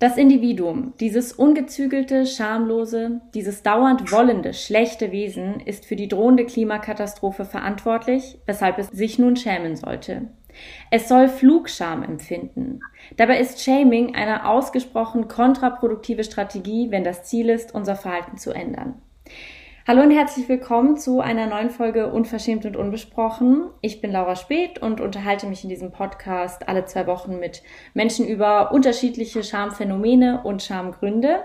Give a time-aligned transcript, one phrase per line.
[0.00, 7.44] Das Individuum, dieses ungezügelte, schamlose, dieses dauernd wollende, schlechte Wesen ist für die drohende Klimakatastrophe
[7.44, 10.28] verantwortlich, weshalb es sich nun schämen sollte.
[10.90, 12.80] Es soll Flugscham empfinden.
[13.16, 19.00] Dabei ist Shaming eine ausgesprochen kontraproduktive Strategie, wenn das Ziel ist, unser Verhalten zu ändern.
[19.86, 23.68] Hallo und herzlich willkommen zu einer neuen Folge Unverschämt und Unbesprochen.
[23.82, 27.62] Ich bin Laura Speth und unterhalte mich in diesem Podcast alle zwei Wochen mit
[27.92, 31.44] Menschen über unterschiedliche Schamphänomene und Schamgründe.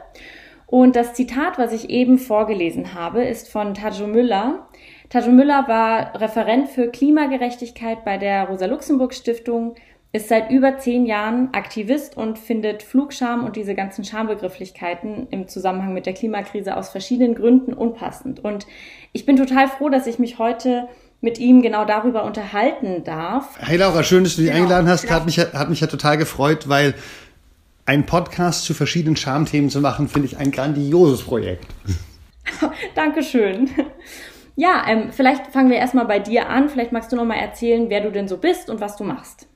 [0.68, 4.70] Und das Zitat, was ich eben vorgelesen habe, ist von Tajo Müller.
[5.10, 9.76] Tajo Müller war Referent für Klimagerechtigkeit bei der Rosa-Luxemburg-Stiftung
[10.12, 15.94] ist seit über zehn Jahren Aktivist und findet Flugscham und diese ganzen Schambegrifflichkeiten im Zusammenhang
[15.94, 18.44] mit der Klimakrise aus verschiedenen Gründen unpassend.
[18.44, 18.66] Und
[19.14, 20.88] ich bin total froh, dass ich mich heute
[21.22, 23.60] mit ihm genau darüber unterhalten darf.
[23.60, 25.04] Hey Laura, schön, dass du dich genau, eingeladen hast.
[25.04, 25.16] Genau.
[25.16, 26.96] Hat mich, hat mich ja total gefreut, weil
[27.86, 31.68] ein Podcast zu verschiedenen Schamthemen zu machen, finde ich ein grandioses Projekt.
[32.96, 33.70] Dankeschön.
[34.56, 36.70] Ja, ähm, vielleicht fangen wir erstmal bei dir an.
[36.70, 39.49] Vielleicht magst du noch mal erzählen, wer du denn so bist und was du machst.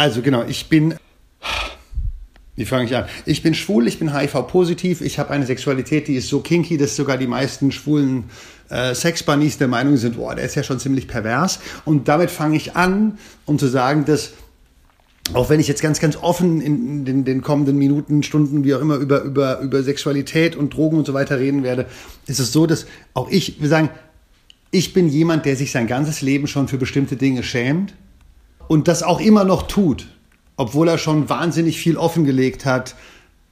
[0.00, 0.94] Also genau, ich bin.
[2.56, 3.04] Wie fange ich an?
[3.26, 6.96] Ich bin schwul, ich bin HIV-positiv, ich habe eine Sexualität, die ist so kinky, dass
[6.96, 8.24] sogar die meisten schwulen
[8.70, 11.60] äh, Sexbunnies der Meinung sind, boah, der ist ja schon ziemlich pervers.
[11.84, 14.32] Und damit fange ich an, um zu sagen, dass
[15.34, 18.80] auch wenn ich jetzt ganz, ganz offen in den, den, kommenden Minuten, Stunden, wie auch
[18.80, 21.84] immer, über, über, über Sexualität und Drogen und so weiter reden werde,
[22.26, 23.90] ist es so, dass auch ich, wir sagen,
[24.70, 27.92] ich bin jemand, der sich sein ganzes Leben schon für bestimmte Dinge schämt
[28.70, 30.06] und das auch immer noch tut,
[30.56, 32.94] obwohl er schon wahnsinnig viel offengelegt hat,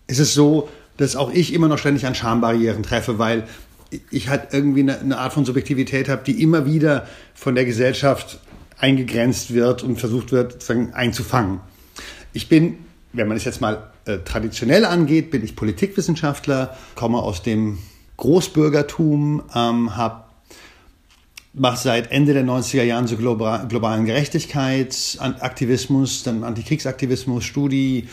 [0.06, 3.42] ist es so, dass auch ich immer noch ständig an Schambarrieren treffe, weil
[4.12, 8.38] ich halt irgendwie eine, Art von Subjektivität habe, die immer wieder von der Gesellschaft
[8.78, 11.58] eingegrenzt wird und versucht wird, sozusagen einzufangen.
[12.32, 12.76] Ich bin,
[13.12, 17.78] wenn man es jetzt mal äh, traditionell angeht, bin ich Politikwissenschaftler, komme aus dem
[18.18, 20.27] Großbürgertum, ähm, habe
[21.54, 28.06] mache seit Ende der 90er Jahren so globalen Gerechtigkeitsaktivismus, dann Antikriegsaktivismus, Studie,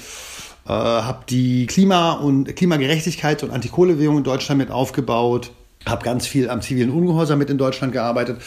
[0.66, 5.52] äh, habe die Klima- und Klimagerechtigkeit und Antikohlebewegung in Deutschland mit aufgebaut,
[5.86, 8.42] habe ganz viel am zivilen Ungehorsam mit in Deutschland gearbeitet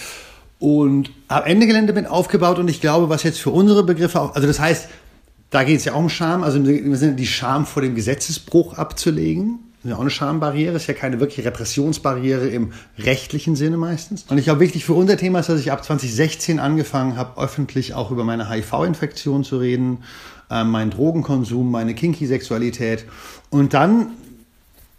[0.59, 4.35] und habe Ende Gelände mit aufgebaut und ich glaube, was jetzt für unsere Begriffe auch,
[4.35, 4.89] also das heißt,
[5.51, 8.75] da geht es ja auch um Scham, also im Sinne die Scham vor dem Gesetzesbruch
[8.75, 9.61] abzulegen.
[9.79, 14.25] Das ist ja auch eine Schambarriere, ist ja keine wirkliche Repressionsbarriere im rechtlichen Sinne meistens.
[14.29, 17.95] Und ich glaube, wichtig für unser Thema ist, dass ich ab 2016 angefangen habe, öffentlich
[17.95, 19.99] auch über meine HIV-Infektion zu reden,
[20.51, 23.05] äh, meinen Drogenkonsum, meine Kinky-Sexualität
[23.51, 24.09] und dann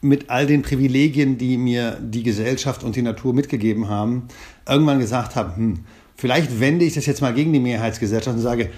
[0.02, 4.30] mit all den Privilegien, die mir die Gesellschaft und die Natur mitgegeben haben,
[4.68, 5.80] irgendwann gesagt habe, hm,
[6.16, 8.70] vielleicht wende ich das jetzt mal gegen die Mehrheitsgesellschaft und sage,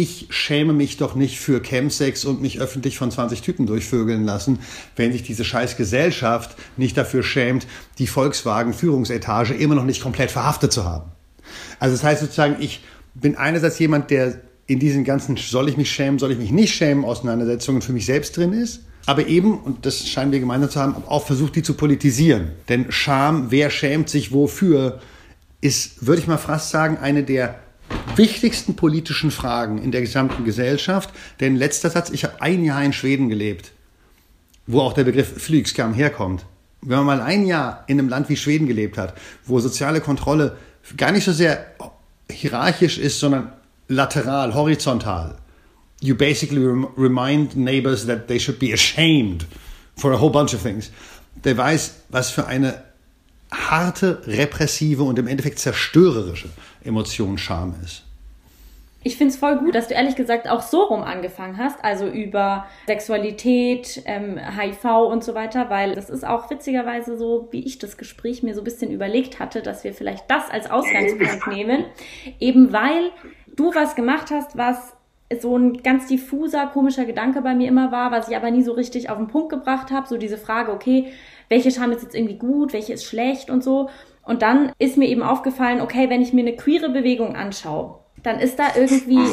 [0.00, 4.60] ich schäme mich doch nicht für Chemsex und mich öffentlich von 20 Typen durchvögeln lassen,
[4.94, 7.66] wenn sich diese scheiß Gesellschaft nicht dafür schämt,
[7.98, 11.10] die Volkswagen-Führungsetage immer noch nicht komplett verhaftet zu haben.
[11.80, 15.90] Also das heißt sozusagen, ich bin einerseits jemand, der in diesen ganzen soll ich mich
[15.90, 19.84] schämen, soll ich mich nicht schämen Auseinandersetzungen für mich selbst drin ist, aber eben, und
[19.84, 22.52] das scheinen wir gemeinsam zu haben, auch versucht, die zu politisieren.
[22.68, 25.00] Denn Scham, wer schämt sich wofür,
[25.60, 27.58] ist, würde ich mal fast sagen, eine der
[28.16, 31.10] wichtigsten politischen Fragen in der gesamten Gesellschaft.
[31.40, 33.72] Denn letzter Satz, ich habe ein Jahr in Schweden gelebt,
[34.66, 36.44] wo auch der Begriff Flygskam herkommt.
[36.80, 40.56] Wenn man mal ein Jahr in einem Land wie Schweden gelebt hat, wo soziale Kontrolle
[40.96, 41.66] gar nicht so sehr
[42.30, 43.52] hierarchisch ist, sondern
[43.88, 45.36] lateral, horizontal,
[46.00, 46.64] you basically
[46.96, 49.46] remind neighbors that they should be ashamed
[49.96, 50.90] for a whole bunch of things.
[51.44, 52.82] Der weiß, was für eine
[53.50, 56.48] harte, repressive und im Endeffekt zerstörerische
[56.88, 58.04] Emotion Scham ist.
[59.04, 62.06] Ich finde es voll gut, dass du ehrlich gesagt auch so rum angefangen hast, also
[62.06, 67.78] über Sexualität, ähm, HIV und so weiter, weil das ist auch witzigerweise so, wie ich
[67.78, 71.84] das Gespräch mir so ein bisschen überlegt hatte, dass wir vielleicht das als Ausgangspunkt nehmen,
[72.40, 73.12] eben weil
[73.54, 74.94] du was gemacht hast, was
[75.40, 78.72] so ein ganz diffuser, komischer Gedanke bei mir immer war, was ich aber nie so
[78.72, 81.12] richtig auf den Punkt gebracht habe, so diese Frage, okay,
[81.48, 83.90] welche Scham ist jetzt irgendwie gut, welche ist schlecht und so.
[84.28, 88.38] Und dann ist mir eben aufgefallen, okay, wenn ich mir eine queere Bewegung anschaue, dann
[88.38, 89.26] ist da irgendwie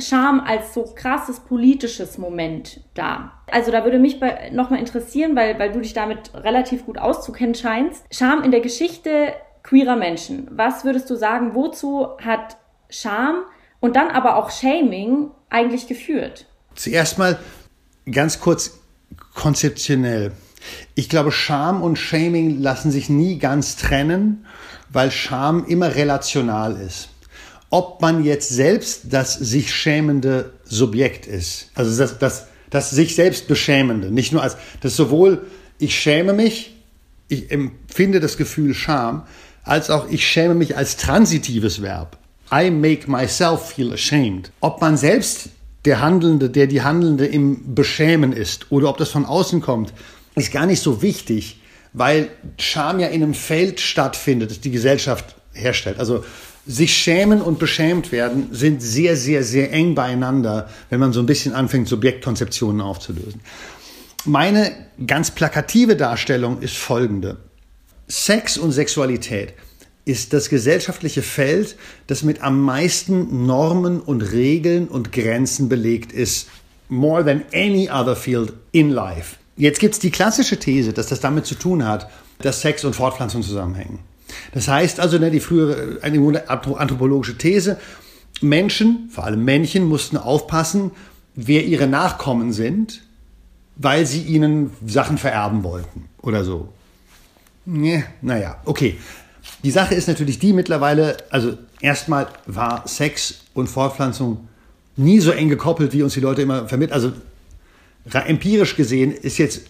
[0.00, 3.32] Scham als so krasses politisches Moment da.
[3.46, 4.20] Also da würde mich
[4.50, 8.06] nochmal interessieren, weil, weil du dich damit relativ gut auszukennen scheinst.
[8.10, 10.48] Scham in der Geschichte queerer Menschen.
[10.50, 12.56] Was würdest du sagen, wozu hat
[12.90, 13.44] Scham
[13.78, 16.46] und dann aber auch Shaming eigentlich geführt?
[16.74, 17.38] Zuerst mal
[18.10, 18.80] ganz kurz
[19.36, 20.32] konzeptionell.
[20.94, 24.46] Ich glaube, Scham und Shaming lassen sich nie ganz trennen,
[24.90, 27.10] weil Scham immer relational ist.
[27.70, 33.48] Ob man jetzt selbst das sich schämende Subjekt ist, also das, das Das sich selbst
[33.48, 35.46] beschämende, nicht nur als, das sowohl
[35.78, 36.76] ich schäme mich,
[37.28, 39.22] ich empfinde das Gefühl Scham,
[39.64, 42.18] als auch ich schäme mich als transitives Verb.
[42.52, 44.50] I make myself feel ashamed.
[44.60, 45.48] Ob man selbst
[45.84, 49.92] der Handelnde, der die Handelnde im Beschämen ist oder ob das von außen kommt,
[50.38, 51.60] ist gar nicht so wichtig,
[51.92, 55.98] weil Scham ja in einem Feld stattfindet, das die Gesellschaft herstellt.
[55.98, 56.24] Also
[56.66, 61.26] sich schämen und beschämt werden sind sehr, sehr, sehr eng beieinander, wenn man so ein
[61.26, 63.40] bisschen anfängt, Subjektkonzeptionen aufzulösen.
[64.24, 64.72] Meine
[65.06, 67.38] ganz plakative Darstellung ist folgende.
[68.06, 69.54] Sex und Sexualität
[70.04, 71.76] ist das gesellschaftliche Feld,
[72.06, 76.48] das mit am meisten Normen und Regeln und Grenzen belegt ist.
[76.88, 79.36] More than any other field in life.
[79.58, 82.08] Jetzt gibt es die klassische These, dass das damit zu tun hat,
[82.40, 83.98] dass Sex und Fortpflanzung zusammenhängen.
[84.52, 87.76] Das heißt also, ne, die frühere eine anthropologische These,
[88.40, 90.92] Menschen, vor allem Männchen, mussten aufpassen,
[91.34, 93.02] wer ihre Nachkommen sind,
[93.74, 96.68] weil sie ihnen Sachen vererben wollten oder so.
[97.64, 98.96] Nee, naja, okay.
[99.64, 104.48] Die Sache ist natürlich die mittlerweile, also erstmal war Sex und Fortpflanzung
[104.96, 106.94] nie so eng gekoppelt, wie uns die Leute immer vermitteln.
[106.94, 107.12] Also
[108.14, 109.62] empirisch gesehen ist jetzt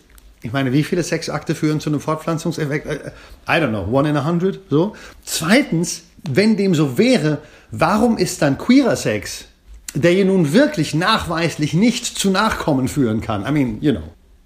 [0.42, 2.86] ich meine, wie viele Sexakte führen zu einem Fortpflanzungseffekt?
[2.86, 3.10] Äh, äh,
[3.48, 4.94] I don't know, one in a hundred, so.
[5.24, 7.38] Zweitens, wenn dem so wäre,
[7.70, 9.46] warum ist dann queerer Sex,
[9.94, 13.46] der hier nun wirklich nachweislich nicht zu Nachkommen führen kann?
[13.46, 14.04] I mean, you know.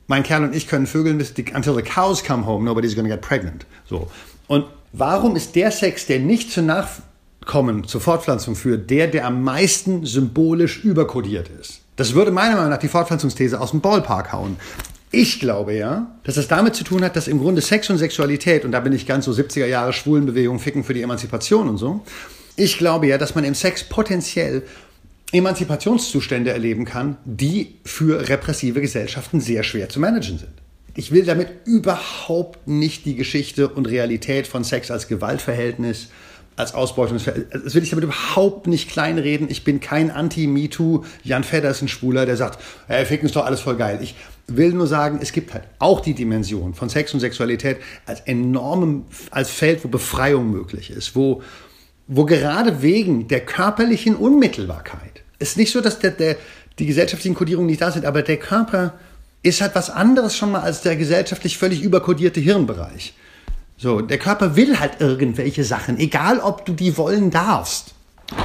[0.08, 3.08] Mein Kerl und ich können vögeln bis die, until the cows come home, nobody's gonna
[3.08, 3.64] get pregnant.
[3.88, 4.10] So.
[4.48, 9.42] Und warum ist der Sex, der nicht zu Nachkommen, zur Fortpflanzung führt, der, der am
[9.42, 11.81] meisten symbolisch überkodiert ist?
[11.96, 14.56] Das würde meiner Meinung nach die Fortpflanzungsthese aus dem Ballpark hauen.
[15.10, 18.64] Ich glaube ja, dass das damit zu tun hat, dass im Grunde Sex und Sexualität,
[18.64, 22.02] und da bin ich ganz so 70er Jahre Schwulenbewegung, Ficken für die Emanzipation und so,
[22.56, 24.62] ich glaube ja, dass man im Sex potenziell
[25.32, 30.52] Emanzipationszustände erleben kann, die für repressive Gesellschaften sehr schwer zu managen sind.
[30.94, 36.08] Ich will damit überhaupt nicht die Geschichte und Realität von Sex als Gewaltverhältnis
[36.56, 37.46] als Ausbeutungsfeld.
[37.52, 39.50] Das will ich damit überhaupt nicht kleinreden.
[39.50, 43.76] Ich bin kein Anti-MeToo Jan Feddersen Schwuler, der sagt, hey, Ficken ist doch alles voll
[43.76, 43.98] geil.
[44.02, 44.14] Ich
[44.46, 49.04] will nur sagen, es gibt halt auch die Dimension von Sex und Sexualität als enormem,
[49.30, 51.42] als Feld, wo Befreiung möglich ist, wo,
[52.06, 56.36] wo gerade wegen der körperlichen Unmittelbarkeit, es ist nicht so, dass der, der,
[56.78, 58.94] die gesellschaftlichen Kodierungen nicht da sind, aber der Körper
[59.42, 63.14] ist halt was anderes schon mal als der gesellschaftlich völlig überkodierte Hirnbereich.
[63.82, 67.94] So, der Körper will halt irgendwelche Sachen, egal ob du die wollen darfst.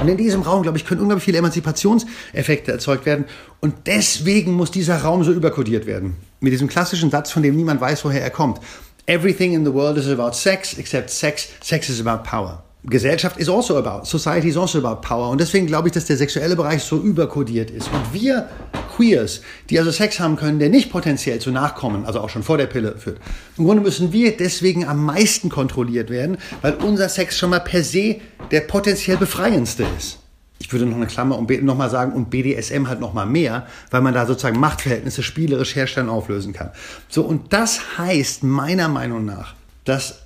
[0.01, 3.25] Und in diesem Raum, glaube ich, können unglaublich viele Emanzipationseffekte erzeugt werden.
[3.59, 6.15] Und deswegen muss dieser Raum so überkodiert werden.
[6.39, 8.59] Mit diesem klassischen Satz, von dem niemand weiß, woher er kommt.
[9.05, 11.49] Everything in the world is about sex, except sex.
[11.61, 12.63] Sex is about power.
[12.83, 15.29] Gesellschaft is also about, society is also about power.
[15.29, 17.89] Und deswegen glaube ich, dass der sexuelle Bereich so überkodiert ist.
[17.93, 18.49] Und wir
[18.97, 22.57] Queers, die also Sex haben können, der nicht potenziell zu Nachkommen, also auch schon vor
[22.57, 23.19] der Pille führt.
[23.57, 27.83] Im Grunde müssen wir deswegen am meisten kontrolliert werden, weil unser Sex schon mal per
[27.83, 28.17] se
[28.49, 30.17] der potenziell befreiendste ist.
[30.59, 34.15] Ich würde noch eine Klammer und nochmal sagen, und BDSM halt nochmal mehr, weil man
[34.15, 36.71] da sozusagen Machtverhältnisse spielerisch herstellen, auflösen kann.
[37.07, 39.53] So, und das heißt meiner Meinung nach,
[39.85, 40.23] dass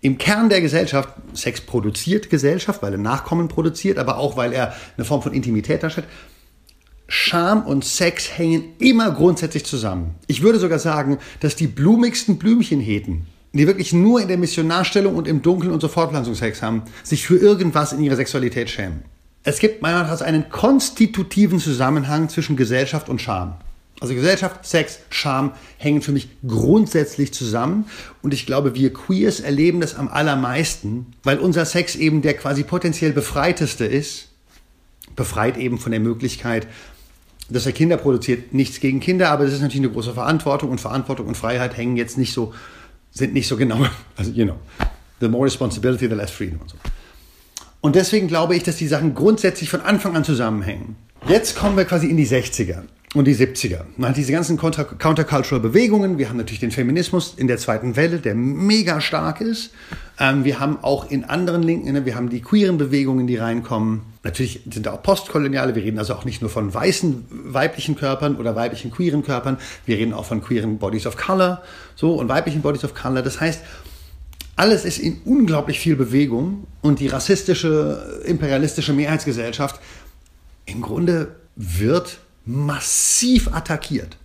[0.00, 4.74] im Kern der Gesellschaft, Sex produziert Gesellschaft, weil er Nachkommen produziert, aber auch weil er
[4.96, 6.06] eine Form von Intimität darstellt,
[7.08, 10.16] Scham und Sex hängen immer grundsätzlich zusammen.
[10.26, 15.28] Ich würde sogar sagen, dass die blumigsten Blümchenheten, die wirklich nur in der Missionarstellung und
[15.28, 19.02] im Dunkeln und so Fortpflanzungsex haben, sich für irgendwas in ihrer Sexualität schämen.
[19.44, 23.54] Es gibt meiner Meinung nach einen konstitutiven Zusammenhang zwischen Gesellschaft und Scham.
[24.00, 27.86] Also Gesellschaft, Sex, Scham hängen für mich grundsätzlich zusammen.
[28.22, 32.62] Und ich glaube, wir Queers erleben das am allermeisten, weil unser Sex eben der quasi
[32.62, 34.28] potenziell befreiteste ist.
[35.14, 36.66] Befreit eben von der Möglichkeit,
[37.48, 40.80] dass er Kinder produziert, nichts gegen Kinder, aber das ist natürlich eine große Verantwortung und
[40.80, 42.52] Verantwortung und Freiheit hängen jetzt nicht so,
[43.10, 43.86] sind nicht so genau,
[44.16, 44.56] also you know,
[45.20, 46.76] the more responsibility, the less freedom und so.
[47.80, 50.96] Und deswegen glaube ich, dass die Sachen grundsätzlich von Anfang an zusammenhängen.
[51.28, 52.82] Jetzt kommen wir quasi in die 60er
[53.18, 53.80] und die 70er.
[53.96, 56.18] Man hat diese ganzen Countercultural Bewegungen.
[56.18, 59.70] Wir haben natürlich den Feminismus in der zweiten Welle, der mega stark ist.
[60.18, 64.02] Ähm, wir haben auch in anderen Linken, ne, wir haben die queeren Bewegungen, die reinkommen.
[64.22, 65.74] Natürlich sind da auch postkoloniale.
[65.74, 69.56] Wir reden also auch nicht nur von weißen weiblichen Körpern oder weiblichen queeren Körpern.
[69.86, 71.62] Wir reden auch von queeren Bodies of Color,
[71.94, 73.22] so und weiblichen Bodies of Color.
[73.22, 73.62] Das heißt,
[74.56, 79.80] alles ist in unglaublich viel Bewegung und die rassistische, imperialistische Mehrheitsgesellschaft
[80.66, 84.16] im Grunde wird massiv attackiert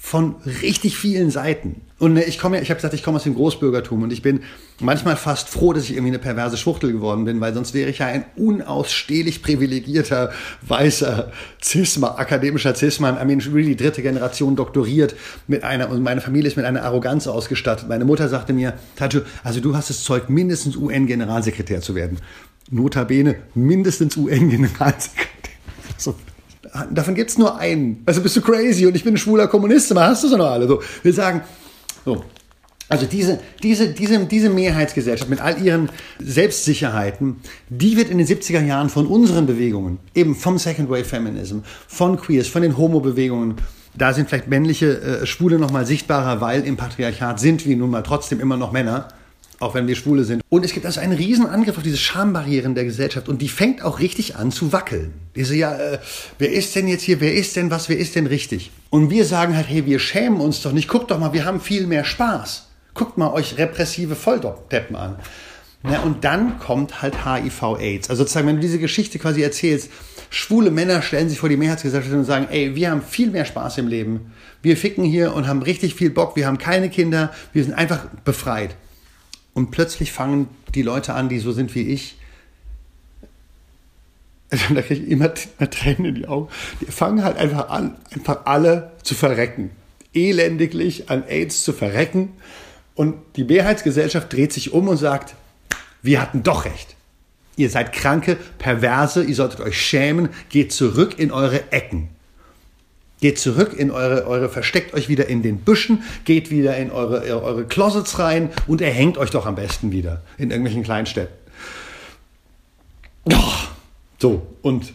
[0.00, 1.82] von richtig vielen Seiten.
[1.98, 4.22] Und ne, ich komme ja, ich habe gesagt, ich komme aus dem Großbürgertum und ich
[4.22, 4.40] bin
[4.80, 7.98] manchmal fast froh, dass ich irgendwie eine perverse Schwuchtel geworden bin, weil sonst wäre ich
[7.98, 10.30] ja ein unausstehlich privilegierter,
[10.62, 15.16] weißer Cisma, akademischer Cisman, I mean, really dritte Generation doktoriert
[15.48, 17.88] mit einer, und meine Familie ist mit einer Arroganz ausgestattet.
[17.88, 22.18] Meine Mutter sagte mir, Tajo, also du hast das Zeug, mindestens UN-Generalsekretär zu werden.
[22.70, 25.28] Notabene, mindestens UN-Generalsekretär.
[26.00, 26.14] So,
[26.90, 28.02] davon gibt es nur einen.
[28.06, 30.50] Also bist du crazy und ich bin ein schwuler Kommunist, aber hast du so noch
[30.50, 30.66] alle.
[30.66, 31.42] So, wir sagen,
[32.04, 32.24] so.
[32.90, 37.36] Also diese, diese, diese, diese Mehrheitsgesellschaft mit all ihren Selbstsicherheiten,
[37.68, 42.16] die wird in den 70er Jahren von unseren Bewegungen, eben vom Second Wave Feminism, von
[42.16, 43.56] Queers, von den Homo-Bewegungen,
[43.94, 47.90] da sind vielleicht männliche äh, Schwule noch mal sichtbarer, weil im Patriarchat sind wir nun
[47.90, 49.08] mal trotzdem immer noch Männer
[49.60, 50.42] auch wenn wir Schwule sind.
[50.48, 53.82] Und es gibt also einen riesen Angriff auf diese Schambarrieren der Gesellschaft und die fängt
[53.82, 55.12] auch richtig an zu wackeln.
[55.34, 55.98] Diese ja, äh,
[56.38, 58.70] wer ist denn jetzt hier, wer ist denn was, wer ist denn richtig?
[58.90, 61.60] Und wir sagen halt, hey, wir schämen uns doch nicht, guckt doch mal, wir haben
[61.60, 62.66] viel mehr Spaß.
[62.94, 65.16] Guckt mal euch repressive Volldeppen an.
[65.88, 68.10] Ja, und dann kommt halt HIV-Aids.
[68.10, 69.90] Also sozusagen, wenn du diese Geschichte quasi erzählst,
[70.30, 73.78] schwule Männer stellen sich vor die Mehrheitsgesellschaft und sagen, ey, wir haben viel mehr Spaß
[73.78, 74.32] im Leben.
[74.60, 78.06] Wir ficken hier und haben richtig viel Bock, wir haben keine Kinder, wir sind einfach
[78.24, 78.74] befreit.
[79.58, 82.16] Und plötzlich fangen die Leute an, die so sind wie ich,
[84.50, 86.48] also da kriege ich immer, immer Tränen in die Augen,
[86.80, 89.70] die fangen halt einfach an, einfach alle zu verrecken.
[90.14, 92.34] Elendiglich an AIDS zu verrecken.
[92.94, 95.34] Und die Mehrheitsgesellschaft dreht sich um und sagt,
[96.02, 96.94] wir hatten doch recht.
[97.56, 102.10] Ihr seid kranke, perverse, ihr solltet euch schämen, geht zurück in eure Ecken.
[103.20, 107.22] Geht zurück in eure, eure, versteckt euch wieder in den Büschen, geht wieder in eure,
[107.42, 111.34] eure Closets rein und erhängt euch doch am besten wieder in irgendwelchen Kleinstädten.
[113.24, 113.52] Oh,
[114.18, 114.92] so, und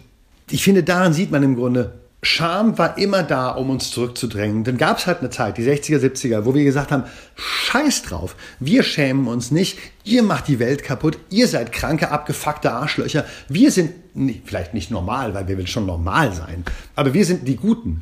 [0.50, 1.94] ich finde, daran sieht man im Grunde,
[2.26, 4.64] Scham war immer da, um uns zurückzudrängen.
[4.64, 7.04] Dann gab es halt eine Zeit, die 60er, 70er, wo wir gesagt haben,
[7.36, 12.72] scheiß drauf, wir schämen uns nicht, ihr macht die Welt kaputt, ihr seid kranke, abgefuckte
[12.72, 16.64] Arschlöcher, wir sind nicht, vielleicht nicht normal, weil wir will schon normal sein,
[16.96, 18.02] aber wir sind die Guten.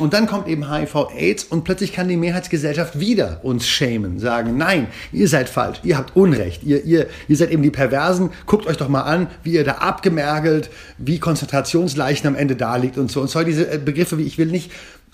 [0.00, 4.86] Und dann kommt eben HIV-Aids und plötzlich kann die Mehrheitsgesellschaft wieder uns schämen, sagen, nein,
[5.12, 8.78] ihr seid falsch, ihr habt Unrecht, ihr, ihr, ihr seid eben die Perversen, guckt euch
[8.78, 13.20] doch mal an, wie ihr da abgemergelt, wie Konzentrationsleichen am Ende da liegt und so.
[13.20, 14.70] Und zwar diese äh, Begriffe wie, ich will nicht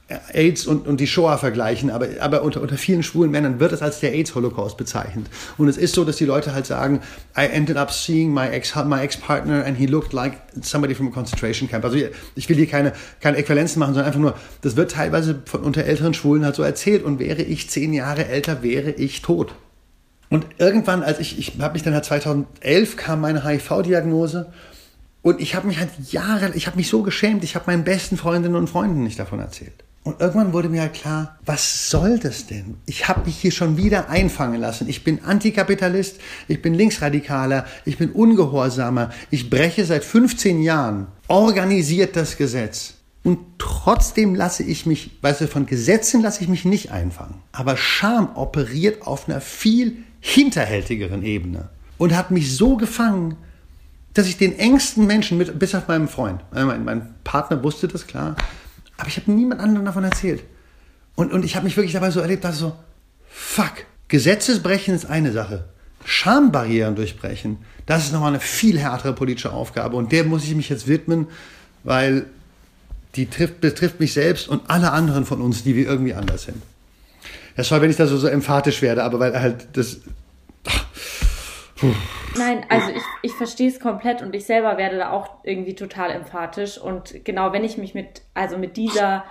[0.08, 3.82] AIDS und, und die Shoah vergleichen, aber, aber unter, unter vielen schwulen Männern wird es
[3.82, 5.26] als der AIDS-Holocaust bezeichnet.
[5.58, 7.00] Und es ist so, dass die Leute halt sagen,
[7.36, 11.68] I ended up seeing my ex ex-partner and he looked like somebody from a concentration
[11.68, 11.84] camp.
[11.84, 11.98] Also
[12.36, 15.84] ich will hier keine, keine Äquivalenzen machen, sondern einfach nur, das wird teilweise von unter
[15.84, 19.54] älteren Schwulen halt so erzählt und wäre ich zehn Jahre älter, wäre ich tot.
[20.28, 24.52] Und irgendwann, als ich, ich habe mich dann halt 2011 kam meine HIV-Diagnose
[25.22, 28.16] und ich habe mich halt Jahre, ich habe mich so geschämt, ich habe meinen besten
[28.16, 29.84] Freundinnen und Freunden nicht davon erzählt.
[30.06, 32.76] Und irgendwann wurde mir halt klar, was soll das denn?
[32.86, 34.88] Ich habe mich hier schon wieder einfangen lassen.
[34.88, 42.14] Ich bin Antikapitalist, ich bin Linksradikaler, ich bin Ungehorsamer, ich breche seit 15 Jahren organisiert
[42.14, 42.94] das Gesetz.
[43.24, 47.42] Und trotzdem lasse ich mich, weißt du, von Gesetzen lasse ich mich nicht einfangen.
[47.50, 53.34] Aber Scham operiert auf einer viel hinterhältigeren Ebene und hat mich so gefangen,
[54.14, 58.06] dass ich den engsten Menschen, mit, bis auf meinen Freund, mein, mein Partner wusste das
[58.06, 58.36] klar,
[58.96, 60.42] aber ich habe niemand anderen davon erzählt.
[61.14, 62.76] Und, und ich habe mich wirklich dabei so erlebt, dass so,
[63.28, 63.72] fuck,
[64.08, 65.64] Gesetzesbrechen ist eine Sache.
[66.04, 69.96] Schambarrieren durchbrechen, das ist nochmal eine viel härtere politische Aufgabe.
[69.96, 71.26] Und der muss ich mich jetzt widmen,
[71.82, 72.26] weil
[73.16, 76.62] die trifft, betrifft mich selbst und alle anderen von uns, die wir irgendwie anders sind.
[77.56, 79.98] Das war, wenn ich da so, so emphatisch werde, aber weil halt das.
[82.36, 86.10] Nein, also ich, ich verstehe es komplett und ich selber werde da auch irgendwie total
[86.10, 86.78] emphatisch.
[86.78, 89.24] Und genau, wenn ich mich mit, also mit dieser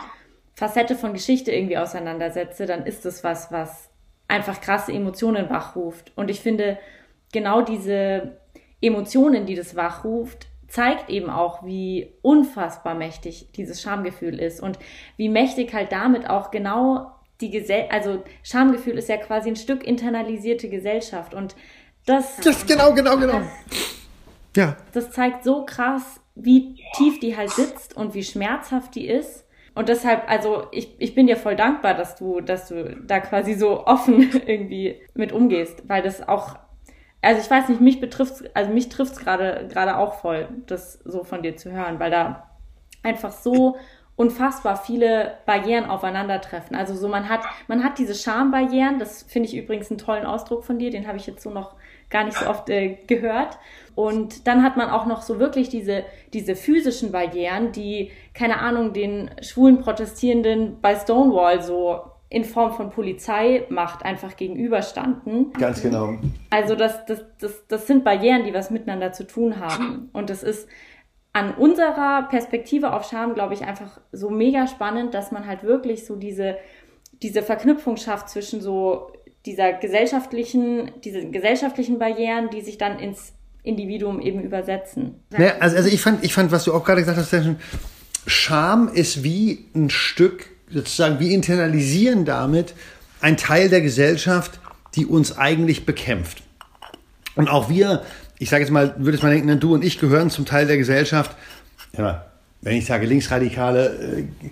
[0.54, 3.90] Facette von Geschichte irgendwie auseinandersetze, dann ist es was, was
[4.28, 6.12] einfach krasse Emotionen wachruft.
[6.16, 6.78] Und ich finde,
[7.32, 8.38] genau diese
[8.82, 14.80] Emotionen, die das wachruft, zeigt eben auch, wie unfassbar mächtig dieses Schamgefühl ist und
[15.18, 17.12] wie mächtig halt damit auch genau
[17.42, 21.56] die Gesellschaft, also Schamgefühl ist ja quasi ein Stück internalisierte Gesellschaft und
[22.06, 23.40] das, das genau, genau, genau.
[23.40, 23.96] Das,
[24.56, 24.78] ja.
[24.94, 29.46] Das zeigt so krass, wie tief die halt sitzt und wie schmerzhaft die ist.
[29.74, 33.56] Und deshalb, also ich, ich bin dir voll dankbar, dass du, dass du da quasi
[33.56, 36.56] so offen irgendwie mit umgehst, weil das auch,
[37.22, 41.00] also ich weiß nicht, mich betrifft, also mich trifft es gerade gerade auch voll, das
[41.04, 42.52] so von dir zu hören, weil da
[43.04, 43.78] einfach so
[44.16, 46.76] unfassbar viele Barrieren aufeinandertreffen.
[46.78, 50.64] Also so man hat man hat diese Schambarrieren, das finde ich übrigens einen tollen Ausdruck
[50.64, 51.76] von dir, den habe ich jetzt so noch
[52.10, 53.58] gar nicht so oft äh, gehört.
[53.96, 58.94] Und dann hat man auch noch so wirklich diese, diese physischen Barrieren, die, keine Ahnung,
[58.94, 65.54] den schwulen Protestierenden bei Stonewall so in Form von Polizeimacht einfach gegenüberstanden.
[65.54, 66.16] Ganz genau.
[66.50, 70.10] Also das, das, das, das sind Barrieren, die was miteinander zu tun haben.
[70.12, 70.68] Und das ist
[71.32, 76.06] an unserer Perspektive auf Scham, glaube ich, einfach so mega spannend, dass man halt wirklich
[76.06, 76.58] so diese,
[77.22, 79.12] diese Verknüpfung schafft zwischen so
[79.46, 83.34] dieser gesellschaftlichen, diese gesellschaftlichen Barrieren, die sich dann ins
[83.64, 85.16] Individuum eben übersetzen.
[85.32, 87.34] Naja, also, also ich fand, ich fand, was du auch gerade gesagt hast,
[88.28, 92.74] Scham ist wie ein Stück, sozusagen, wir internalisieren damit
[93.22, 94.60] ein Teil der Gesellschaft,
[94.96, 96.44] die uns eigentlich bekämpft.
[97.36, 98.04] Und auch wir,
[98.40, 100.78] ich sage jetzt mal, würde es mal denken, du und ich gehören zum Teil der
[100.78, 101.36] Gesellschaft,
[101.98, 102.26] ja,
[102.62, 104.50] wenn ich sage Linksradikale, äh,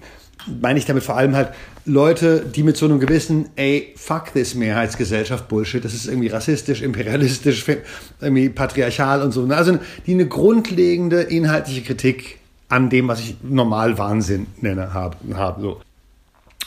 [0.61, 1.49] meine ich damit vor allem halt
[1.85, 6.81] Leute, die mit so einem gewissen, ey, fuck this Mehrheitsgesellschaft Bullshit, das ist irgendwie rassistisch,
[6.81, 7.65] imperialistisch,
[8.21, 9.45] irgendwie patriarchal und so.
[9.47, 15.17] Also die eine grundlegende inhaltliche Kritik an dem, was ich normal Wahnsinn nenne, haben.
[15.35, 15.81] Hab, so.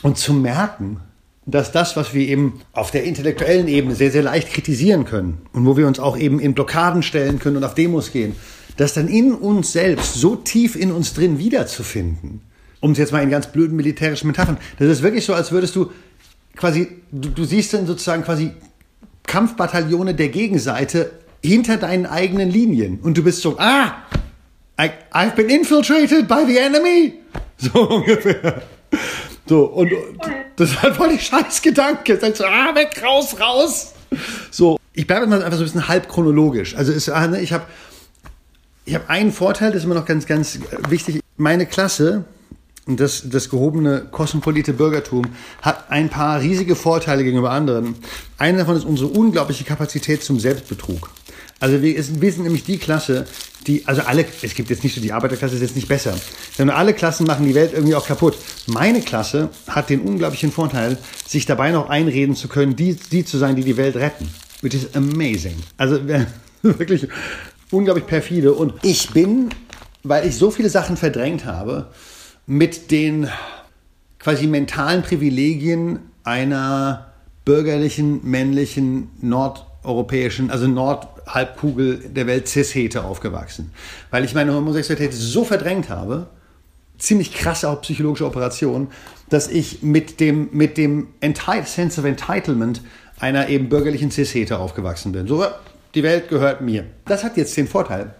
[0.02, 1.00] Und zu merken,
[1.47, 5.64] dass das, was wir eben auf der intellektuellen Ebene sehr, sehr leicht kritisieren können und
[5.64, 8.35] wo wir uns auch eben in Blockaden stellen können und auf Demos gehen,
[8.76, 12.42] das dann in uns selbst so tief in uns drin wiederzufinden
[12.80, 15.76] um es jetzt mal in ganz blöden militärischen Metaphern, das ist wirklich so, als würdest
[15.76, 15.90] du
[16.56, 18.52] quasi, du, du siehst dann sozusagen quasi
[19.26, 21.11] Kampfbataillone der Gegenseite
[21.42, 24.02] hinter deinen eigenen Linien und du bist so, ah,
[24.80, 27.14] I, I've been infiltrated by the enemy.
[27.59, 28.61] So ungefähr.
[29.47, 29.90] So, und
[30.56, 32.18] das halt voll die Scheißgedanke.
[32.18, 33.95] Sagst so, ah, weg, raus, raus.
[34.50, 36.76] So, ich bleibe mal einfach so ein bisschen halb chronologisch.
[36.76, 37.64] Also ist, ah, ne, ich habe
[38.85, 40.59] ich hab einen Vorteil, das ist immer noch ganz, ganz
[40.90, 41.21] wichtig.
[41.38, 42.25] Meine Klasse
[42.87, 45.25] das, das gehobene kosmopolite Bürgertum
[45.61, 47.97] hat ein paar riesige Vorteile gegenüber anderen.
[48.38, 51.11] Einer davon ist unsere unglaubliche Kapazität zum Selbstbetrug.
[51.59, 53.26] Also wir, wir sind nämlich die Klasse,
[53.66, 56.14] die, also alle, es gibt jetzt nicht so, die Arbeiterklasse ist jetzt nicht besser,
[56.57, 58.37] sondern alle Klassen machen die Welt irgendwie auch kaputt.
[58.66, 63.38] Meine Klasse hat den unglaublichen Vorteil, sich dabei noch einreden zu können, die, die zu
[63.38, 64.28] sein, die die Welt retten.
[64.61, 65.57] Which is amazing.
[65.76, 66.00] Also
[66.62, 67.09] wirklich
[67.71, 68.52] unglaublich perfide.
[68.52, 69.49] Und ich bin,
[70.05, 71.88] weil ich so viele Sachen verdrängt habe,
[72.47, 73.29] mit den
[74.19, 77.12] quasi mentalen Privilegien einer
[77.45, 83.71] bürgerlichen, männlichen, nordeuropäischen, also Nordhalbkugel der Welt Cis-Hete aufgewachsen.
[84.11, 86.28] Weil ich meine Homosexualität so verdrängt habe,
[86.99, 88.89] ziemlich krasse auch psychologische Operation,
[89.28, 91.09] dass ich mit dem, mit dem
[91.65, 92.80] Sense of Entitlement
[93.19, 95.26] einer eben bürgerlichen Cis-Hete aufgewachsen bin.
[95.26, 95.45] So,
[95.95, 96.85] die Welt gehört mir.
[97.06, 98.15] Das hat jetzt den Vorteil,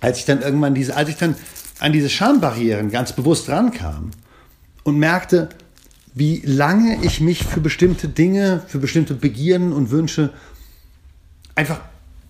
[0.00, 1.34] als ich dann irgendwann diese, als ich dann
[1.82, 4.12] an diese Schambarrieren ganz bewusst rankam
[4.84, 5.48] und merkte,
[6.14, 10.32] wie lange ich mich für bestimmte Dinge, für bestimmte Begierden und Wünsche
[11.56, 11.80] einfach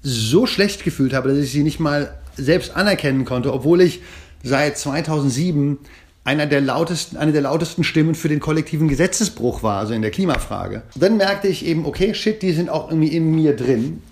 [0.02, 4.00] so schlecht gefühlt habe, dass ich sie nicht mal selbst anerkennen konnte, obwohl ich
[4.42, 5.78] seit 2007
[6.24, 10.12] einer der lautesten, eine der lautesten Stimmen für den kollektiven Gesetzesbruch war, also in der
[10.12, 10.82] Klimafrage.
[10.94, 14.02] Dann merkte ich eben, okay, shit, die sind auch irgendwie in mir drin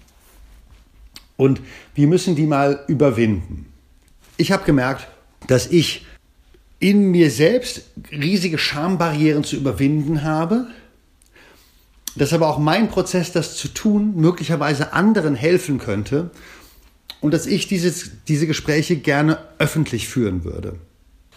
[1.38, 1.62] und
[1.94, 3.72] wir müssen die mal überwinden.
[4.36, 5.08] Ich habe gemerkt,
[5.46, 6.06] dass ich
[6.78, 10.66] in mir selbst riesige Schambarrieren zu überwinden habe,
[12.16, 16.30] dass aber auch mein Prozess, das zu tun, möglicherweise anderen helfen könnte
[17.20, 20.76] und dass ich dieses, diese Gespräche gerne öffentlich führen würde.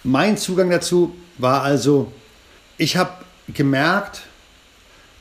[0.03, 2.11] Mein Zugang dazu war also,
[2.77, 3.11] ich habe
[3.53, 4.23] gemerkt,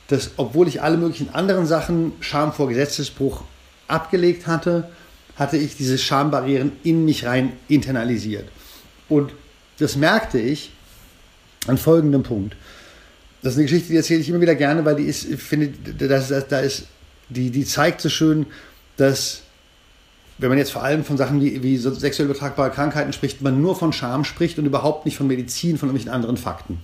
[0.07, 3.43] dass obwohl ich alle möglichen anderen Sachen, Scham vor Gesetzesbruch,
[3.87, 4.89] abgelegt hatte,
[5.35, 8.47] hatte ich diese Schambarrieren in mich rein internalisiert.
[9.13, 9.31] Und
[9.77, 10.71] das merkte ich
[11.67, 12.55] an folgendem Punkt.
[13.43, 15.69] Das ist eine Geschichte, die erzähle ich immer wieder gerne, weil die ist, ich finde,
[16.07, 16.87] das, das, da ist,
[17.29, 18.47] die, die zeigt so schön,
[18.97, 19.41] dass,
[20.39, 23.75] wenn man jetzt vor allem von Sachen wie, wie sexuell übertragbare Krankheiten spricht, man nur
[23.75, 26.79] von Scham spricht und überhaupt nicht von Medizin, von irgendwelchen anderen Fakten.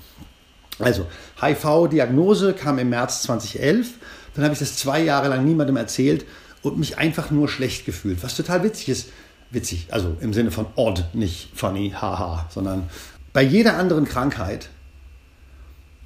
[0.78, 1.08] Also,
[1.42, 3.88] HIV-Diagnose kam im März 2011.
[4.36, 6.26] Dann habe ich das zwei Jahre lang niemandem erzählt
[6.62, 9.08] und mich einfach nur schlecht gefühlt, was total witzig ist
[9.52, 12.90] witzig, also im Sinne von odd, nicht funny, haha, sondern
[13.34, 14.70] bei jeder anderen Krankheit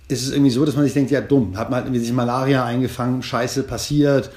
[0.07, 2.13] ist es irgendwie so, dass man sich denkt, ja dumm, hat man halt irgendwie sich
[2.13, 4.31] Malaria eingefangen, Scheiße passiert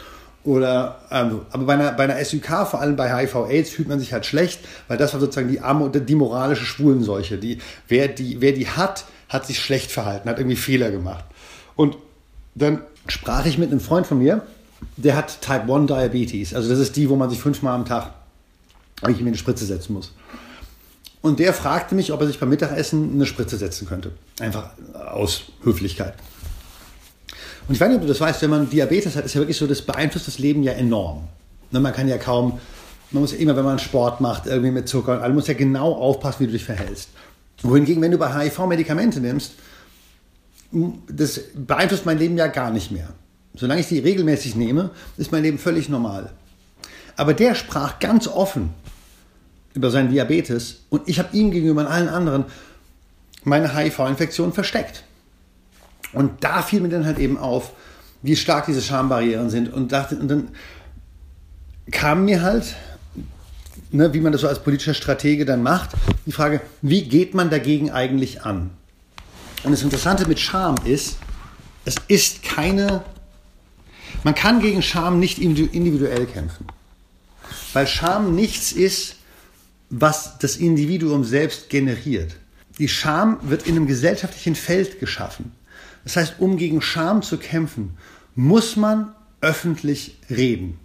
[0.46, 4.12] oder ähm, aber bei einer, bei einer SUK, vor allem bei HIV/AIDS, fühlt man sich
[4.12, 5.60] halt schlecht, weil das war sozusagen die,
[6.04, 7.36] die moralische Schwulenseuche.
[7.36, 11.24] Die, wer, die, wer die hat, hat sich schlecht verhalten, hat irgendwie Fehler gemacht.
[11.74, 11.96] Und
[12.54, 14.42] dann sprach ich mit einem Freund von mir,
[14.96, 16.54] der hat Type 1 Diabetes.
[16.54, 18.12] Also das ist die, wo man sich fünfmal am Tag
[19.08, 20.12] ich mir eine Spritze setzen muss.
[21.22, 24.12] Und der fragte mich, ob er sich beim Mittagessen eine Spritze setzen könnte.
[24.38, 26.14] Einfach aus Höflichkeit.
[27.68, 29.56] Und ich weiß nicht, ob du das weißt, wenn man Diabetes hat, ist ja wirklich
[29.56, 31.26] so, das beeinflusst das Leben ja enorm.
[31.72, 32.60] Ne, man kann ja kaum,
[33.10, 35.54] man muss ja immer, wenn man Sport macht, irgendwie mit Zucker und allem, muss ja
[35.54, 37.08] genau aufpassen, wie du dich verhältst.
[37.62, 39.54] Wohingegen, wenn du bei HIV Medikamente nimmst,
[41.08, 43.08] das beeinflusst mein Leben ja gar nicht mehr.
[43.54, 46.30] Solange ich die regelmäßig nehme, ist mein Leben völlig normal.
[47.16, 48.74] Aber der sprach ganz offen
[49.76, 52.44] über seinen Diabetes und ich habe ihm gegenüber und allen anderen
[53.44, 55.04] meine HIV-Infektion versteckt.
[56.12, 57.72] Und da fiel mir dann halt eben auf,
[58.22, 60.48] wie stark diese Schambarrieren sind und, dachte, und dann
[61.92, 62.74] kam mir halt,
[63.92, 65.90] ne, wie man das so als politischer Stratege dann macht,
[66.24, 68.70] die Frage, wie geht man dagegen eigentlich an?
[69.62, 71.18] Und das Interessante mit Scham ist,
[71.84, 73.04] es ist keine,
[74.24, 76.66] man kann gegen Scham nicht individuell kämpfen.
[77.74, 79.15] Weil Scham nichts ist,
[79.90, 82.36] was das Individuum selbst generiert.
[82.78, 85.52] Die Scham wird in einem gesellschaftlichen Feld geschaffen.
[86.04, 87.96] Das heißt, um gegen Scham zu kämpfen,
[88.34, 90.78] muss man öffentlich reden.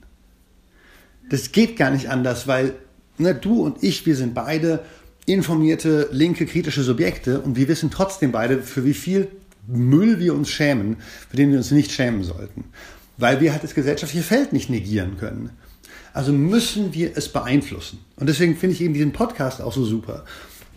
[1.29, 2.75] Das geht gar nicht anders, weil
[3.17, 4.83] ne, du und ich, wir sind beide
[5.25, 9.27] informierte, linke, kritische Subjekte und wir wissen trotzdem beide, für wie viel
[9.67, 10.97] Müll wir uns schämen,
[11.29, 12.65] für den wir uns nicht schämen sollten.
[13.17, 15.51] Weil wir halt das gesellschaftliche Feld nicht negieren können.
[16.13, 18.00] Also müssen wir es beeinflussen.
[18.17, 20.26] Und deswegen finde ich eben diesen Podcast auch so super.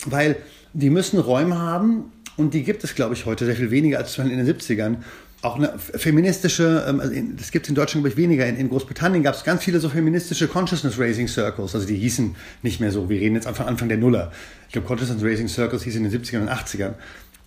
[0.07, 0.37] Weil
[0.73, 4.19] die müssen Räume haben und die gibt es, glaube ich, heute sehr viel weniger als
[4.19, 4.97] in den 70ern.
[5.43, 8.47] Auch eine feministische, ähm, also das gibt es in Deutschland, glaube ich, weniger.
[8.47, 11.75] In, Großbritannien gab es ganz viele so feministische Consciousness Raising Circles.
[11.75, 13.09] Also die hießen nicht mehr so.
[13.11, 14.33] Wir reden jetzt Anfang, Anfang der Nuller.
[14.69, 16.95] Ich glaube, Consciousness Raising Circles hieß in den 70ern und 80ern.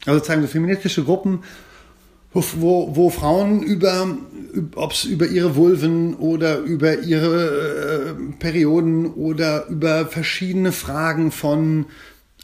[0.06, 1.39] Also sozusagen so feministische Gruppen,
[2.58, 4.17] wo, wo Frauen über,
[4.76, 11.86] ob es über ihre Vulven oder über ihre äh, Perioden oder über verschiedene Fragen von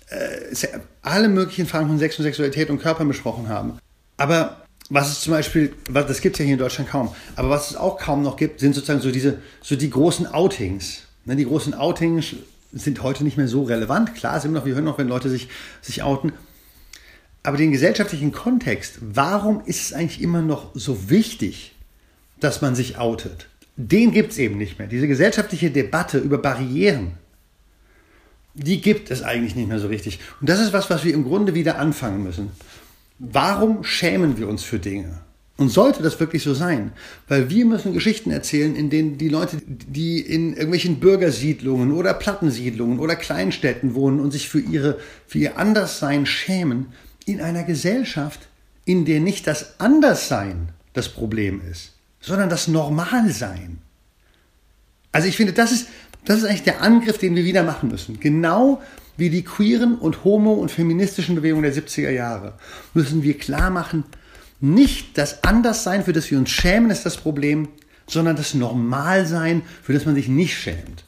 [0.10, 0.68] äh,
[1.02, 3.78] alle möglichen Fragen von Sex und Sexualität und Körper besprochen haben.
[4.18, 7.72] Aber was es zum Beispiel, das gibt es ja hier in Deutschland kaum, aber was
[7.72, 11.04] es auch kaum noch gibt, sind sozusagen so diese, so die großen Outings.
[11.26, 12.36] Ne, die großen Outings
[12.74, 14.14] sind heute nicht mehr so relevant.
[14.16, 15.48] Klar, sind noch, wir hören noch, wenn Leute sich,
[15.82, 16.34] sich outen.
[17.44, 21.76] Aber den gesellschaftlichen Kontext, warum ist es eigentlich immer noch so wichtig,
[22.40, 23.48] dass man sich outet?
[23.76, 24.88] Den gibt es eben nicht mehr.
[24.88, 27.14] Diese gesellschaftliche Debatte über Barrieren,
[28.54, 30.20] die gibt es eigentlich nicht mehr so richtig.
[30.40, 32.52] Und das ist was, was wir im Grunde wieder anfangen müssen.
[33.20, 35.20] Warum schämen wir uns für Dinge?
[35.58, 36.94] Und sollte das wirklich so sein?
[37.28, 43.00] Weil wir müssen Geschichten erzählen, in denen die Leute, die in irgendwelchen Bürgersiedlungen oder Plattensiedlungen
[43.00, 46.88] oder Kleinstädten wohnen und sich für, ihre, für ihr Anderssein schämen,
[47.28, 48.48] in einer Gesellschaft,
[48.86, 53.80] in der nicht das Anderssein das Problem ist, sondern das Normalsein.
[55.12, 55.88] Also ich finde, das ist,
[56.26, 58.20] das ist eigentlich der Angriff, den wir wieder machen müssen.
[58.20, 58.82] Genau
[59.16, 62.54] wie die queeren und homo- und feministischen Bewegungen der 70er Jahre
[62.94, 64.04] müssen wir klar machen,
[64.60, 67.68] nicht das Anderssein, für das wir uns schämen, ist das Problem,
[68.08, 71.04] sondern das Normalsein, für das man sich nicht schämt.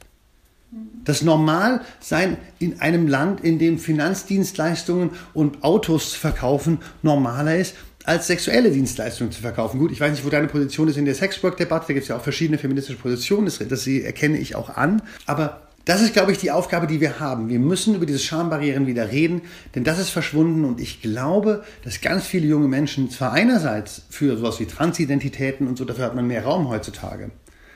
[1.03, 8.71] Das Normalsein in einem Land, in dem Finanzdienstleistungen und Autos verkaufen normaler ist, als sexuelle
[8.71, 9.79] Dienstleistungen zu verkaufen.
[9.79, 11.87] Gut, ich weiß nicht, wo deine Position ist in der Sexwork-Debatte.
[11.87, 13.45] Da gibt es ja auch verschiedene feministische Positionen.
[13.45, 15.01] Das, das erkenne ich auch an.
[15.25, 17.47] Aber das ist, glaube ich, die Aufgabe, die wir haben.
[17.47, 19.41] Wir müssen über diese Schambarrieren wieder reden,
[19.75, 24.35] denn das ist verschwunden und ich glaube, dass ganz viele junge Menschen zwar einerseits für
[24.35, 27.29] sowas wie Transidentitäten und so, dafür hat man mehr Raum heutzutage,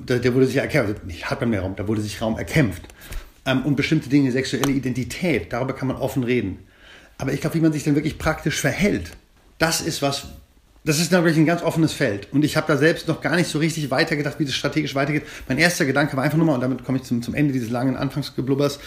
[0.06, 1.06] da, der wurde sich erkämpft.
[1.06, 2.84] Nicht hat man mehr Raum, da wurde sich Raum erkämpft.
[3.46, 6.60] Ähm, und bestimmte Dinge, sexuelle Identität, darüber kann man offen reden.
[7.18, 9.12] Aber ich glaube, wie man sich dann wirklich praktisch verhält,
[9.58, 10.28] das ist was,
[10.86, 12.32] das ist natürlich ein ganz offenes Feld.
[12.32, 15.24] Und ich habe da selbst noch gar nicht so richtig weitergedacht, wie das strategisch weitergeht.
[15.48, 17.70] Mein erster Gedanke war einfach nur mal, und damit komme ich zum, zum Ende dieses
[17.70, 18.80] langen Anfangsgeblubbers,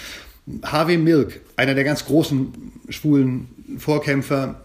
[0.64, 2.52] Harvey Milk, einer der ganz großen
[2.88, 3.48] schwulen
[3.78, 4.62] Vorkämpfer,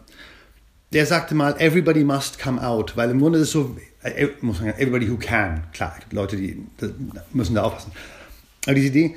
[0.93, 4.59] der sagte mal, everybody must come out, weil im Grunde ist es so, äh, muss
[4.59, 5.63] man sagen, everybody who can.
[5.73, 6.63] Klar, Leute, die
[7.33, 7.91] müssen da aufpassen.
[8.65, 9.15] Aber diese Idee,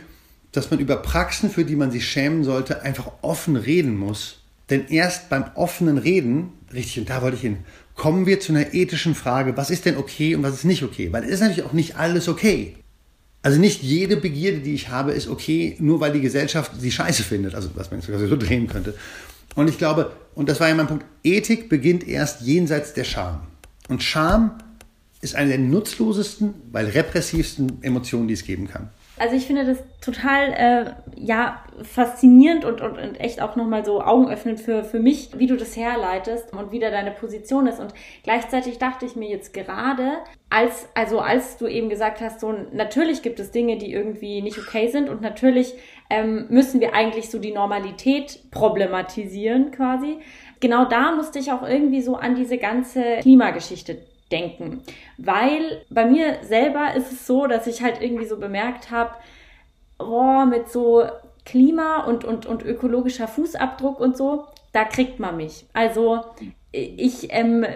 [0.52, 4.38] dass man über Praxen, für die man sich schämen sollte, einfach offen reden muss.
[4.68, 7.58] Denn erst beim offenen Reden, richtig, und da wollte ich hin,
[7.94, 11.12] kommen wir zu einer ethischen Frage, was ist denn okay und was ist nicht okay?
[11.12, 12.76] Weil es ist natürlich auch nicht alles okay.
[13.42, 17.22] Also nicht jede Begierde, die ich habe, ist okay, nur weil die Gesellschaft sie scheiße
[17.22, 17.54] findet.
[17.54, 18.94] Also was man jetzt sogar so drehen könnte.
[19.54, 23.42] Und ich glaube, und das war ja mein Punkt, Ethik beginnt erst jenseits der Scham.
[23.88, 24.52] Und Scham
[25.20, 28.90] ist eine der nutzlosesten, weil repressivsten Emotionen, die es geben kann.
[29.20, 34.00] Also ich finde das total äh, ja faszinierend und, und, und echt auch nochmal so
[34.00, 37.80] augenöffnend für, für mich, wie du das herleitest und wie da deine Position ist.
[37.80, 40.12] Und gleichzeitig dachte ich mir jetzt gerade,
[40.48, 44.56] als, also als du eben gesagt hast, so natürlich gibt es Dinge, die irgendwie nicht
[44.56, 45.74] okay sind und natürlich
[46.08, 50.16] ähm, müssen wir eigentlich so die Normalität problematisieren quasi.
[50.60, 53.98] Genau da musste ich auch irgendwie so an diese ganze Klimageschichte
[54.30, 54.82] denken.
[55.18, 59.12] Weil bei mir selber ist es so, dass ich halt irgendwie so bemerkt habe,
[59.98, 61.04] boah, mit so
[61.44, 65.66] Klima und, und, und ökologischer Fußabdruck und so, da kriegt man mich.
[65.72, 66.24] Also
[66.72, 67.66] ich, ähm,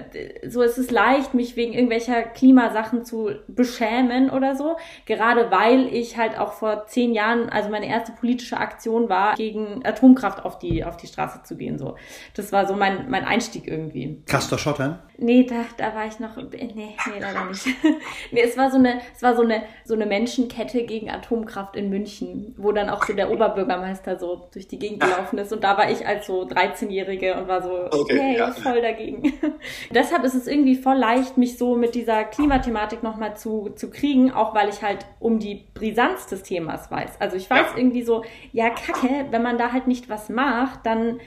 [0.47, 4.77] so ist es leicht, mich wegen irgendwelcher Klimasachen zu beschämen oder so.
[5.05, 9.85] Gerade weil ich halt auch vor zehn Jahren, also meine erste politische Aktion war, gegen
[9.85, 11.97] Atomkraft auf die, auf die Straße zu gehen, so.
[12.35, 14.23] Das war so mein, mein Einstieg irgendwie.
[14.27, 15.01] Castor Schottern?
[15.17, 17.67] Nee, da, da war ich noch, nee, nee, leider nicht.
[18.33, 21.89] nee, es war so eine, es war so eine, so eine Menschenkette gegen Atomkraft in
[21.91, 25.77] München, wo dann auch so der Oberbürgermeister so durch die Gegend gelaufen ist und da
[25.77, 28.53] war ich als so 13-Jährige und war so, okay, hey, ja.
[28.53, 29.33] voll dagegen.
[29.91, 34.31] Deshalb ist es irgendwie voll leicht, mich so mit dieser Klimathematik nochmal zu, zu kriegen,
[34.31, 37.21] auch weil ich halt um die Brisanz des Themas weiß.
[37.21, 37.77] Also ich weiß ja.
[37.77, 41.21] irgendwie so, ja, kacke, wenn man da halt nicht was macht, dann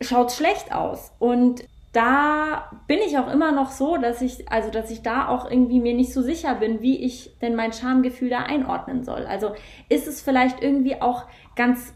[0.00, 1.12] schaut's schlecht aus.
[1.18, 5.50] Und da bin ich auch immer noch so, dass ich, also dass ich da auch
[5.50, 9.26] irgendwie mir nicht so sicher bin, wie ich denn mein Schamgefühl da einordnen soll.
[9.26, 9.52] Also
[9.88, 11.24] ist es vielleicht irgendwie auch
[11.56, 11.94] ganz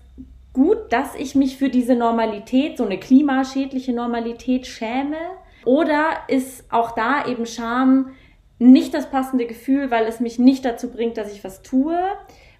[0.52, 5.16] gut, dass ich mich für diese Normalität, so eine klimaschädliche Normalität schäme?
[5.64, 8.10] Oder ist auch da eben Scham
[8.58, 11.98] nicht das passende Gefühl, weil es mich nicht dazu bringt, dass ich was tue?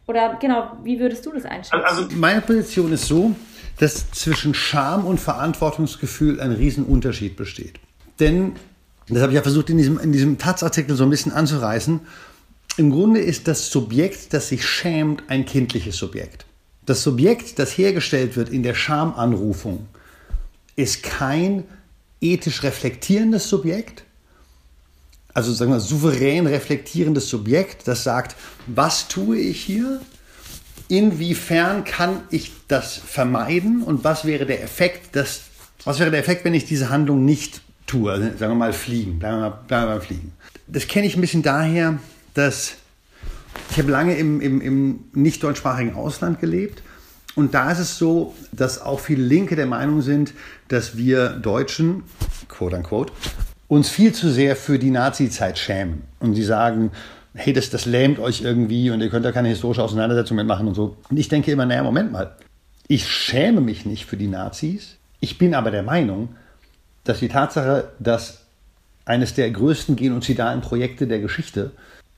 [0.07, 1.85] Oder genau, wie würdest du das einschätzen?
[1.85, 3.35] Also meine Position ist so,
[3.79, 7.79] dass zwischen Scham und Verantwortungsgefühl ein Riesenunterschied besteht.
[8.21, 8.53] Denn,
[9.09, 12.01] das habe ich ja versucht in diesem, in diesem Taz-Artikel so ein bisschen anzureißen,
[12.79, 16.47] im Grunde ist das Subjekt, das sich schämt, ein kindliches Subjekt.
[16.87, 19.87] Das Subjekt, das hergestellt wird in der Schamanrufung,
[20.75, 21.65] ist kein
[22.21, 24.05] ethisch reflektierendes Subjekt,
[25.35, 30.01] also sagen wir souverän reflektierendes Subjekt, das sagt, was tue ich hier?
[30.89, 35.43] Inwiefern kann ich das vermeiden und was wäre der Effekt, das,
[35.85, 38.13] was wäre der Effekt, wenn ich diese Handlung nicht tue?
[38.13, 40.33] Also sagen wir mal fliegen, bleiben wir wir mal fliegen.
[40.67, 41.99] Das kenne ich ein bisschen daher,
[42.35, 42.75] dass
[43.73, 46.83] ich habe lange im, im, im nicht deutschsprachigen Ausland gelebt.
[47.35, 50.35] Und da ist es so, dass auch viele Linke der Meinung sind,
[50.69, 52.03] dass wir Deutschen,
[52.49, 53.15] quote unquote,
[53.69, 56.03] uns viel zu sehr für die Nazi-Zeit schämen.
[56.21, 56.91] Und sie sagen,
[57.33, 60.75] hey, das, das lähmt euch irgendwie und ihr könnt da keine historische Auseinandersetzung mitmachen und
[60.75, 60.99] so.
[61.09, 62.37] Und ich denke immer, naja, Moment mal.
[62.89, 64.99] Ich schäme mich nicht für die Nazis.
[65.21, 66.37] Ich bin aber der Meinung,
[67.05, 68.43] dass die Tatsache, dass
[69.07, 71.71] eines der größten genozidalen Projekte der Geschichte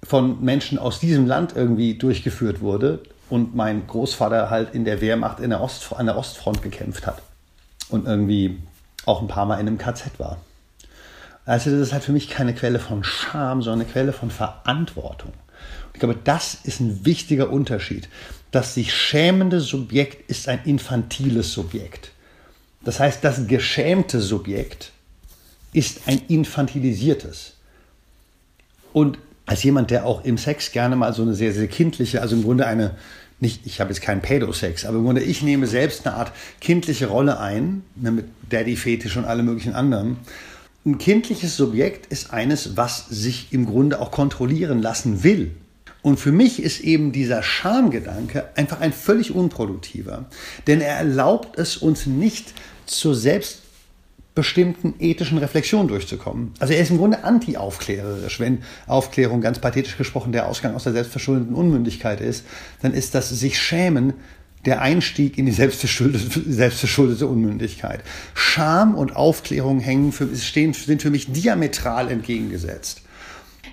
[0.05, 5.41] von Menschen aus diesem Land irgendwie durchgeführt wurde und mein Großvater halt in der Wehrmacht
[5.41, 7.23] in der Ost, an der Ostfront gekämpft hat
[7.89, 8.59] und irgendwie
[9.07, 10.39] auch ein paar Mal in einem KZ war.
[11.47, 15.33] Also das ist halt für mich keine Quelle von Scham, sondern eine Quelle von Verantwortung.
[15.93, 18.09] Ich glaube, das ist ein wichtiger Unterschied.
[18.51, 22.13] Das sich schämende Subjekt ist ein infantiles Subjekt.
[22.85, 24.93] Das heißt, das geschämte Subjekt
[25.73, 27.55] ist ein infantilisiertes.
[28.93, 32.35] Und als jemand, der auch im Sex gerne mal so eine sehr, sehr kindliche, also
[32.37, 32.97] im Grunde eine,
[33.41, 37.09] nicht, ich habe jetzt keinen Pädosex, aber im Grunde ich nehme selbst eine Art kindliche
[37.09, 40.19] Rolle ein, ne, mit Daddy-Fetisch und allem möglichen anderen.
[40.87, 45.51] Ein kindliches Subjekt ist eines, was sich im Grunde auch kontrollieren lassen will.
[46.03, 50.27] Und für mich ist eben dieser Schamgedanke einfach ein völlig unproduktiver.
[50.67, 52.53] Denn er erlaubt es uns nicht
[52.85, 53.64] zur Selbst
[54.35, 56.53] bestimmten ethischen Reflexion durchzukommen.
[56.59, 58.41] Also er ist im Grunde anti-aufklärerisch.
[58.41, 62.45] Wenn Aufklärung ganz pathetisch gesprochen der Ausgang aus der selbstverschuldeten Unmündigkeit ist,
[62.83, 64.15] dann ist das sich schämen
[64.65, 68.01] der Einstieg in die selbstverschuldete, selbstverschuldete Unmündigkeit.
[68.35, 73.03] Scham und Aufklärung hängen für, stehen, sind für mich diametral entgegengesetzt.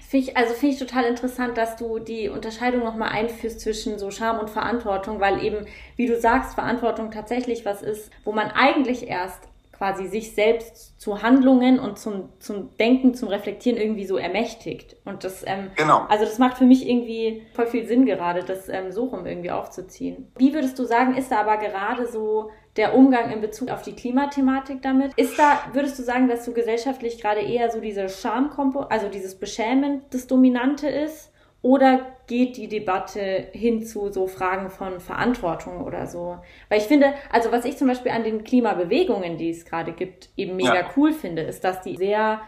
[0.09, 4.11] Finde ich, also finde ich total interessant, dass du die Unterscheidung nochmal einführst zwischen so
[4.11, 9.07] Scham und Verantwortung, weil eben, wie du sagst, Verantwortung tatsächlich was ist, wo man eigentlich
[9.07, 9.39] erst
[9.81, 14.95] quasi sich selbst zu Handlungen und zum, zum Denken, zum Reflektieren irgendwie so ermächtigt.
[15.05, 16.05] Und das, ähm, genau.
[16.07, 19.49] also das macht für mich irgendwie voll viel Sinn gerade, das ähm, so rum irgendwie
[19.49, 20.31] aufzuziehen.
[20.37, 23.93] Wie würdest du sagen, ist da aber gerade so der Umgang in Bezug auf die
[23.93, 25.13] Klimathematik damit?
[25.15, 29.33] Ist da, würdest du sagen, dass so gesellschaftlich gerade eher so diese Schamkompo, also dieses
[29.33, 31.30] Beschämen das Dominante ist?
[31.63, 36.37] Oder geht die Debatte hin zu so Fragen von Verantwortung oder so?
[36.69, 40.29] Weil ich finde, also was ich zum Beispiel an den Klimabewegungen, die es gerade gibt,
[40.37, 40.89] eben mega ja.
[40.95, 42.41] cool finde, ist, dass die sehr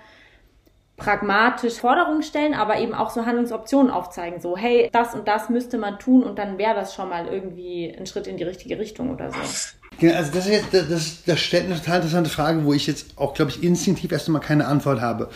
[0.98, 4.40] pragmatisch Forderungen stellen, aber eben auch so Handlungsoptionen aufzeigen.
[4.40, 7.94] So, hey, das und das müsste man tun und dann wäre das schon mal irgendwie
[7.98, 9.38] ein Schritt in die richtige Richtung oder so.
[10.00, 13.18] Genau, also das ist jetzt, das, das stellt eine total interessante Frage, wo ich jetzt
[13.18, 15.30] auch, glaube ich, instinktiv erst einmal keine Antwort habe.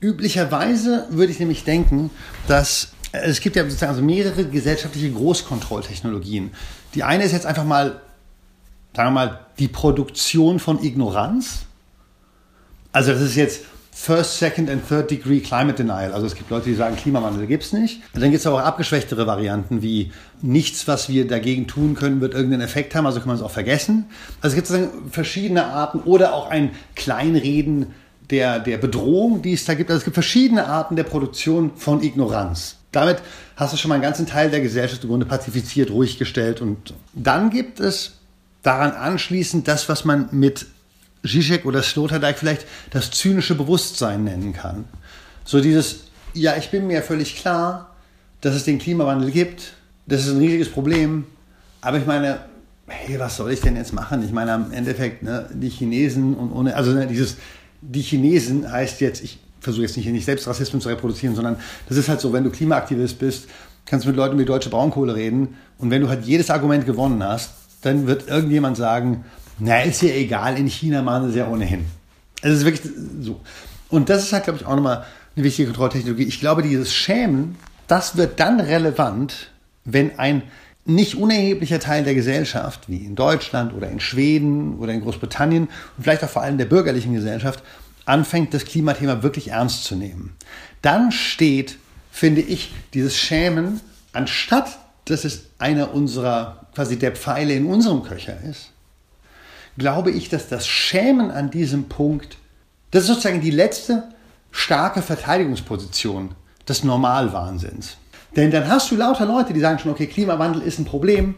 [0.00, 2.10] Üblicherweise würde ich nämlich denken,
[2.46, 6.50] dass es gibt ja sozusagen also mehrere gesellschaftliche Großkontrolltechnologien.
[6.94, 8.00] Die eine ist jetzt einfach mal,
[8.94, 11.60] sagen wir mal, die Produktion von Ignoranz.
[12.92, 13.62] Also das ist jetzt
[14.00, 16.12] First, Second and Third Degree Climate Denial.
[16.12, 18.00] Also es gibt Leute, die sagen, Klimawandel gibt es nicht.
[18.14, 22.20] Und dann gibt es aber auch abgeschwächtere Varianten wie nichts, was wir dagegen tun können,
[22.20, 24.06] wird irgendeinen Effekt haben, also kann man es auch vergessen.
[24.40, 27.94] Also es gibt sozusagen verschiedene Arten oder auch ein Kleinreden
[28.30, 29.90] der, der Bedrohung, die es da gibt.
[29.90, 32.77] Also es gibt verschiedene Arten der Produktion von Ignoranz.
[32.92, 33.18] Damit
[33.56, 36.60] hast du schon mal einen ganzen Teil der Gesellschaft im Grunde pazifiziert, ruhig gestellt.
[36.60, 38.12] Und dann gibt es
[38.62, 40.66] daran anschließend das, was man mit
[41.26, 44.84] Zizek oder Sloterdijk vielleicht das zynische Bewusstsein nennen kann.
[45.44, 47.94] So dieses, ja, ich bin mir völlig klar,
[48.40, 49.72] dass es den Klimawandel gibt,
[50.06, 51.26] das ist ein riesiges Problem,
[51.80, 52.40] aber ich meine,
[52.86, 54.24] hey, was soll ich denn jetzt machen?
[54.24, 57.36] Ich meine, am Endeffekt, ne, die Chinesen und ohne, also ne, dieses,
[57.80, 61.56] die Chinesen heißt jetzt, ich versuche jetzt nicht, nicht selbst Rassismus zu reproduzieren, sondern
[61.88, 63.48] das ist halt so, wenn du Klimaaktivist bist,
[63.86, 67.22] kannst du mit Leuten wie Deutsche Braunkohle reden und wenn du halt jedes Argument gewonnen
[67.22, 67.50] hast,
[67.82, 69.24] dann wird irgendjemand sagen,
[69.58, 71.84] na, ist ja egal, in China machen sie es ja ohnehin.
[72.42, 73.40] Es ist wirklich so.
[73.88, 76.24] Und das ist halt, glaube ich, auch nochmal eine wichtige Kontrolltechnologie.
[76.24, 79.50] Ich glaube, dieses Schämen, das wird dann relevant,
[79.84, 80.42] wenn ein
[80.84, 86.02] nicht unerheblicher Teil der Gesellschaft, wie in Deutschland oder in Schweden oder in Großbritannien und
[86.02, 87.62] vielleicht auch vor allem der bürgerlichen Gesellschaft,
[88.08, 90.36] anfängt, das Klimathema wirklich ernst zu nehmen.
[90.82, 91.78] Dann steht,
[92.10, 93.80] finde ich, dieses Schämen,
[94.12, 98.72] anstatt dass es einer unserer, quasi der Pfeile in unserem Köcher ist,
[99.76, 102.36] glaube ich, dass das Schämen an diesem Punkt,
[102.90, 104.04] das ist sozusagen die letzte
[104.50, 106.34] starke Verteidigungsposition
[106.68, 107.96] des Normalwahnsinns.
[108.36, 111.34] Denn dann hast du lauter Leute, die sagen schon, okay, Klimawandel ist ein Problem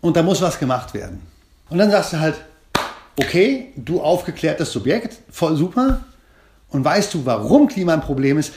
[0.00, 1.20] und da muss was gemacht werden.
[1.68, 2.36] Und dann sagst du halt,
[3.20, 6.04] okay, du aufgeklärtes Subjekt, voll super.
[6.70, 8.52] Und weißt du, warum Klima ein Problem ist?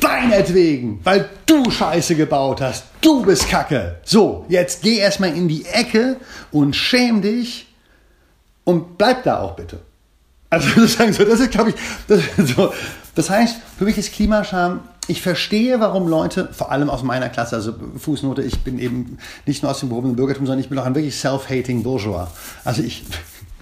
[0.00, 2.84] Deinetwegen, weil du Scheiße gebaut hast.
[3.00, 3.96] Du bist Kacke.
[4.04, 6.16] So, jetzt geh erstmal in die Ecke
[6.52, 7.66] und schäm dich
[8.64, 9.80] und bleib da auch bitte.
[10.50, 11.76] Also sozusagen so, das ist, glaube ich,
[12.06, 12.20] das,
[12.56, 12.72] so.
[13.14, 17.56] das heißt, für mich ist Klimascham, ich verstehe, warum Leute, vor allem aus meiner Klasse,
[17.56, 20.84] also Fußnote, ich bin eben nicht nur aus dem gehobenen Bürgertum, sondern ich bin auch
[20.84, 22.28] ein wirklich self-hating Bourgeois.
[22.64, 23.04] Also ich,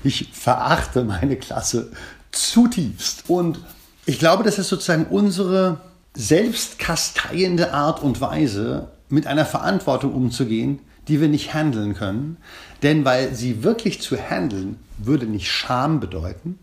[0.07, 1.91] ich verachte meine Klasse
[2.33, 3.25] zutiefst.
[3.29, 3.59] Und
[4.07, 5.81] ich glaube, das ist sozusagen unsere
[6.15, 12.39] selbstkasteiende Art und Weise, mit einer Verantwortung umzugehen, die wir nicht handeln können.
[12.83, 16.59] Denn weil sie wirklich zu handeln, würde nicht Scham bedeuten,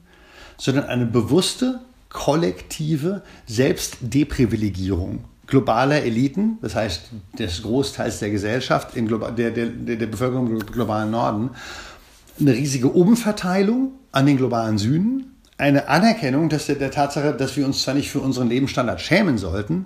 [0.57, 1.79] sondern eine bewusste,
[2.09, 10.47] kollektive Selbstdeprivilegierung globaler Eliten, das heißt des Großteils der Gesellschaft, in der, der, der Bevölkerung
[10.49, 11.51] im globalen Norden,
[12.39, 17.65] eine riesige Umverteilung an den globalen Süden, eine Anerkennung dass der, der Tatsache, dass wir
[17.65, 19.85] uns zwar nicht für unseren Lebensstandard schämen sollten,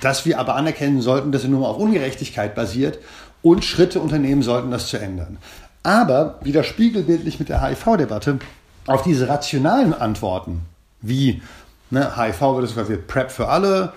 [0.00, 2.98] dass wir aber anerkennen sollten, dass er nur auf Ungerechtigkeit basiert
[3.42, 5.38] und Schritte unternehmen sollten, das zu ändern.
[5.82, 8.38] Aber wieder spiegelbildlich mit der HIV-Debatte
[8.86, 10.62] auf diese rationalen Antworten,
[11.00, 11.42] wie
[11.90, 13.92] ne, HIV wird quasi PrEP für alle,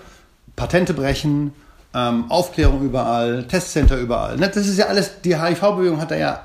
[0.56, 1.52] Patente brechen,
[1.94, 4.36] ähm, Aufklärung überall, Testcenter überall.
[4.36, 6.42] Ne, das ist ja alles, die HIV-Bewegung hat da ja,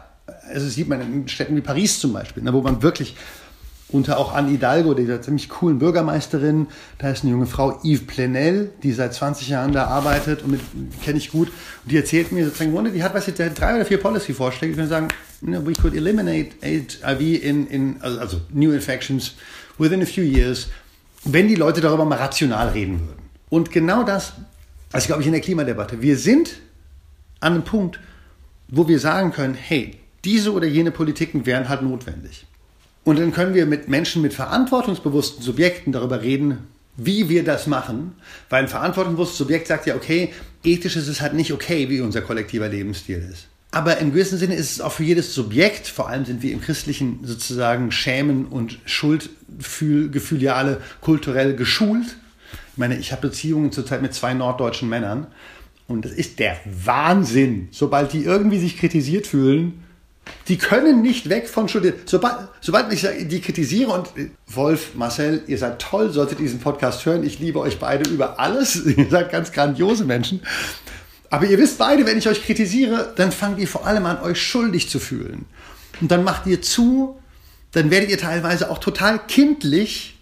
[0.54, 3.16] also sieht man in Städten wie Paris zum Beispiel, ne, wo man wirklich
[3.92, 6.68] unter auch Anne Hidalgo, dieser ziemlich coolen Bürgermeisterin.
[7.00, 10.60] Da ist eine junge Frau, Yves Plenel, die seit 20 Jahren da arbeitet und
[11.04, 11.48] kenne ich gut.
[11.48, 14.72] Und die erzählt mir sozusagen, Wunder, die hat was jetzt drei oder vier Policy-Vorschläge.
[14.72, 15.08] Ich würde sagen,
[15.42, 19.34] we could eliminate HIV in, in, also, also new infections
[19.80, 20.68] within a few years,
[21.24, 23.30] wenn die Leute darüber mal rational reden würden.
[23.50, 24.34] Und genau das,
[24.92, 26.02] also glaube ich in der Klimadebatte.
[26.02, 26.58] Wir sind
[27.40, 28.00] an einem Punkt,
[28.68, 32.46] wo wir sagen können, hey, diese oder jene Politiken wären halt notwendig.
[33.04, 36.60] Und dann können wir mit Menschen, mit verantwortungsbewussten Subjekten darüber reden,
[36.98, 38.14] wie wir das machen.
[38.50, 42.22] Weil ein verantwortungsbewusstes Subjekt sagt ja, okay, ethisch ist es halt nicht okay, wie unser
[42.22, 43.48] kollektiver Lebensstil ist.
[43.72, 46.60] Aber im gewissen Sinne ist es auch für jedes Subjekt, vor allem sind wir im
[46.62, 52.18] christlichen sozusagen Schämen und Schuldgefühl ja alle kulturell geschult.
[52.72, 55.28] Ich meine, ich habe Beziehungen zurzeit mit zwei norddeutschen Männern
[55.88, 57.68] und das ist der Wahnsinn.
[57.72, 59.84] Sobald die irgendwie sich kritisiert fühlen,
[60.48, 62.10] die können nicht weg von Schuld.
[62.10, 64.10] Sobald, sobald ich die kritisiere und
[64.48, 67.24] Wolf, Marcel, ihr seid toll, solltet diesen Podcast hören.
[67.24, 68.76] Ich liebe euch beide über alles.
[68.86, 70.42] Ihr seid ganz grandiose Menschen.
[71.32, 74.42] Aber ihr wisst beide, wenn ich euch kritisiere, dann fangt ihr vor allem an, euch
[74.42, 75.46] schuldig zu fühlen.
[76.02, 77.20] Und dann macht ihr zu,
[77.72, 80.19] dann werdet ihr teilweise auch total kindlich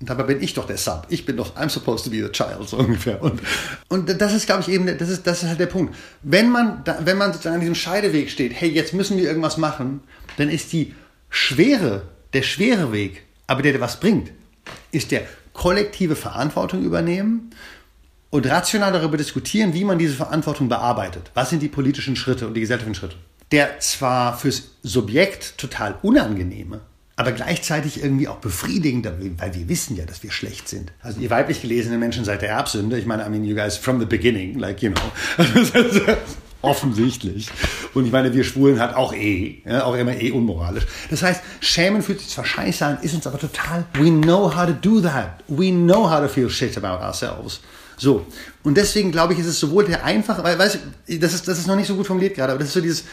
[0.00, 1.06] dabei bin ich doch der Sub.
[1.10, 3.22] Ich bin doch, I'm supposed to be the child, so ungefähr.
[3.22, 3.40] Und,
[3.88, 5.94] und das ist, glaube ich, eben, das ist, das ist halt der Punkt.
[6.22, 10.00] Wenn man, wenn man sozusagen an diesem Scheideweg steht, hey, jetzt müssen wir irgendwas machen,
[10.38, 10.94] dann ist die
[11.28, 14.32] schwere, der schwere Weg, aber der, der was bringt,
[14.90, 15.22] ist der
[15.52, 17.50] kollektive Verantwortung übernehmen
[18.30, 21.30] und rational darüber diskutieren, wie man diese Verantwortung bearbeitet.
[21.34, 23.16] Was sind die politischen Schritte und die gesellschaftlichen Schritte?
[23.52, 26.80] Der zwar fürs Subjekt total unangenehme,
[27.20, 29.06] aber gleichzeitig irgendwie auch befriedigend,
[29.36, 30.90] weil wir wissen ja, dass wir schlecht sind.
[31.02, 32.98] Also ihr weiblich gelesene Menschen seid der Erbsünde.
[32.98, 35.02] Ich meine, I mean, you guys from the beginning, like, you know.
[36.62, 37.50] Offensichtlich.
[37.92, 40.86] Und ich meine, wir Schwulen hat auch eh, ja, auch immer eh unmoralisch.
[41.10, 44.66] Das heißt, schämen fühlt sich zwar scheiße an, ist uns aber total, we know how
[44.66, 45.44] to do that.
[45.46, 47.60] We know how to feel shit about ourselves.
[47.98, 48.24] So.
[48.62, 51.58] Und deswegen glaube ich, ist es sowohl der einfache, weil, weißt du, das ist, das
[51.58, 53.04] ist noch nicht so gut formuliert gerade, aber das ist so dieses,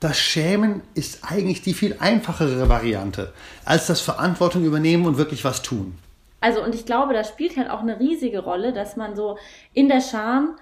[0.00, 3.32] das Schämen ist eigentlich die viel einfachere Variante,
[3.64, 5.96] als das Verantwortung übernehmen und wirklich was tun.
[6.40, 9.36] Also, und ich glaube, das spielt halt auch eine riesige Rolle, dass man so
[9.74, 10.56] in der Scham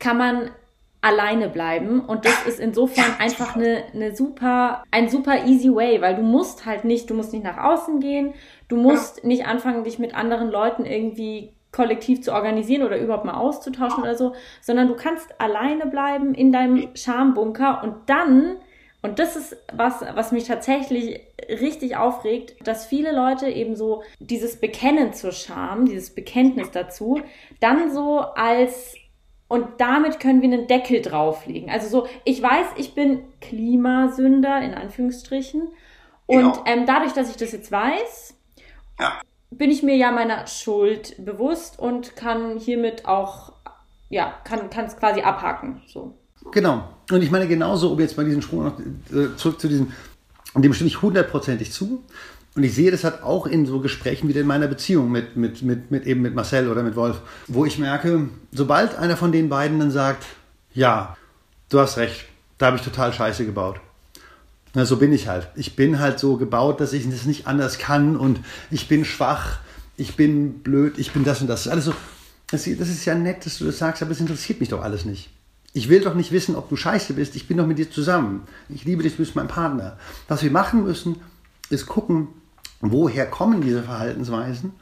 [0.00, 0.50] kann man
[1.00, 6.16] alleine bleiben und das ist insofern einfach eine, eine super, ein super easy way, weil
[6.16, 8.34] du musst halt nicht, du musst nicht nach außen gehen,
[8.68, 13.34] du musst nicht anfangen, dich mit anderen Leuten irgendwie kollektiv zu organisieren oder überhaupt mal
[13.34, 18.56] auszutauschen oder so, sondern du kannst alleine bleiben in deinem Schambunker und dann
[19.02, 24.60] und das ist was, was mich tatsächlich richtig aufregt, dass viele Leute eben so dieses
[24.60, 27.20] Bekennen zur Scham, dieses Bekenntnis dazu,
[27.60, 28.94] dann so als
[29.48, 31.68] und damit können wir einen Deckel drauflegen.
[31.68, 35.68] Also so, ich weiß, ich bin Klimasünder in Anführungsstrichen
[36.26, 36.64] und genau.
[36.64, 38.34] ähm, dadurch, dass ich das jetzt weiß,
[38.98, 39.20] ja.
[39.50, 43.52] bin ich mir ja meiner Schuld bewusst und kann hiermit auch,
[44.08, 45.82] ja, kann es quasi abhaken.
[45.86, 46.14] So.
[46.50, 46.88] Genau.
[47.10, 49.92] Und ich meine genauso, um jetzt bei diesem Sprung noch äh, zurück zu diesem,
[50.54, 52.02] dem stimme ich hundertprozentig zu.
[52.54, 55.62] Und ich sehe das halt auch in so Gesprächen wie in meiner Beziehung mit, mit,
[55.62, 59.48] mit, mit eben mit Marcel oder mit Wolf, wo ich merke, sobald einer von den
[59.48, 60.26] beiden dann sagt,
[60.74, 61.16] ja,
[61.70, 62.26] du hast recht,
[62.58, 63.80] da habe ich total Scheiße gebaut.
[64.74, 65.48] Na, so bin ich halt.
[65.54, 68.40] Ich bin halt so gebaut, dass ich das nicht anders kann und
[68.70, 69.58] ich bin schwach,
[69.96, 71.64] ich bin blöd, ich bin das und das.
[71.64, 71.94] Das ist alles so,
[72.50, 75.30] das ist ja nett, dass du das sagst, aber es interessiert mich doch alles nicht.
[75.74, 77.34] Ich will doch nicht wissen, ob du scheiße bist.
[77.34, 78.42] Ich bin doch mit dir zusammen.
[78.68, 79.96] Ich liebe dich, du bist mein Partner.
[80.28, 81.16] Was wir machen müssen,
[81.70, 82.28] ist gucken,
[82.80, 84.72] woher kommen diese Verhaltensweisen.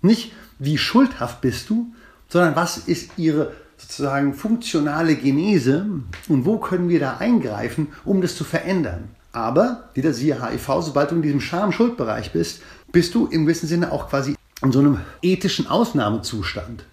[0.00, 1.92] Nicht, wie schuldhaft bist du,
[2.28, 5.86] sondern was ist ihre sozusagen funktionale Genese
[6.28, 9.08] und wo können wir da eingreifen, um das zu verändern.
[9.32, 12.62] Aber, wieder siehe HIV, sobald du in diesem Scham-Schuldbereich bist,
[12.92, 16.84] bist du im gewissen Sinne auch quasi in so einem ethischen Ausnahmezustand.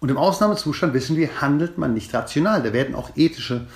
[0.00, 2.62] Und im Ausnahmezustand wissen wir, handelt man nicht rational.
[2.62, 3.66] Da werden auch ethische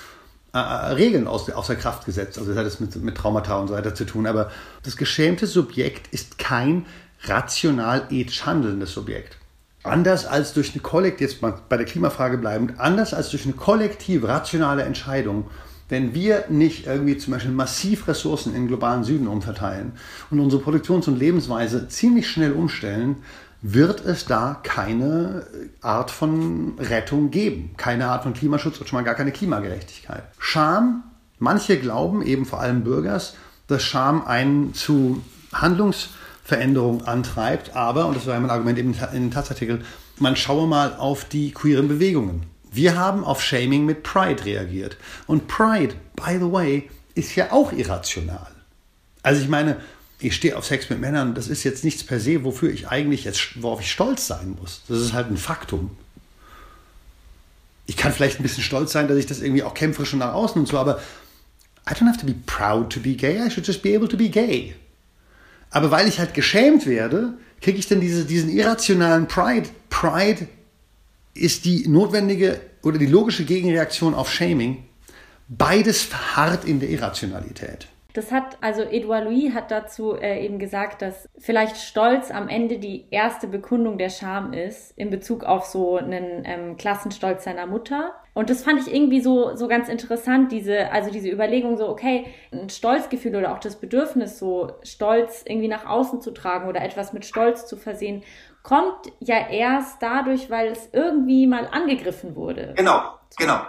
[0.54, 2.38] äh, äh Regeln aus, außer Kraft gesetzt.
[2.38, 4.26] Also das hat es mit, mit Traumata und so weiter zu tun.
[4.26, 4.50] Aber
[4.84, 6.86] das geschämte Subjekt ist kein
[7.24, 9.38] rational ethisch handelndes Subjekt.
[9.84, 13.54] Anders als durch eine kollektive, jetzt mal bei der Klimafrage bleibend, anders als durch eine
[13.54, 15.50] kollektive, rationale Entscheidung,
[15.88, 19.92] wenn wir nicht irgendwie zum Beispiel massiv Ressourcen in den globalen Süden umverteilen
[20.30, 23.16] und unsere Produktions- und Lebensweise ziemlich schnell umstellen,
[23.62, 25.46] wird es da keine
[25.80, 27.74] Art von Rettung geben.
[27.76, 30.24] Keine Art von Klimaschutz und schon mal gar keine Klimagerechtigkeit.
[30.38, 31.04] Scham,
[31.38, 33.36] manche glauben, eben vor allem Bürgers,
[33.68, 39.30] dass Scham einen zu Handlungsveränderung antreibt, aber, und das war mein Argument eben in den
[39.30, 39.84] Taz-Artikel,
[40.18, 42.42] man schaue mal auf die queeren Bewegungen.
[42.70, 44.96] Wir haben auf Shaming mit Pride reagiert.
[45.26, 48.48] Und Pride, by the way, ist ja auch irrational.
[49.22, 49.76] Also ich meine,
[50.24, 53.24] ich stehe auf Sex mit Männern, das ist jetzt nichts per se, wofür ich eigentlich
[53.24, 54.82] jetzt, worauf ich stolz sein muss.
[54.88, 55.90] Das ist halt ein Faktum.
[57.86, 60.34] Ich kann vielleicht ein bisschen stolz sein, dass ich das irgendwie auch kämpferisch und nach
[60.34, 61.00] außen und so, aber
[61.88, 64.16] I don't have to be proud to be gay, I should just be able to
[64.16, 64.74] be gay.
[65.70, 69.68] Aber weil ich halt geschämt werde, kriege ich dann diese, diesen irrationalen Pride.
[69.88, 70.46] Pride
[71.34, 74.84] ist die notwendige oder die logische Gegenreaktion auf Shaming.
[75.48, 77.88] Beides verharrt in der Irrationalität.
[78.14, 82.78] Das hat, also Edouard Louis hat dazu äh, eben gesagt, dass vielleicht Stolz am Ende
[82.78, 88.12] die erste Bekundung der Scham ist, in Bezug auf so einen ähm, Klassenstolz seiner Mutter.
[88.34, 92.26] Und das fand ich irgendwie so, so ganz interessant, diese, also diese Überlegung so, okay,
[92.50, 97.12] ein Stolzgefühl oder auch das Bedürfnis, so Stolz irgendwie nach außen zu tragen oder etwas
[97.12, 98.22] mit Stolz zu versehen,
[98.62, 102.74] kommt ja erst dadurch, weil es irgendwie mal angegriffen wurde.
[102.76, 103.02] Genau,
[103.36, 103.60] genau.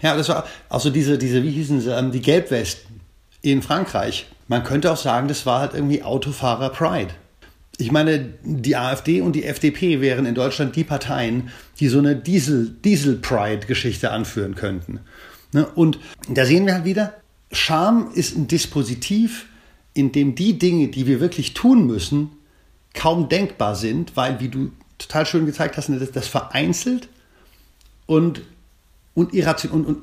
[0.00, 2.85] Ja, das war auch so diese, diese, wie hießen sie, ähm, die Gelbwesten
[3.52, 4.26] in Frankreich.
[4.48, 7.14] Man könnte auch sagen, das war halt irgendwie Autofahrer Pride.
[7.78, 12.16] Ich meine, die AfD und die FDP wären in Deutschland die Parteien, die so eine
[12.16, 15.00] Diesel-Pride-Geschichte anführen könnten.
[15.52, 15.66] Ne?
[15.66, 17.14] Und da sehen wir halt wieder,
[17.52, 19.46] Scham ist ein Dispositiv,
[19.94, 22.30] in dem die Dinge, die wir wirklich tun müssen,
[22.94, 27.08] kaum denkbar sind, weil, wie du total schön gezeigt hast, das, das vereinzelt
[28.06, 28.42] und,
[29.14, 30.02] und irrational und, und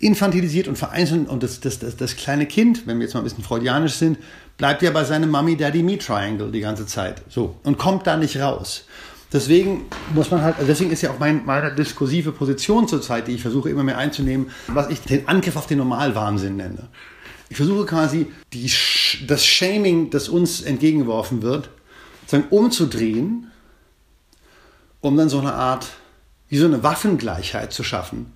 [0.00, 3.24] infantilisiert und vereinzelt und das, das, das, das kleine Kind, wenn wir jetzt mal ein
[3.24, 4.18] bisschen freudianisch sind,
[4.56, 7.22] bleibt ja bei seinem Mummy-Daddy-Me-Triangle die ganze Zeit.
[7.28, 7.56] So.
[7.64, 8.84] Und kommt da nicht raus.
[9.32, 13.32] Deswegen muss man halt, also deswegen ist ja auch mein, meine diskursive Position zurzeit, die
[13.32, 16.88] ich versuche immer mehr einzunehmen, was ich den Angriff auf den Normalwahnsinn nenne.
[17.48, 18.70] Ich versuche quasi die,
[19.26, 21.68] das Shaming, das uns entgegengeworfen wird,
[22.22, 23.50] sozusagen umzudrehen,
[25.00, 25.88] um dann so eine Art,
[26.48, 28.33] wie so eine Waffengleichheit zu schaffen.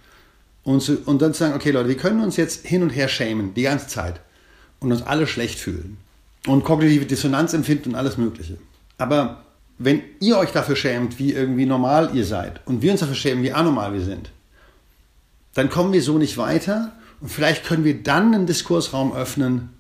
[0.68, 3.08] Und, zu, und dann zu sagen, okay Leute, wir können uns jetzt hin und her
[3.08, 4.20] schämen, die ganze Zeit.
[4.80, 5.96] Und uns alle schlecht fühlen.
[6.46, 8.58] Und kognitive Dissonanz empfinden und alles Mögliche.
[8.98, 9.44] Aber
[9.78, 13.42] wenn ihr euch dafür schämt, wie irgendwie normal ihr seid, und wir uns dafür schämen,
[13.42, 14.30] wie anormal wir sind,
[15.54, 16.92] dann kommen wir so nicht weiter.
[17.22, 19.70] Und vielleicht können wir dann einen Diskursraum öffnen,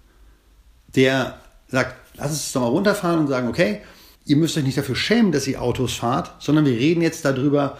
[0.96, 3.82] der sagt, lass uns doch mal runterfahren und sagen, okay,
[4.24, 7.76] ihr müsst euch nicht dafür schämen, dass ihr Autos fahrt, sondern wir reden jetzt darüber,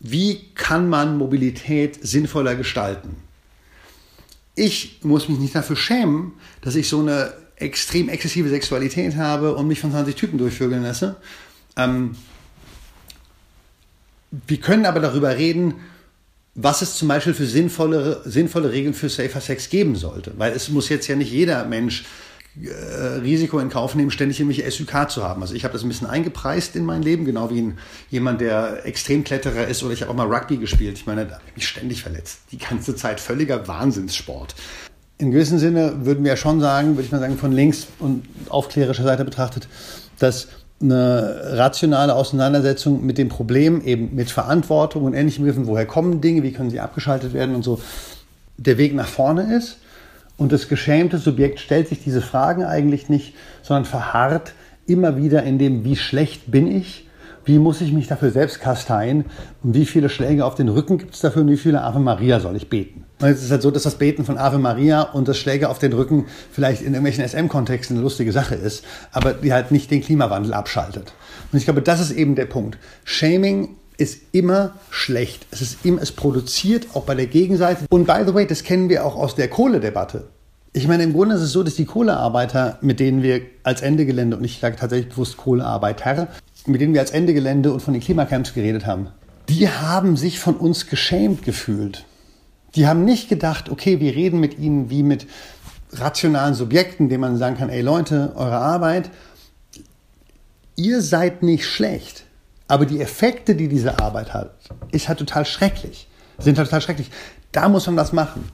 [0.00, 3.16] wie kann man Mobilität sinnvoller gestalten.
[4.54, 9.66] Ich muss mich nicht dafür schämen, dass ich so eine extrem exzessive Sexualität habe und
[9.66, 11.16] mich von 20 Typen durchvögeln lasse.
[11.76, 12.16] Ähm,
[14.30, 15.74] wir können aber darüber reden,
[16.54, 20.32] was es zum Beispiel für sinnvolle, sinnvolle Regeln für Safer Sex geben sollte.
[20.36, 22.04] Weil es muss jetzt ja nicht jeder Mensch
[23.22, 25.42] Risiko in Kauf nehmen, ständig irgendwelche SUK zu haben.
[25.42, 27.78] Also ich habe das ein bisschen eingepreist in mein Leben, genau wie ein,
[28.10, 30.98] jemand, der Extremkletterer ist oder ich habe auch mal Rugby gespielt.
[30.98, 32.40] Ich meine, da habe ich mich ständig verletzt.
[32.50, 34.54] Die ganze Zeit völliger Wahnsinnssport.
[35.18, 38.24] In gewissem Sinne würden wir ja schon sagen, würde ich mal sagen, von links und
[38.48, 39.68] aufklärischer Seite betrachtet,
[40.18, 40.48] dass
[40.80, 46.44] eine rationale Auseinandersetzung mit dem Problem, eben mit Verantwortung und ähnlichen Begriffen, woher kommen Dinge,
[46.44, 47.80] wie können sie abgeschaltet werden und so,
[48.56, 49.78] der Weg nach vorne ist.
[50.38, 54.54] Und das geschämte Subjekt stellt sich diese Fragen eigentlich nicht, sondern verharrt
[54.86, 57.06] immer wieder in dem, wie schlecht bin ich,
[57.44, 59.24] wie muss ich mich dafür selbst kasteien
[59.62, 62.40] und wie viele Schläge auf den Rücken gibt es dafür und wie viele Ave Maria
[62.40, 63.04] soll ich beten.
[63.20, 65.78] Und es ist halt so, dass das Beten von Ave Maria und das Schläge auf
[65.78, 70.02] den Rücken vielleicht in irgendwelchen SM-Kontexten eine lustige Sache ist, aber die halt nicht den
[70.02, 71.12] Klimawandel abschaltet.
[71.50, 72.78] Und ich glaube, das ist eben der Punkt.
[73.04, 75.46] Shaming ist immer schlecht.
[75.50, 77.84] Es ist immer, es produziert auch bei der Gegenseite.
[77.90, 80.28] Und by the way, das kennen wir auch aus der Kohledebatte.
[80.72, 84.06] Ich meine, im Grunde ist es so, dass die Kohlearbeiter, mit denen wir als Ende
[84.06, 86.28] Gelände, und ich sage tatsächlich bewusst Kohlearbeiter,
[86.66, 89.08] mit denen wir als Ende Gelände und von den Klimacamps geredet haben,
[89.48, 92.04] die haben sich von uns geschämt gefühlt.
[92.74, 95.26] Die haben nicht gedacht, okay, wir reden mit ihnen wie mit
[95.92, 99.10] rationalen Subjekten, denen man sagen kann, ey Leute, eure Arbeit,
[100.76, 102.24] ihr seid nicht schlecht.
[102.68, 104.54] Aber die Effekte, die diese Arbeit hat,
[104.92, 106.06] ist halt total schrecklich.
[106.38, 107.10] Sind halt total schrecklich.
[107.50, 108.44] Da muss man was machen.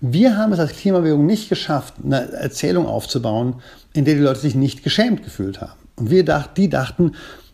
[0.00, 3.62] Wir haben es als Klimabewegung nicht geschafft, eine Erzählung aufzubauen,
[3.94, 5.80] in der die Leute sich nicht geschämt gefühlt haben.
[5.96, 7.12] Und wir dachten, die dachten,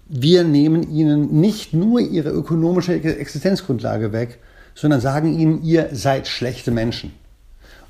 [0.09, 4.39] wir nehmen ihnen nicht nur ihre ökonomische Existenzgrundlage weg,
[4.75, 7.13] sondern sagen ihnen, ihr seid schlechte Menschen.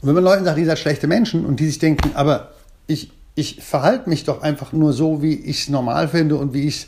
[0.01, 2.53] Und wenn man Leuten sagt, ihr seid schlechte Menschen und die sich denken, aber
[2.87, 6.67] ich, ich verhalte mich doch einfach nur so, wie ich es normal finde und wie
[6.67, 6.87] ich es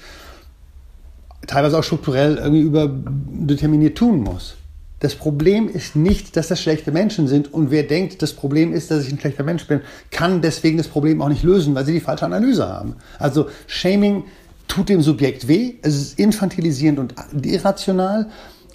[1.47, 4.57] teilweise auch strukturell irgendwie überdeterminiert tun muss.
[5.01, 8.91] Das Problem ist nicht, dass das schlechte Menschen sind und wer denkt, das Problem ist,
[8.91, 9.81] dass ich ein schlechter Mensch bin,
[10.11, 12.97] kann deswegen das Problem auch nicht lösen, weil sie die falsche Analyse haben.
[13.19, 14.25] Also Shaming
[14.69, 17.15] tut dem Subjekt weh, es ist infantilisierend und
[17.47, 18.29] irrational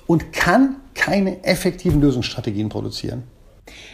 [0.08, 3.24] und kann keine effektiven Lösungsstrategien produzieren.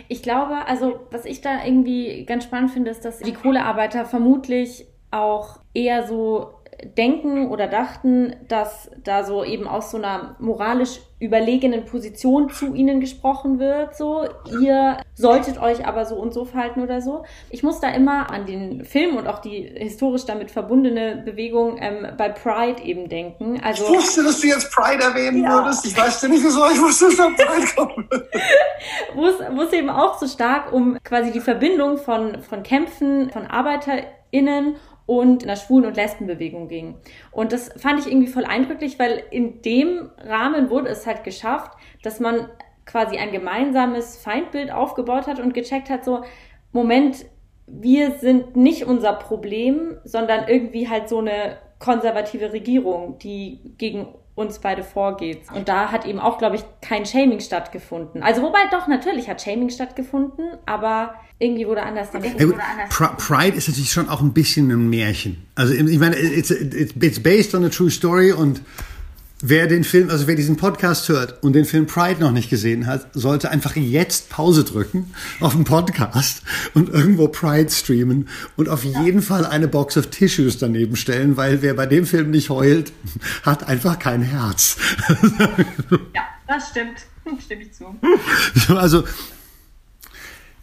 [0.07, 4.85] Ich glaube, also was ich da irgendwie ganz spannend finde, ist, dass die Kohlearbeiter vermutlich
[5.11, 6.53] auch eher so
[6.97, 12.99] denken oder dachten, dass da so eben aus so einer moralisch überlegenen Position zu ihnen
[12.99, 14.27] gesprochen wird, so
[14.59, 17.23] ihr solltet euch aber so und so verhalten oder so.
[17.51, 22.07] Ich muss da immer an den Film und auch die historisch damit verbundene Bewegung ähm,
[22.17, 23.61] bei Pride eben denken.
[23.63, 25.63] Also, ich wusste, dass du jetzt Pride erwähnen ja.
[25.63, 25.85] würdest.
[25.85, 28.09] Ich weiß nicht wieso, ich wusste, dass da Pride kommen
[29.15, 34.75] wo es eben auch so stark um quasi die Verbindung von, von Kämpfen von ArbeiterInnen
[35.11, 36.95] und in der Schwulen- und Lesbenbewegung ging.
[37.31, 41.73] Und das fand ich irgendwie voll eindrücklich, weil in dem Rahmen wurde es halt geschafft,
[42.01, 42.47] dass man
[42.85, 46.23] quasi ein gemeinsames Feindbild aufgebaut hat und gecheckt hat, so,
[46.71, 47.25] Moment,
[47.67, 54.59] wir sind nicht unser Problem, sondern irgendwie halt so eine konservative Regierung, die gegen uns
[54.59, 55.43] beide vorgeht.
[55.53, 58.23] Und da hat eben auch, glaube ich, kein Shaming stattgefunden.
[58.23, 62.09] Also wobei doch, natürlich hat Shaming stattgefunden, aber irgendwie wurde anders.
[62.13, 62.33] Okay.
[62.37, 63.17] Ja, wurde anders.
[63.17, 65.45] Pride ist natürlich schon auch ein bisschen ein Märchen.
[65.55, 68.61] Also ich meine, it's, it's based on a true story und
[69.41, 72.87] wer den Film, also wer diesen Podcast hört und den Film Pride noch nicht gesehen
[72.87, 78.83] hat, sollte einfach jetzt Pause drücken auf dem Podcast und irgendwo Pride streamen und auf
[78.83, 82.91] jeden Fall eine Box of Tissues daneben stellen, weil wer bei dem Film nicht heult,
[83.43, 84.77] hat einfach kein Herz.
[86.13, 86.97] Ja, das stimmt.
[87.43, 87.95] Stimme ich zu.
[88.75, 89.03] Also,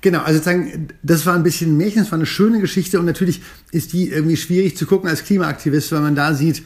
[0.01, 3.43] Genau, also sagen, das war ein bisschen Märchen, das war eine schöne Geschichte und natürlich
[3.73, 6.63] ist die irgendwie schwierig zu gucken als Klimaaktivist, weil man da sieht,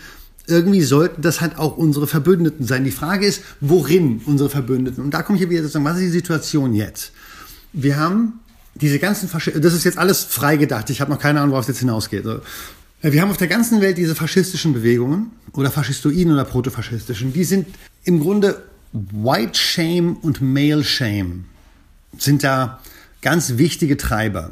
[0.47, 2.85] irgendwie sollten das halt auch unsere Verbündeten sein.
[2.85, 5.05] Die Frage ist, worin unsere Verbündeten?
[5.05, 7.13] Und da komme ich wieder sozusagen, was ist die Situation jetzt?
[7.73, 8.41] Wir haben
[8.75, 11.65] diese ganzen Faschisten, das ist jetzt alles frei gedacht, ich habe noch keine Ahnung, worauf
[11.65, 12.25] es jetzt hinausgeht.
[13.03, 17.67] Wir haben auf der ganzen Welt diese faschistischen Bewegungen oder faschistoiden oder protofaschistischen, die sind
[18.05, 18.63] im Grunde
[18.93, 21.45] White Shame und Male Shame
[22.19, 22.81] sind da
[23.21, 24.51] ganz wichtige Treiber.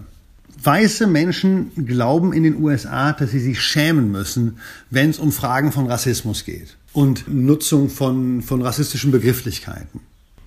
[0.63, 4.59] Weiße Menschen glauben in den USA, dass sie sich schämen müssen,
[4.91, 10.01] wenn es um Fragen von Rassismus geht und Nutzung von, von rassistischen Begrifflichkeiten.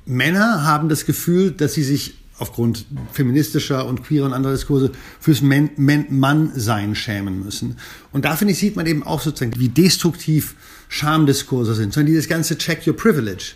[0.05, 5.41] Männer haben das Gefühl, dass sie sich aufgrund feministischer und queerer und anderer Diskurse fürs
[5.41, 7.77] Men, Men, Mannsein schämen müssen.
[8.11, 10.55] Und da finde ich, sieht man eben auch sozusagen, wie destruktiv
[10.89, 13.53] Schamdiskurse sind, sondern dieses ganze Check Your Privilege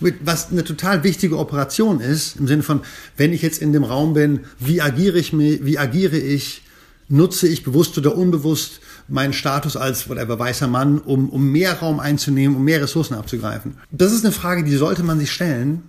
[0.00, 2.82] was eine total wichtige Operation ist, im Sinne von,
[3.16, 6.62] wenn ich jetzt in dem Raum bin, wie agiere ich, wie agiere ich,
[7.08, 12.00] nutze ich bewusst oder unbewusst meinen Status als whatever weißer Mann, um, um mehr Raum
[12.00, 13.76] einzunehmen, um mehr Ressourcen abzugreifen.
[13.90, 15.84] Das ist eine Frage, die sollte man sich stellen.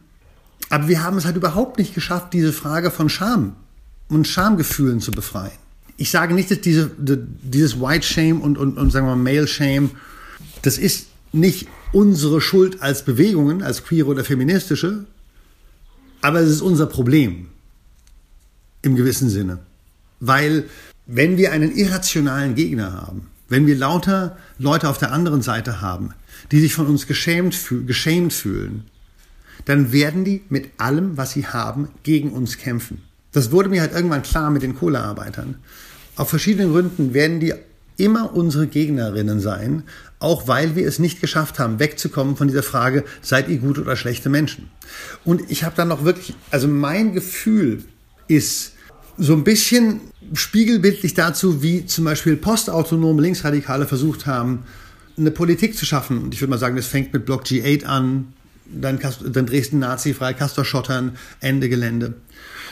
[0.70, 3.56] Aber wir haben es halt überhaupt nicht geschafft, diese Frage von Scham
[4.10, 5.58] und Schamgefühlen zu befreien.
[5.98, 9.48] Ich sage nicht, dass diese, dieses White Shame und, und, und sagen wir mal Male
[9.48, 9.92] Shame,
[10.62, 15.06] das ist nicht unsere Schuld als Bewegungen, als queere oder feministische,
[16.22, 17.48] aber es ist unser Problem
[18.82, 19.60] im gewissen Sinne.
[20.20, 20.66] Weil
[21.06, 26.14] wenn wir einen irrationalen Gegner haben, wenn wir lauter Leute auf der anderen Seite haben,
[26.52, 28.86] die sich von uns geschämt, geschämt fühlen,
[29.66, 33.02] dann werden die mit allem, was sie haben, gegen uns kämpfen.
[33.32, 35.56] Das wurde mir halt irgendwann klar mit den Kohlearbeitern.
[36.16, 37.54] Auf verschiedenen Gründen werden die
[37.98, 39.84] immer unsere Gegnerinnen sein,
[40.20, 43.96] auch weil wir es nicht geschafft haben, wegzukommen von dieser Frage, seid ihr gute oder
[43.96, 44.70] schlechte Menschen.
[45.24, 47.84] Und ich habe dann noch wirklich, also mein Gefühl
[48.28, 48.74] ist
[49.18, 50.02] so ein bisschen
[50.34, 54.64] spiegelbildlich dazu, wie zum Beispiel postautonome Linksradikale versucht haben,
[55.18, 56.22] eine Politik zu schaffen.
[56.22, 58.34] Und ich würde mal sagen, das fängt mit Block G8 an,
[58.66, 62.16] dann, dann Dresden Nazi-frei, Castor Schottern, Ende Gelände.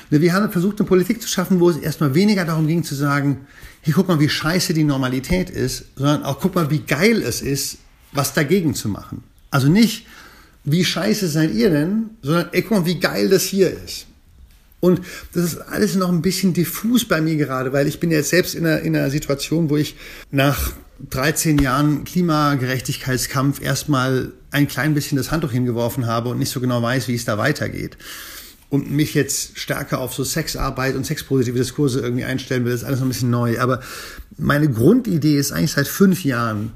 [0.10, 3.48] Wir haben versucht, eine Politik zu schaffen, wo es erstmal weniger darum ging zu sagen,
[3.86, 7.42] hier guck mal, wie scheiße die Normalität ist, sondern auch guck mal, wie geil es
[7.42, 7.78] ist,
[8.12, 9.24] was dagegen zu machen.
[9.52, 10.08] Also nicht,
[10.64, 14.08] wie scheiße seid ihr denn, sondern ey, guck mal, wie geil das hier ist.
[14.80, 15.02] Und
[15.34, 18.56] das ist alles noch ein bisschen diffus bei mir gerade, weil ich bin jetzt selbst
[18.56, 19.96] in einer, in einer Situation, wo ich
[20.32, 20.74] nach
[21.12, 26.82] 13 Jahren Klimagerechtigkeitskampf erstmal ein klein bisschen das Handtuch hingeworfen habe und nicht so genau
[26.82, 27.98] weiß, wie es da weitergeht
[28.76, 33.00] und mich jetzt stärker auf so Sexarbeit und sexpositive Diskurse irgendwie einstellen will, ist alles
[33.00, 33.58] noch ein bisschen neu.
[33.62, 33.80] Aber
[34.38, 36.74] meine Grundidee ist eigentlich seit fünf Jahren,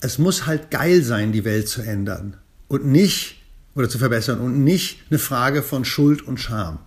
[0.00, 2.36] es muss halt geil sein, die Welt zu ändern
[2.66, 3.36] und nicht,
[3.76, 6.80] oder zu verbessern und nicht eine Frage von Schuld und Scham.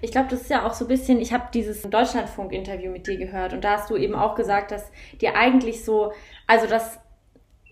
[0.00, 3.16] Ich glaube, das ist ja auch so ein bisschen, ich habe dieses Deutschlandfunk-Interview mit dir
[3.16, 4.84] gehört und da hast du eben auch gesagt, dass
[5.20, 6.12] dir eigentlich so,
[6.46, 6.98] also dass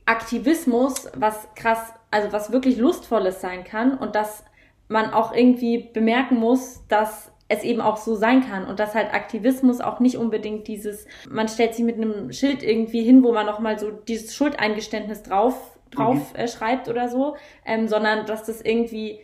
[0.05, 1.79] Aktivismus was krass,
[2.11, 4.43] also was wirklich Lustvolles sein kann und dass
[4.91, 9.15] man auch irgendwie bemerken muss, dass es eben auch so sein kann und dass halt
[9.15, 13.47] Aktivismus auch nicht unbedingt dieses, man stellt sich mit einem Schild irgendwie hin, wo man
[13.47, 16.39] nochmal so dieses Schuldeingeständnis drauf, drauf mhm.
[16.39, 19.21] äh, schreibt oder so, ähm, sondern dass das irgendwie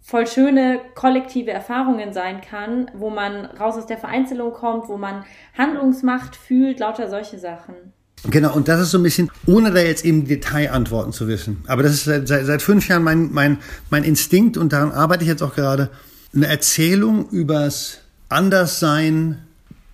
[0.00, 5.24] voll schöne kollektive Erfahrungen sein kann, wo man raus aus der Vereinzelung kommt, wo man
[5.56, 7.92] Handlungsmacht fühlt, lauter solche Sachen.
[8.24, 11.62] Genau, und das ist so ein bisschen, ohne da jetzt eben Detailantworten zu wissen.
[11.66, 13.58] Aber das ist seit, seit, seit fünf Jahren mein, mein,
[13.90, 15.90] mein Instinkt und daran arbeite ich jetzt auch gerade.
[16.34, 17.98] Eine Erzählung übers
[18.28, 19.38] Anderssein,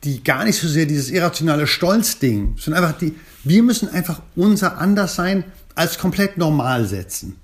[0.03, 3.14] die gar nicht so sehr dieses irrationale Stolzding, sondern einfach die,
[3.45, 5.45] wir müssen einfach unser Anderssein
[5.75, 7.37] als komplett normal setzen.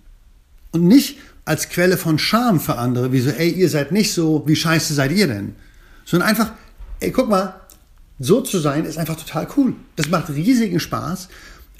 [0.72, 4.44] Und nicht als Quelle von Scham für andere, wie so, ey, ihr seid nicht so,
[4.46, 5.54] wie scheiße seid ihr denn?
[6.04, 6.52] Sondern einfach,
[7.00, 7.60] ey, guck mal,
[8.20, 9.74] so zu sein ist einfach total cool.
[9.96, 11.28] Das macht riesigen Spaß.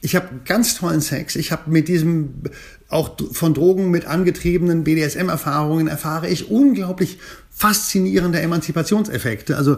[0.00, 1.36] Ich habe ganz tollen Sex.
[1.36, 2.42] Ich habe mit diesem
[2.88, 7.18] auch von Drogen mit angetriebenen BDSM-Erfahrungen erfahre ich unglaublich
[7.50, 9.56] faszinierende Emanzipationseffekte.
[9.56, 9.76] Also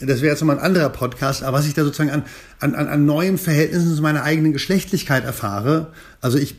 [0.00, 2.24] das wäre jetzt nochmal ein anderer Podcast, aber was ich da sozusagen an,
[2.58, 5.92] an, an neuen Verhältnissen zu meiner eigenen Geschlechtlichkeit erfahre.
[6.20, 6.56] Also ich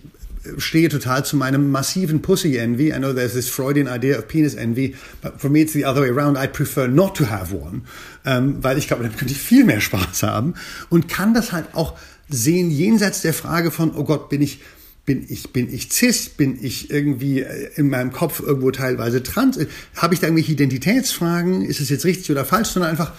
[0.58, 2.90] stehe total zu meinem massiven Pussy Envy.
[2.90, 6.02] I know there's this Freudian idea of penis envy, but for me it's the other
[6.02, 6.38] way around.
[6.38, 7.82] I'd prefer not to have one,
[8.26, 10.56] ähm, weil ich glaube, dann könnte ich viel mehr Spaß haben
[10.90, 11.98] und kann das halt auch
[12.30, 14.60] sehen jenseits der Frage von, oh Gott, bin ich
[15.06, 16.30] bin ich, bin ich cis?
[16.30, 19.60] Bin ich irgendwie äh, in meinem Kopf irgendwo teilweise trans?
[19.96, 21.62] Habe ich da irgendwelche Identitätsfragen?
[21.64, 22.70] Ist es jetzt richtig oder falsch?
[22.70, 23.12] Sondern einfach,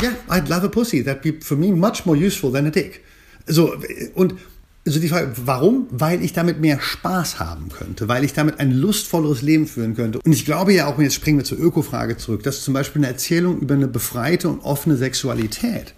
[0.00, 1.02] yeah, I'd love a pussy.
[1.02, 3.02] That'd be for me much more useful than a dick.
[3.46, 3.76] So,
[4.14, 4.36] und
[4.84, 5.86] also die Frage, warum?
[5.90, 10.18] Weil ich damit mehr Spaß haben könnte, weil ich damit ein lustvolleres Leben führen könnte.
[10.18, 13.08] Und ich glaube ja auch, jetzt springen wir zur Öko-Frage zurück, dass zum Beispiel eine
[13.08, 15.94] Erzählung über eine befreite und offene Sexualität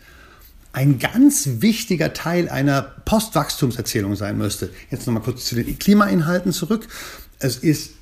[0.75, 4.71] ein ganz wichtiger Teil einer Postwachstumserzählung sein müsste.
[4.91, 6.89] Jetzt nochmal kurz zu den Klimainhalten zurück.
[7.39, 7.93] Es ist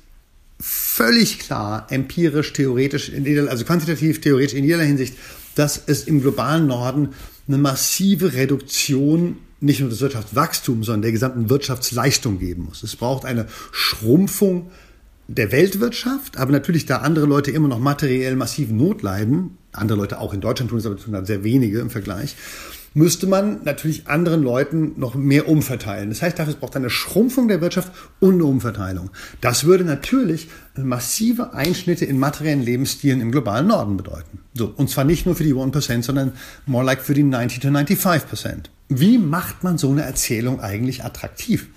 [0.59, 3.11] völlig klar, empirisch, theoretisch,
[3.47, 5.15] also quantitativ, theoretisch in jeder Hinsicht,
[5.55, 7.09] dass es im globalen Norden
[7.47, 12.83] eine massive Reduktion nicht nur des Wirtschaftswachstums, sondern der gesamten Wirtschaftsleistung geben muss.
[12.83, 14.71] Es braucht eine Schrumpfung
[15.27, 20.19] der Weltwirtschaft, aber natürlich, da andere Leute immer noch materiell massiv Not leiden, andere Leute
[20.19, 22.35] auch in Deutschland tun es aber tun sehr wenige im Vergleich,
[22.93, 26.09] müsste man natürlich anderen Leuten noch mehr umverteilen.
[26.09, 29.09] Das heißt, dafür braucht eine Schrumpfung der Wirtschaft und eine Umverteilung.
[29.41, 34.39] Das würde natürlich massive Einschnitte in materiellen Lebensstilen im globalen Norden bedeuten.
[34.53, 36.33] So, und zwar nicht nur für die 1%, sondern
[36.65, 38.69] more like für die 90 to 95%.
[38.89, 41.69] Wie macht man so eine Erzählung eigentlich attraktiv?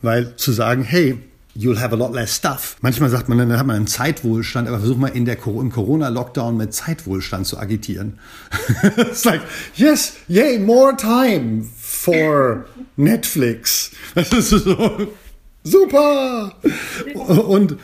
[0.00, 1.18] Weil zu sagen, hey,
[1.54, 2.76] you'll have a lot less stuff.
[2.80, 6.56] Manchmal sagt man, dann hat man einen Zeitwohlstand, aber versuch mal in der, im Corona-Lockdown
[6.56, 8.18] mit Zeitwohlstand zu agitieren.
[8.96, 9.42] It's like,
[9.74, 12.64] yes, yay, more time for
[12.96, 13.90] Netflix.
[14.14, 15.12] Das ist so,
[15.64, 16.54] super!
[17.14, 17.76] Und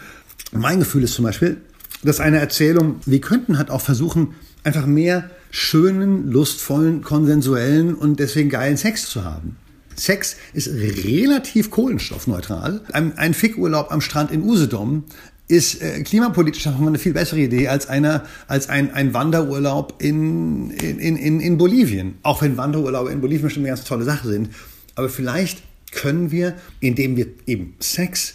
[0.53, 1.59] mein Gefühl ist zum Beispiel,
[2.03, 8.51] dass eine Erzählung, wir könnten halt auch versuchen, einfach mehr schönen, lustvollen, konsensuellen und deswegen
[8.51, 9.57] geilen Sex zu haben.
[9.99, 12.83] Sex ist relativ kohlenstoffneutral.
[12.93, 15.05] Ein, ein Fickurlaub am Strand in Usedom
[15.49, 21.17] ist äh, klimapolitisch eine viel bessere Idee als, einer, als ein, ein Wanderurlaub in, in,
[21.17, 22.19] in, in Bolivien.
[22.23, 24.51] Auch wenn Wanderurlaube in Bolivien schon eine ganz tolle Sache sind.
[24.95, 28.35] Aber vielleicht können wir, indem wir eben Sex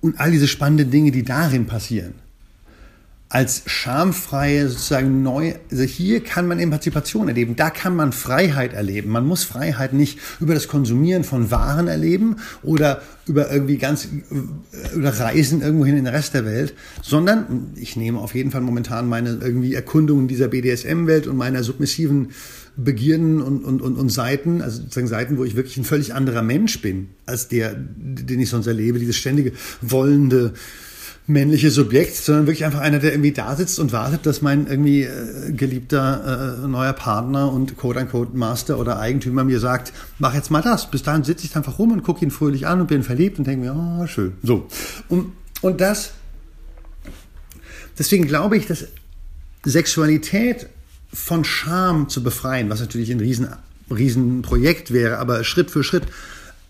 [0.00, 2.14] und all diese spannenden Dinge, die darin passieren,
[3.28, 9.10] als schamfreie sozusagen neu, also hier kann man Emanzipation erleben, da kann man Freiheit erleben.
[9.10, 14.06] Man muss Freiheit nicht über das Konsumieren von Waren erleben oder über irgendwie ganz,
[14.96, 19.08] oder Reisen irgendwohin in den Rest der Welt, sondern ich nehme auf jeden Fall momentan
[19.08, 22.28] meine irgendwie Erkundungen dieser BDSM-Welt und meiner submissiven
[22.76, 26.42] Begierden und, und, und, und Seiten, also sozusagen Seiten, wo ich wirklich ein völlig anderer
[26.42, 30.52] Mensch bin, als der, den ich sonst erlebe, dieses ständige wollende,
[31.28, 35.02] männliche Subjekt, sondern wirklich einfach einer, der irgendwie da sitzt und wartet, dass mein irgendwie
[35.02, 40.62] äh, geliebter äh, neuer Partner und quote-unquote Master oder Eigentümer mir sagt, mach jetzt mal
[40.62, 40.90] das.
[40.90, 43.46] Bis dahin sitze ich einfach rum und gucke ihn fröhlich an und bin verliebt und
[43.46, 44.34] denke mir, oh, schön.
[44.42, 44.68] So.
[45.08, 46.12] Und, und das,
[47.98, 48.86] deswegen glaube ich, dass
[49.64, 50.68] Sexualität
[51.12, 53.48] von Scham zu befreien, was natürlich ein riesen,
[53.90, 56.04] riesen Projekt wäre, aber Schritt für Schritt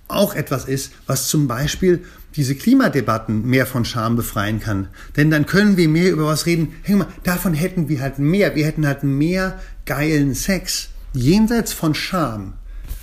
[0.08, 2.04] auch etwas ist, was zum Beispiel
[2.36, 4.88] diese Klimadebatten mehr von Scham befreien kann.
[5.16, 6.74] Denn dann können wir mehr über was reden.
[6.82, 8.54] Hör mal, davon hätten wir halt mehr.
[8.54, 10.90] Wir hätten halt mehr geilen Sex.
[11.12, 12.54] Jenseits von Scham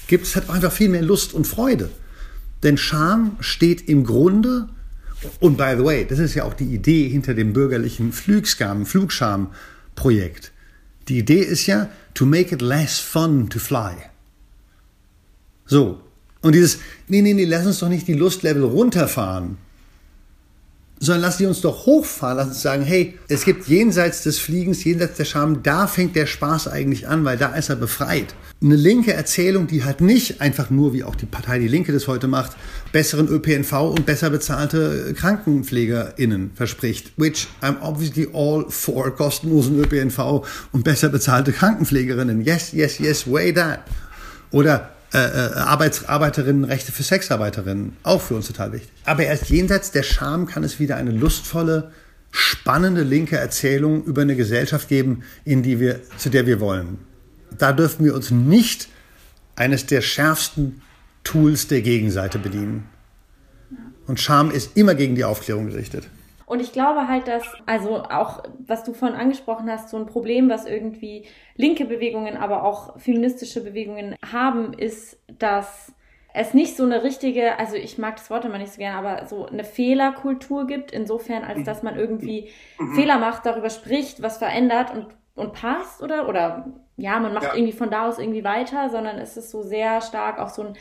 [0.08, 1.90] gibt es halt einfach viel mehr Lust und Freude.
[2.62, 4.70] Denn Scham steht im Grunde,
[5.40, 10.52] und by the way, das ist ja auch die Idee hinter dem bürgerlichen Flugskam, Flugscham-Projekt.
[11.08, 13.96] Die Idee ist ja, to make it less fun to fly.
[15.66, 16.02] So,
[16.44, 19.58] und dieses, nee, nee, nee, lass uns doch nicht die Lustlevel runterfahren,
[21.00, 24.84] sondern lass die uns doch hochfahren, lass uns sagen, hey, es gibt jenseits des Fliegens,
[24.84, 28.36] jenseits der Scham, da fängt der Spaß eigentlich an, weil da ist er befreit.
[28.62, 32.08] Eine linke Erzählung, die halt nicht einfach nur, wie auch die Partei Die Linke das
[32.08, 32.58] heute macht,
[32.92, 40.84] besseren ÖPNV und besser bezahlte KrankenpflegerInnen verspricht, which I'm obviously all for kostenlosen ÖPNV und
[40.84, 42.42] besser bezahlte Krankenpflegerinnen.
[42.42, 43.80] Yes, yes, yes, way that.
[44.52, 48.92] Oder äh, äh, Arbeits Arbeiterinnenrechte für Sexarbeiterinnen, auch für uns total wichtig.
[49.06, 51.92] Aber erst jenseits der Scham kann es wieder eine lustvolle,
[52.32, 56.98] spannende linke Erzählung über eine Gesellschaft geben, in die wir, zu der wir wollen.
[57.56, 58.90] Da dürfen wir uns nicht
[59.56, 60.82] eines der schärfsten
[61.24, 62.90] Tools der Gegenseite bedienen.
[64.08, 66.08] Und Scham ist immer gegen die Aufklärung gerichtet.
[66.54, 70.52] Und ich glaube halt, dass, also auch, was du vorhin angesprochen hast, so ein Problem,
[70.52, 71.26] was irgendwie
[71.56, 75.96] linke Bewegungen, aber auch feministische Bewegungen haben, ist, dass
[76.32, 79.26] es nicht so eine richtige, also ich mag das Wort immer nicht so gerne, aber
[79.26, 82.94] so eine Fehlerkultur gibt, insofern, als dass man irgendwie mhm.
[82.94, 86.30] Fehler macht, darüber spricht, was verändert und, und passt, oder?
[86.30, 87.56] Oder ja, man macht ja.
[87.56, 90.74] irgendwie von da aus irgendwie weiter, sondern es ist so sehr stark auch so ein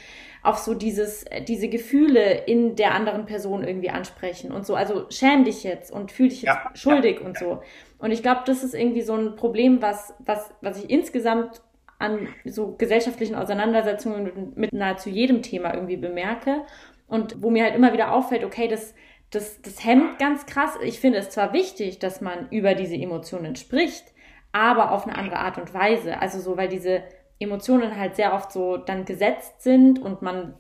[0.42, 4.74] auf so dieses, diese Gefühle in der anderen Person irgendwie ansprechen und so.
[4.74, 7.62] Also schäm dich jetzt und fühl dich jetzt ja, schuldig ja, und so.
[7.98, 11.62] Und ich glaube, das ist irgendwie so ein Problem, was, was, was ich insgesamt
[12.00, 16.62] an so gesellschaftlichen Auseinandersetzungen mit, mit nahezu jedem Thema irgendwie bemerke.
[17.06, 18.94] Und wo mir halt immer wieder auffällt, okay, das,
[19.30, 20.76] das, das hemmt ganz krass.
[20.82, 24.11] Ich finde es zwar wichtig, dass man über diese Emotionen spricht,
[24.52, 26.20] aber auf eine andere Art und Weise.
[26.20, 27.02] Also so, weil diese
[27.40, 30.54] Emotionen halt sehr oft so dann gesetzt sind und man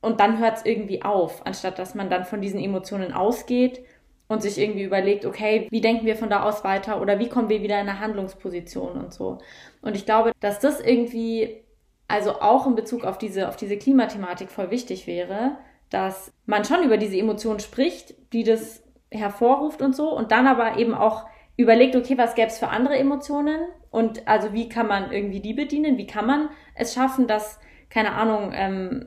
[0.00, 3.84] und dann hört es irgendwie auf, anstatt dass man dann von diesen Emotionen ausgeht
[4.28, 7.48] und sich irgendwie überlegt, okay, wie denken wir von da aus weiter oder wie kommen
[7.48, 9.38] wir wieder in eine Handlungsposition und so.
[9.80, 11.64] Und ich glaube, dass das irgendwie,
[12.06, 15.56] also auch in Bezug auf diese, auf diese Klimathematik voll wichtig wäre,
[15.90, 20.76] dass man schon über diese Emotionen spricht, die das hervorruft und so, und dann aber
[20.76, 21.24] eben auch
[21.58, 25.52] überlegt, okay, was gäbe es für andere Emotionen und also wie kann man irgendwie die
[25.52, 27.58] bedienen, wie kann man es schaffen, dass,
[27.90, 29.06] keine Ahnung, ähm,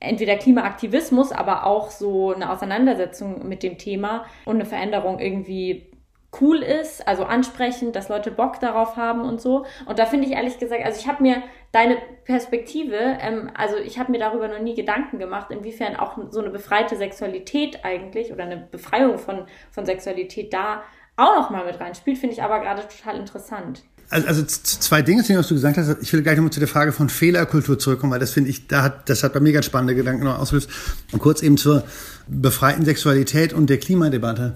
[0.00, 5.92] entweder Klimaaktivismus, aber auch so eine Auseinandersetzung mit dem Thema und eine Veränderung irgendwie
[6.40, 9.64] cool ist, also ansprechend, dass Leute Bock darauf haben und so.
[9.86, 13.98] Und da finde ich ehrlich gesagt, also ich habe mir deine Perspektive, ähm, also ich
[13.98, 18.44] habe mir darüber noch nie Gedanken gemacht, inwiefern auch so eine befreite Sexualität eigentlich oder
[18.44, 20.82] eine Befreiung von, von Sexualität da
[21.18, 23.82] auch noch mal mit reinspielt, finde ich aber gerade total interessant.
[24.10, 25.98] Also, also zwei Dinge, was du gesagt hast.
[26.00, 28.82] Ich will gleich nochmal zu der Frage von Fehlerkultur zurückkommen, weil das finde ich, da
[28.82, 30.70] hat, das hat bei mir ganz spannende Gedanken noch ausgelöst.
[31.12, 31.84] Und kurz eben zur
[32.26, 34.54] befreiten Sexualität und der Klimadebatte.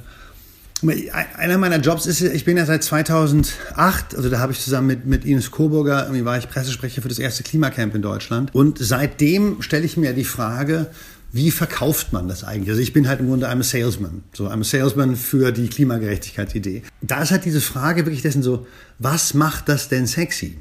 [1.36, 5.06] Einer meiner Jobs ist, ich bin ja seit 2008, also da habe ich zusammen mit,
[5.06, 8.52] mit Ines Coburger, irgendwie war ich Pressesprecher für das erste Klimacamp in Deutschland.
[8.52, 10.90] Und seitdem stelle ich mir die Frage,
[11.32, 12.68] wie verkauft man das eigentlich?
[12.68, 16.82] Also ich bin halt im Grunde I'm Salesman, so I'm Salesman für die Klimagerechtigkeitsidee.
[17.00, 18.66] Da ist halt diese Frage wirklich dessen so,
[18.98, 20.60] was macht das denn sexy?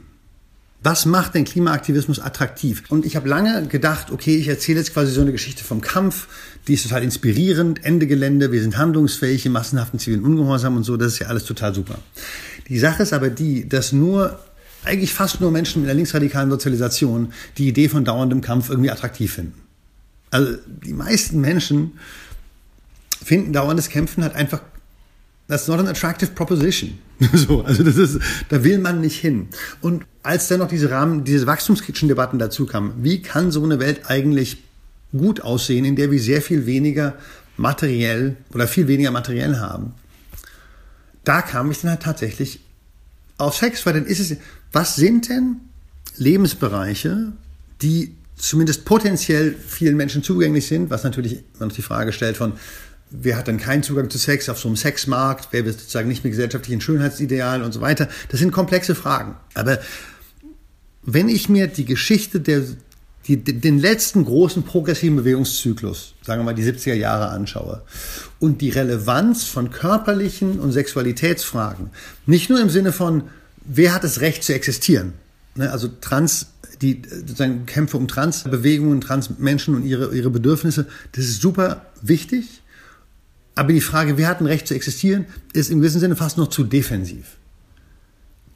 [0.84, 2.84] Was macht denn Klimaaktivismus attraktiv?
[2.90, 6.28] Und ich habe lange gedacht, okay, ich erzähle jetzt quasi so eine Geschichte vom Kampf,
[6.68, 10.98] die ist total inspirierend, Ende Gelände, wir sind handlungsfähig im massenhaften zivilen Ungehorsam und so,
[10.98, 12.00] das ist ja alles total super.
[12.68, 14.40] Die Sache ist aber die, dass nur
[14.84, 19.34] eigentlich fast nur Menschen mit einer linksradikalen Sozialisation die Idee von dauerndem Kampf irgendwie attraktiv
[19.34, 19.54] finden.
[20.32, 22.00] Also die meisten Menschen
[23.24, 24.62] finden dauerndes Kämpfen halt einfach,
[25.48, 26.98] that's not an attractive proposition.
[27.34, 28.20] so, also das ist,
[28.50, 29.50] da will man nicht hin.
[29.82, 33.80] Und als dann noch diese Rahmen, diese wachstumskritischen Debatten dazu kamen, wie kann so eine
[33.80, 34.64] Welt eigentlich
[35.12, 37.16] gut aussehen, in der wir sehr viel weniger
[37.58, 39.94] materiell oder viel weniger materiell haben?
[41.24, 42.62] Da kam ich dann halt tatsächlich
[43.38, 44.38] auf Sex, weil dann ist es,
[44.72, 45.58] was sind denn
[46.18, 47.34] Lebensbereiche,
[47.82, 52.54] die zumindest potenziell vielen Menschen zugänglich sind, was natürlich noch die Frage stellt von,
[53.12, 56.24] wer hat dann keinen Zugang zu Sex auf so einem Sexmarkt, wer wird sozusagen nicht
[56.24, 58.08] mit gesellschaftlichen Schönheitsidealen und so weiter.
[58.30, 59.36] Das sind komplexe Fragen.
[59.54, 59.80] Aber
[61.04, 62.64] wenn ich mir die Geschichte der,
[63.28, 67.84] die, den letzten großen progressiven Bewegungszyklus, sagen wir mal die 70er Jahre anschaue
[68.40, 71.92] und die Relevanz von körperlichen und Sexualitätsfragen,
[72.26, 73.24] nicht nur im Sinne von,
[73.64, 75.14] wer hat das Recht zu existieren,
[75.56, 76.48] ne, also trans
[76.82, 82.62] die sozusagen Kämpfe um Transbewegungen, Transmenschen und ihre, ihre Bedürfnisse, das ist super wichtig.
[83.56, 86.48] Aber die Frage, wer hat ein Recht zu existieren, ist im gewissen Sinne fast noch
[86.48, 87.38] zu defensiv.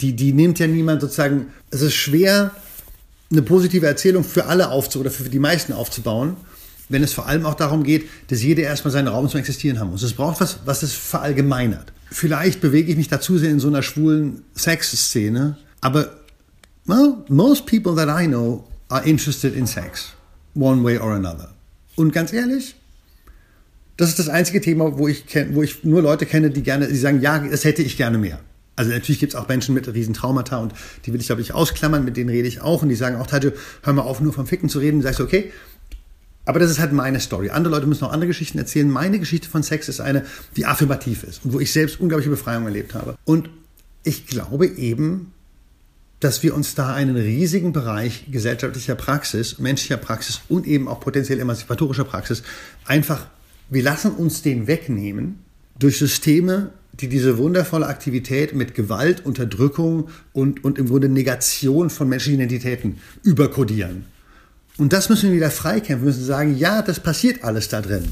[0.01, 2.51] Die, die nimmt ja niemand sozusagen, es ist schwer,
[3.32, 6.38] eine positive Erzählung für alle aufzu oder für die meisten aufzubauen,
[6.89, 9.91] wenn es vor allem auch darum geht, dass jeder erstmal seinen Raum zum Existieren haben
[9.91, 10.03] muss.
[10.03, 11.91] Es braucht was, was es verallgemeinert.
[12.11, 16.24] Vielleicht bewege ich mich dazu sehr in so einer schwulen Sexszene, aber
[16.88, 20.14] Well, most people that I know are interested in sex,
[20.54, 21.50] one way or another.
[21.96, 22.76] Und ganz ehrlich,
[23.98, 26.88] das ist das einzige Thema, wo ich, kenn, wo ich nur Leute kenne, die gerne,
[26.88, 28.40] die sagen, ja, das hätte ich gerne mehr.
[28.76, 30.74] Also natürlich gibt es auch Menschen mit riesen Traumata und
[31.06, 33.28] die will ich, glaube ich, ausklammern, mit denen rede ich auch und die sagen auch,
[33.28, 34.98] Tajo, hör mal auf, nur vom Ficken zu reden.
[34.98, 35.52] Und sagst okay,
[36.44, 37.50] aber das ist halt meine Story.
[37.50, 38.90] Andere Leute müssen auch andere Geschichten erzählen.
[38.90, 40.26] Meine Geschichte von Sex ist eine,
[40.56, 43.18] die affirmativ ist und wo ich selbst unglaubliche Befreiung erlebt habe.
[43.26, 43.50] Und
[44.04, 45.32] ich glaube eben,
[46.26, 51.39] dass wir uns da einen riesigen Bereich gesellschaftlicher Praxis, menschlicher Praxis und eben auch potenziell
[51.39, 52.41] emanzipatorischer Praxis
[52.86, 53.28] einfach,
[53.69, 55.38] wir lassen uns den wegnehmen
[55.78, 62.09] durch Systeme, die diese wundervolle Aktivität mit Gewalt, Unterdrückung und, und im Grunde Negation von
[62.09, 64.05] menschlichen Identitäten überkodieren.
[64.78, 66.07] Und das müssen wir wieder freikämpfen.
[66.07, 68.05] Wir müssen sagen, ja, das passiert alles da drin.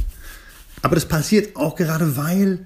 [0.84, 2.59] Aber das passiert auch gerade, weil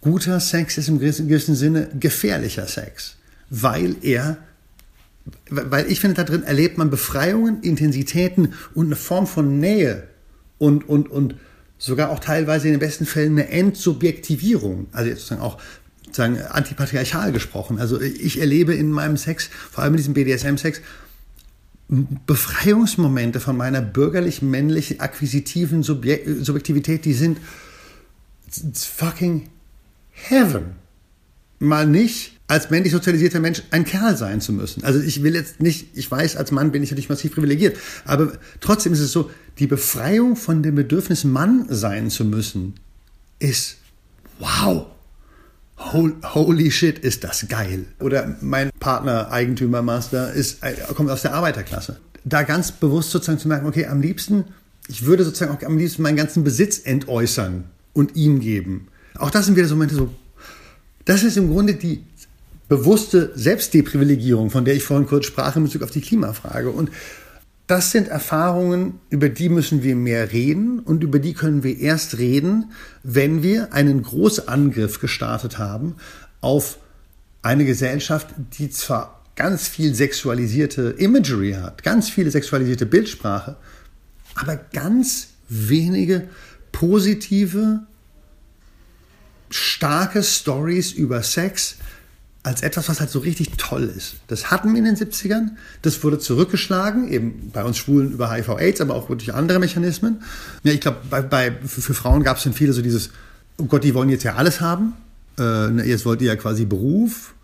[0.00, 3.16] guter Sex ist im gewissen Sinne gefährlicher Sex.
[3.50, 4.38] Weil er
[5.50, 10.08] weil ich finde, da drin erlebt man Befreiungen, Intensitäten und eine Form von Nähe
[10.58, 11.34] und, und, und
[11.78, 14.88] sogar auch teilweise in den besten Fällen eine Entsubjektivierung.
[14.92, 15.58] Also jetzt sozusagen auch
[16.04, 17.78] sozusagen antipatriarchal gesprochen.
[17.78, 20.80] Also ich erlebe in meinem Sex, vor allem in diesem BDSM-Sex,
[22.26, 27.38] Befreiungsmomente von meiner bürgerlich-männlichen, akquisitiven Subjektivität, die sind
[28.74, 29.48] fucking
[30.10, 30.76] heaven.
[31.58, 34.82] Mal nicht als männlich sozialisierter Mensch ein Kerl sein zu müssen.
[34.82, 37.76] Also ich will jetzt nicht, ich weiß, als Mann bin ich natürlich massiv privilegiert,
[38.06, 42.74] aber trotzdem ist es so, die Befreiung von dem Bedürfnis, Mann sein zu müssen,
[43.38, 43.76] ist
[44.38, 44.86] wow.
[45.78, 47.84] Holy shit, ist das geil.
[48.00, 52.00] Oder mein Partner, Eigentümer, Master, ist, äh, kommt aus der Arbeiterklasse.
[52.24, 54.44] Da ganz bewusst sozusagen zu merken, okay, am liebsten,
[54.88, 58.88] ich würde sozusagen auch am liebsten meinen ganzen Besitz entäußern und ihm geben.
[59.16, 60.12] Auch das sind wieder so Momente so,
[61.04, 62.04] das ist im Grunde die
[62.68, 66.70] bewusste Selbstdeprivilegierung, von der ich vorhin kurz sprach in Bezug auf die Klimafrage.
[66.70, 66.90] Und
[67.66, 72.18] das sind Erfahrungen, über die müssen wir mehr reden und über die können wir erst
[72.18, 75.96] reden, wenn wir einen Großangriff gestartet haben
[76.40, 76.78] auf
[77.42, 83.56] eine Gesellschaft, die zwar ganz viel sexualisierte Imagery hat, ganz viele sexualisierte Bildsprache,
[84.34, 86.28] aber ganz wenige
[86.72, 87.80] positive,
[89.50, 91.76] starke Stories über Sex,
[92.48, 94.16] als etwas, was halt so richtig toll ist.
[94.26, 95.50] Das hatten wir in den 70ern,
[95.82, 100.22] das wurde zurückgeschlagen, eben bei uns Schwulen über HIV-Aids, aber auch durch andere Mechanismen.
[100.64, 103.10] Ja, ich glaube, bei, bei, für, für Frauen gab es dann viele so dieses,
[103.58, 104.94] oh Gott, die wollen jetzt ja alles haben.
[105.38, 107.34] Äh, jetzt wollt ihr ja quasi Beruf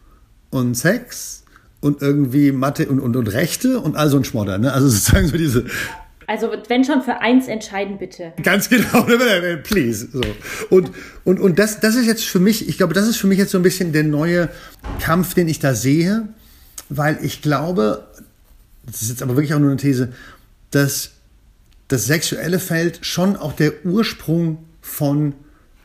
[0.48, 1.42] und Sex
[1.80, 4.56] und irgendwie Mathe und, und, und Rechte und all so ein Schmodder.
[4.56, 4.72] Ne?
[4.72, 5.66] Also sozusagen so diese,
[6.26, 8.32] also wenn schon für eins entscheiden, bitte.
[8.42, 9.02] Ganz genau,
[9.62, 10.08] please.
[10.12, 10.22] So.
[10.70, 10.90] Und,
[11.24, 13.50] und, und das, das ist jetzt für mich, ich glaube, das ist für mich jetzt
[13.50, 14.48] so ein bisschen der neue
[15.00, 16.28] Kampf, den ich da sehe,
[16.88, 18.06] weil ich glaube,
[18.86, 20.12] das ist jetzt aber wirklich auch nur eine These,
[20.70, 21.10] dass
[21.88, 25.34] das sexuelle Feld schon auch der Ursprung von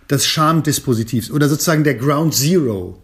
[0.10, 3.02] des Schamdispositivs oder sozusagen der Ground Zero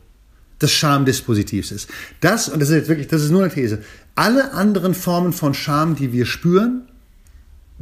[0.61, 1.89] des Schamdispositivs ist.
[2.21, 3.83] Das, und das ist jetzt wirklich, das ist nur eine These,
[4.15, 6.87] alle anderen Formen von Scham, die wir spüren,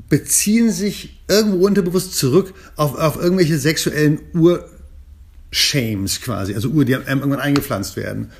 [0.09, 7.39] beziehen sich irgendwo unterbewusst zurück auf, auf irgendwelche sexuellen Urshames quasi, also Ur, die irgendwann
[7.39, 8.31] eingepflanzt werden.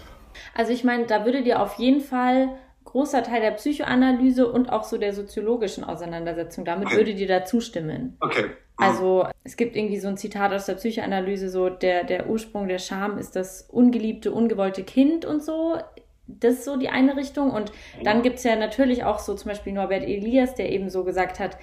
[0.56, 2.50] Also ich meine, da würde dir auf jeden Fall
[2.86, 6.98] großer Teil der Psychoanalyse und auch so der soziologischen Auseinandersetzung, damit okay.
[6.98, 8.18] würde dir da zustimmen.
[8.20, 8.46] Okay.
[8.76, 12.80] Also es gibt irgendwie so ein Zitat aus der Psychoanalyse, so der, der Ursprung der
[12.80, 15.78] Scham ist das ungeliebte, ungewollte Kind und so
[16.28, 17.52] das ist so die eine Richtung.
[17.52, 17.72] Und
[18.04, 21.40] dann gibt es ja natürlich auch so zum Beispiel Norbert Elias, der eben so gesagt
[21.40, 21.58] hat,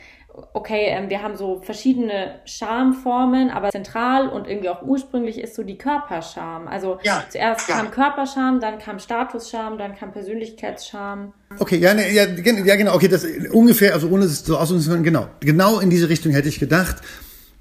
[0.53, 5.63] okay, ähm, wir haben so verschiedene Schamformen, aber zentral und irgendwie auch ursprünglich ist so
[5.63, 6.69] die Körperscham.
[6.69, 7.77] Also ja, zuerst ja.
[7.77, 11.33] kam Körperscham, dann kam Statusscham, dann kam Persönlichkeitsscham.
[11.59, 14.91] Okay, ja, ne, ja, ja, genau, okay, das ungefähr, also ohne es so ausdrücken zu
[14.91, 16.97] können, genau, genau in diese Richtung hätte ich gedacht,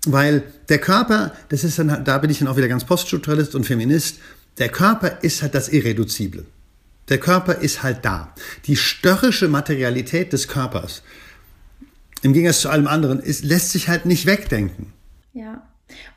[0.06, 3.66] weil der Körper, das ist dann, da bin ich dann auch wieder ganz Poststrukturalist und
[3.66, 4.20] Feminist,
[4.58, 6.46] der Körper ist halt das Irreduzible.
[7.10, 8.34] Der Körper ist halt da.
[8.66, 11.04] Die störrische Materialität des Körpers,
[12.22, 14.94] im Gegensatz zu allem anderen, ist, lässt sich halt nicht wegdenken.
[15.34, 15.64] Ja.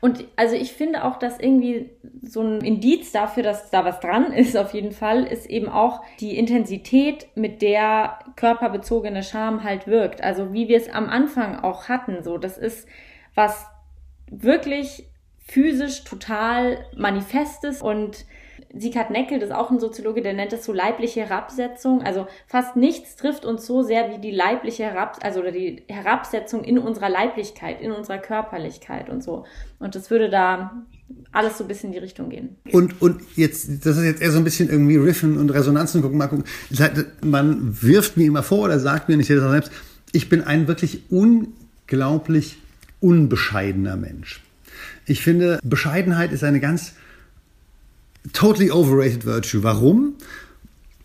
[0.01, 1.89] Und also ich finde auch, dass irgendwie
[2.21, 6.01] so ein Indiz dafür, dass da was dran ist, auf jeden Fall, ist eben auch
[6.19, 10.21] die Intensität, mit der körperbezogene Scham halt wirkt.
[10.21, 12.87] Also wie wir es am Anfang auch hatten, so das ist
[13.33, 13.65] was
[14.29, 15.07] wirklich
[15.45, 18.25] physisch total manifestes und
[18.75, 22.01] Sieghard Neckel, das ist auch ein Soziologe, der nennt das so leibliche Herabsetzung.
[22.01, 26.63] Also fast nichts trifft uns so sehr wie die leibliche Herab, also oder die Herabsetzung
[26.63, 29.45] in unserer Leiblichkeit, in unserer Körperlichkeit und so.
[29.77, 30.83] Und das würde da
[31.31, 32.55] alles so ein bisschen in die Richtung gehen.
[32.71, 36.17] Und, und jetzt, das ist jetzt eher so ein bisschen irgendwie Riffen und Resonanzen gucken.
[36.17, 36.45] Mal gucken.
[37.23, 39.71] Man wirft mir immer vor oder sagt mir, nicht jeder selbst,
[40.11, 42.57] ich bin ein wirklich unglaublich
[42.99, 44.41] unbescheidener Mensch.
[45.05, 46.93] Ich finde, Bescheidenheit ist eine ganz
[48.31, 49.63] totally overrated virtue.
[49.63, 50.13] Warum?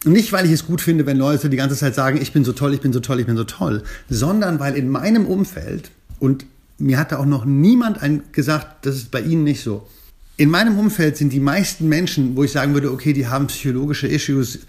[0.04, 2.52] Nicht, weil ich es gut finde, wenn Leute die ganze Zeit sagen, ich bin so
[2.52, 5.90] toll, ich bin so toll, ich bin so toll, sondern weil in meinem Umfeld,
[6.20, 6.46] und
[6.78, 7.98] mir hat da auch noch niemand
[8.32, 9.88] gesagt, das ist bei Ihnen nicht so,
[10.36, 14.06] in meinem Umfeld sind die meisten Menschen, wo ich sagen würde, okay, die haben psychologische
[14.06, 14.60] Issues,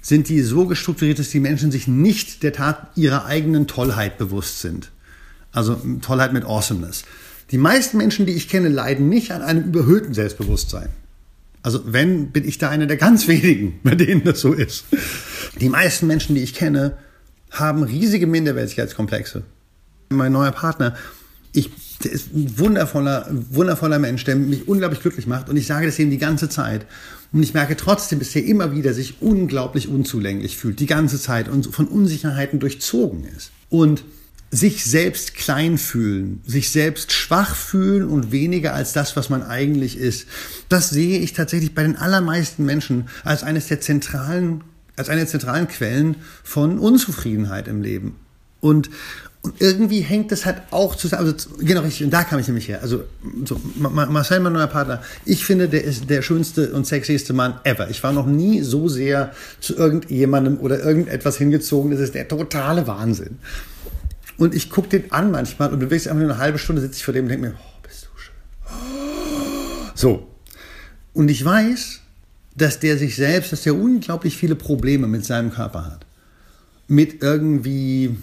[0.00, 4.60] sind die so gestrukturiert, dass die Menschen sich nicht der Tat ihrer eigenen Tollheit bewusst
[4.60, 4.92] sind.
[5.50, 7.02] Also Tollheit mit Awesomeness.
[7.50, 10.90] Die meisten Menschen, die ich kenne, leiden nicht an einem überhöhten Selbstbewusstsein.
[11.66, 14.84] Also wenn, bin ich da einer der ganz wenigen, bei denen das so ist.
[15.60, 16.96] Die meisten Menschen, die ich kenne,
[17.50, 19.42] haben riesige Minderwertigkeitskomplexe.
[20.10, 20.94] Mein neuer Partner,
[21.52, 21.72] ich,
[22.04, 25.48] der ist ein wundervoller, wundervoller Mensch, der mich unglaublich glücklich macht.
[25.48, 26.86] Und ich sage das ihm die ganze Zeit.
[27.32, 31.48] Und ich merke trotzdem, dass er immer wieder sich unglaublich unzulänglich fühlt, die ganze Zeit
[31.48, 33.50] und von Unsicherheiten durchzogen ist.
[33.70, 34.04] Und
[34.50, 39.98] sich selbst klein fühlen, sich selbst schwach fühlen und weniger als das, was man eigentlich
[39.98, 40.26] ist.
[40.68, 44.62] Das sehe ich tatsächlich bei den allermeisten Menschen als eines der zentralen,
[44.96, 48.16] als eine der zentralen Quellen von Unzufriedenheit im Leben.
[48.60, 48.88] Und,
[49.42, 51.26] Und irgendwie hängt das halt auch zusammen.
[51.26, 52.80] Also, genau richtig, und da kam ich nämlich her.
[52.82, 53.04] Also
[53.44, 57.88] so, Marcel, mein neuer Partner, ich finde, der ist der schönste und sexyste Mann ever.
[57.88, 61.92] Ich war noch nie so sehr zu irgendjemandem oder irgendetwas hingezogen.
[61.92, 63.38] Das ist der totale Wahnsinn.
[64.38, 67.04] Und ich gucke den an manchmal und bewege einfach nur eine halbe Stunde, sitze ich
[67.04, 68.34] vor dem und denke mir, oh, bist du schön.
[69.94, 70.28] So.
[71.14, 72.00] Und ich weiß,
[72.54, 76.06] dass der sich selbst, dass der unglaublich viele Probleme mit seinem Körper hat.
[76.88, 78.16] Mit irgendwie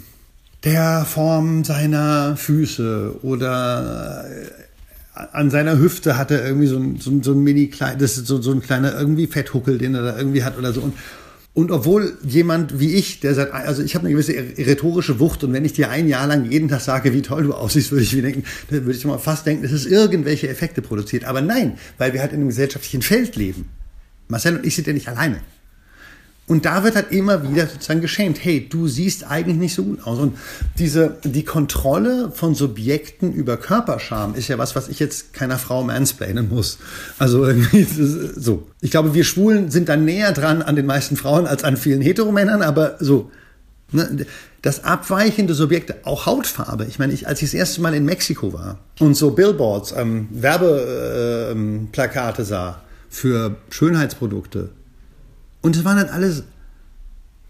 [0.64, 7.12] der Form seiner Füße oder äh, an seiner Hüfte hat er irgendwie so ein, so
[7.12, 10.02] ein, so ein mini klein, das ist so, so ein kleiner irgendwie Fetthuckel, den er
[10.02, 10.82] da irgendwie hat oder so.
[10.82, 10.94] Und,
[11.56, 15.54] und obwohl jemand wie ich, der seit, also ich habe eine gewisse rhetorische Wucht und
[15.54, 18.16] wenn ich dir ein Jahr lang jeden Tag sage, wie toll du aussiehst, würde ich
[18.16, 21.26] mir denken, würde ich mal fast denken, dass es irgendwelche Effekte produziert.
[21.26, 23.70] Aber nein, weil wir halt in einem gesellschaftlichen Feld leben.
[24.30, 25.42] Marcel und ich sind ja nicht alleine.
[26.46, 28.44] Und da wird halt immer wieder sozusagen geschämt.
[28.44, 30.20] Hey, du siehst eigentlich nicht so gut aus.
[30.20, 30.38] Und
[30.78, 35.84] diese, die Kontrolle von Subjekten über Körperscham ist ja was, was ich jetzt keiner Frau
[35.84, 36.80] mansplainen muss.
[37.18, 37.84] Also irgendwie
[38.36, 38.68] so.
[38.82, 42.02] Ich glaube, wir Schwulen sind da näher dran an den meisten Frauen als an vielen
[42.02, 43.32] Heteromännern, aber so.
[43.94, 44.26] Ne,
[44.64, 46.86] das abweichende Subjekte, auch Hautfarbe.
[46.86, 50.30] Ich meine, ich, als ich das erste Mal in Mexiko war und so Billboards, ähm,
[50.32, 54.70] Werbeplakate äh, sah für Schönheitsprodukte,
[55.64, 56.44] und es waren dann alles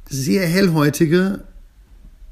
[0.07, 1.41] sehr hellhäutige,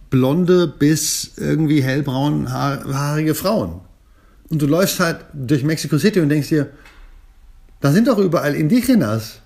[0.10, 3.82] blonde bis irgendwie hellbraunhaarige Frauen.
[4.50, 6.70] Und du läufst halt durch Mexico City und denkst dir,
[7.80, 9.40] da sind doch überall Indigenas.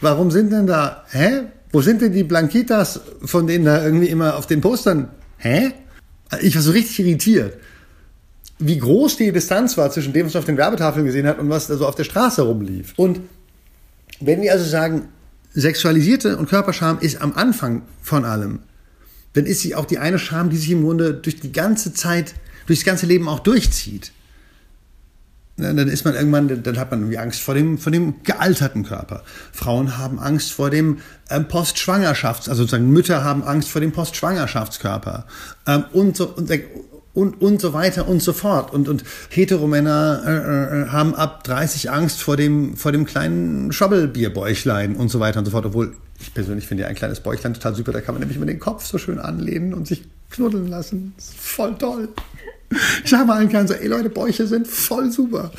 [0.00, 1.42] Warum sind denn da, hä?
[1.72, 5.72] Wo sind denn die Blanquitas, von denen da irgendwie immer auf den Postern, hä?
[6.40, 7.54] Ich war so richtig irritiert,
[8.60, 11.48] wie groß die Distanz war zwischen dem, was man auf den Werbetafeln gesehen hat und
[11.50, 12.92] was da so auf der Straße rumlief.
[12.96, 13.20] Und
[14.20, 15.08] wenn wir also sagen,
[15.54, 18.60] sexualisierte und Körperscham ist am Anfang von allem,
[19.32, 22.34] dann ist sie auch die eine Scham, die sich im Grunde durch die ganze Zeit,
[22.66, 24.12] durchs ganze Leben auch durchzieht.
[25.56, 29.22] Dann ist man irgendwann, dann hat man irgendwie Angst vor dem, vor dem gealterten Körper.
[29.52, 30.98] Frauen haben Angst vor dem
[31.28, 35.26] ähm, Postschwangerschafts, also sozusagen Mütter haben Angst vor dem Postschwangerschaftskörper
[35.66, 36.50] ähm, und so und,
[37.12, 38.72] und, und so weiter und so fort.
[38.72, 44.96] Und, und Heteromänner äh, äh, haben ab 30 Angst vor dem, vor dem kleinen Schwabbelbierbäuchlein
[44.96, 45.66] und so weiter und so fort.
[45.66, 47.92] Obwohl ich persönlich finde ja ein kleines Bäuchlein total super.
[47.92, 51.14] Da kann man nämlich mit den Kopf so schön anlehnen und sich knuddeln lassen.
[51.18, 52.08] Ist voll toll.
[53.04, 55.50] Ich mal allen Kerlen so, ey Leute, Bäuche sind voll super.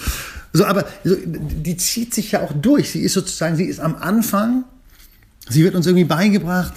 [0.54, 2.92] So, aber so, die zieht sich ja auch durch.
[2.92, 4.64] Sie ist sozusagen, sie ist am Anfang,
[5.50, 6.72] sie wird uns irgendwie beigebracht,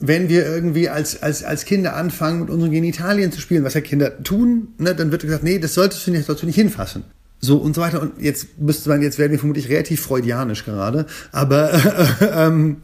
[0.00, 3.80] wenn wir irgendwie als, als, als Kinder anfangen, mit unseren Genitalien zu spielen, was ja
[3.80, 6.56] Kinder tun, ne, dann wird gesagt, nee, das solltest du nicht, das solltest du nicht
[6.56, 7.04] hinfassen.
[7.40, 8.00] So und so weiter.
[8.00, 12.76] Und jetzt müsste man, jetzt werden wir vermutlich relativ freudianisch gerade, aber äh, ähm,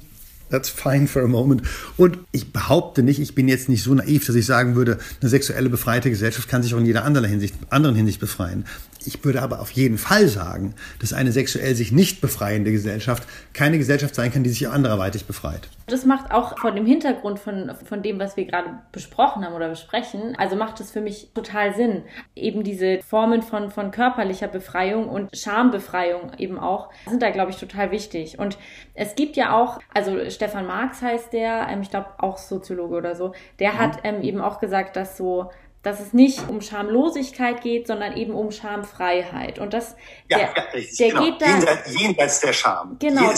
[0.51, 1.63] That's fine for a moment.
[1.97, 5.31] Und ich behaupte nicht, ich bin jetzt nicht so naiv, dass ich sagen würde, eine
[5.31, 8.65] sexuelle befreite Gesellschaft kann sich auch in jeder anderen Hinsicht, anderen Hinsicht befreien.
[9.07, 13.79] Ich würde aber auf jeden Fall sagen, dass eine sexuell sich nicht befreiende Gesellschaft keine
[13.79, 15.69] Gesellschaft sein kann, die sich anderweitig befreit.
[15.87, 19.69] Das macht auch vor dem Hintergrund von, von dem, was wir gerade besprochen haben oder
[19.69, 22.03] besprechen, also macht es für mich total Sinn.
[22.37, 27.57] Eben diese Formen von, von körperlicher Befreiung und Schambefreiung eben auch sind da, glaube ich,
[27.57, 28.39] total wichtig.
[28.39, 28.57] Und
[28.95, 33.17] es gibt ja auch, also Stefan Marx heißt der, ähm, ich glaube auch Soziologe oder
[33.17, 33.79] so, der mhm.
[33.79, 35.51] hat ähm, eben auch gesagt, dass so
[35.83, 39.59] dass es nicht um Schamlosigkeit geht, sondern eben um Schamfreiheit.
[39.59, 39.97] Und das,
[40.29, 41.25] ja, der, ja, richtig, der genau.
[41.25, 42.97] geht da jenseits, jenseits der Scham.
[42.99, 43.33] Genau.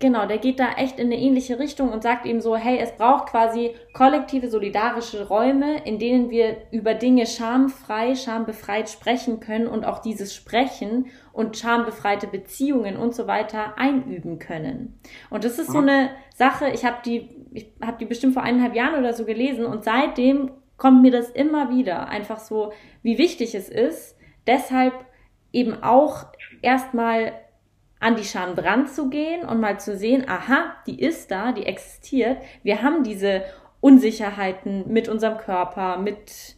[0.00, 2.92] Genau, der geht da echt in eine ähnliche Richtung und sagt eben so, hey, es
[2.92, 9.86] braucht quasi kollektive, solidarische Räume, in denen wir über Dinge schamfrei, schambefreit sprechen können und
[9.86, 15.00] auch dieses Sprechen und schambefreite Beziehungen und so weiter einüben können.
[15.30, 18.74] Und das ist so eine Sache, ich habe die, ich habe die bestimmt vor eineinhalb
[18.74, 22.72] Jahren oder so gelesen und seitdem kommt mir das immer wieder einfach so,
[23.02, 24.16] wie wichtig es ist,
[24.46, 24.92] deshalb
[25.52, 26.26] eben auch
[26.62, 27.32] erstmal
[28.00, 31.64] an die Scham dran zu gehen und mal zu sehen, aha, die ist da, die
[31.64, 32.38] existiert.
[32.62, 33.44] Wir haben diese
[33.80, 36.56] Unsicherheiten mit unserem Körper, mit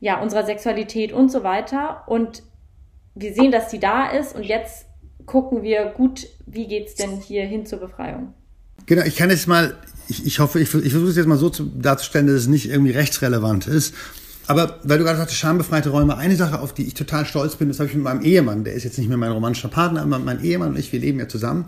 [0.00, 2.04] ja, unserer Sexualität und so weiter.
[2.06, 2.42] Und
[3.14, 4.86] wir sehen, dass die da ist und jetzt
[5.26, 8.34] gucken wir gut, wie geht es denn hier hin zur Befreiung.
[8.86, 9.76] Genau, ich kann jetzt mal,
[10.10, 12.68] ich, ich hoffe, ich, ich versuche es jetzt mal so zu, darzustellen, dass es nicht
[12.68, 13.94] irgendwie rechtsrelevant ist.
[14.46, 17.68] Aber weil du gerade sagst, schambefreite Räume, eine Sache, auf die ich total stolz bin,
[17.68, 20.18] das habe ich mit meinem Ehemann, der ist jetzt nicht mehr mein romantischer Partner, aber
[20.18, 21.66] mein Ehemann und ich, wir leben ja zusammen.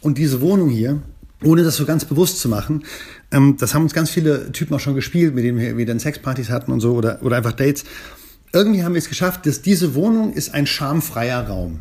[0.00, 1.02] Und diese Wohnung hier,
[1.44, 2.84] ohne das so ganz bewusst zu machen,
[3.30, 6.00] ähm, das haben uns ganz viele Typen auch schon gespielt, mit denen wir, wir dann
[6.00, 7.84] Sexpartys hatten und so oder, oder einfach Dates.
[8.54, 11.80] Irgendwie haben wir es geschafft, dass diese Wohnung ist ein schamfreier Raum.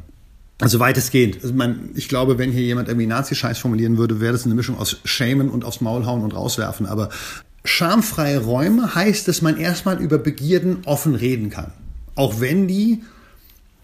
[0.61, 1.39] Also weitestgehend.
[1.41, 4.77] Also mein, ich glaube, wenn hier jemand irgendwie Nazi-Scheiß formulieren würde, wäre das eine Mischung
[4.77, 6.85] aus Schämen und aufs Maul hauen und rauswerfen.
[6.85, 7.09] Aber
[7.65, 11.71] schamfreie Räume heißt, dass man erstmal über Begierden offen reden kann.
[12.15, 13.01] Auch wenn die,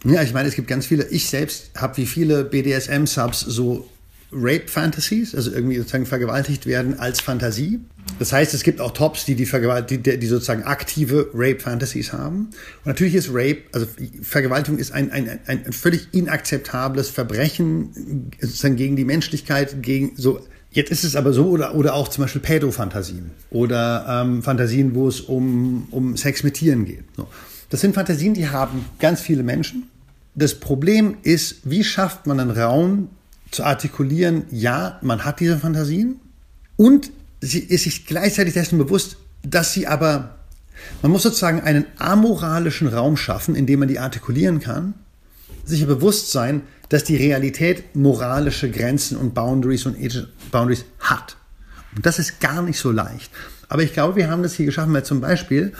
[0.05, 3.89] ja, ich meine, es gibt ganz viele, ich selbst habe wie viele BDSM-Subs so
[4.31, 7.79] Rape-Fantasies, also irgendwie sozusagen vergewaltigt werden als Fantasie.
[8.19, 12.49] Das heißt, es gibt auch Tops, die die, die, die sozusagen aktive Rape-Fantasies haben.
[12.83, 13.87] Und natürlich ist Rape, also
[14.21, 20.91] Vergewaltigung ist ein, ein, ein völlig inakzeptables Verbrechen sozusagen gegen die Menschlichkeit, gegen so Jetzt
[20.91, 25.21] ist es aber so, oder, oder auch zum Beispiel Pädofantasien oder ähm, Fantasien, wo es
[25.21, 27.05] um, um Sex mit Tieren geht.
[27.15, 27.27] So.
[27.69, 29.89] Das sind Fantasien, die haben ganz viele Menschen.
[30.35, 33.09] Das Problem ist, wie schafft man einen Raum
[33.51, 36.19] zu artikulieren, ja, man hat diese Fantasien
[36.75, 37.11] und
[37.41, 40.37] sie ist sich gleichzeitig dessen bewusst, dass sie aber,
[41.01, 44.93] man muss sozusagen einen amoralischen Raum schaffen, in dem man die artikulieren kann,
[45.63, 51.35] sich bewusst sein, dass die Realität moralische Grenzen und Boundaries und ethische Boundaries hat.
[51.95, 53.31] Und das ist gar nicht so leicht.
[53.69, 55.73] Aber ich glaube, wir haben das hier geschaffen, weil zum Beispiel,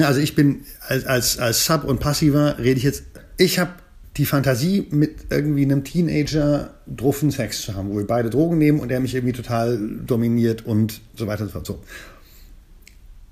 [0.00, 3.04] also ich bin als, als, als Sub und Passiver, rede ich jetzt,
[3.36, 3.72] ich habe
[4.16, 8.80] die Fantasie, mit irgendwie einem Teenager druffen Sex zu haben, wo wir beide Drogen nehmen
[8.80, 11.78] und der mich irgendwie total dominiert und so weiter und so fort.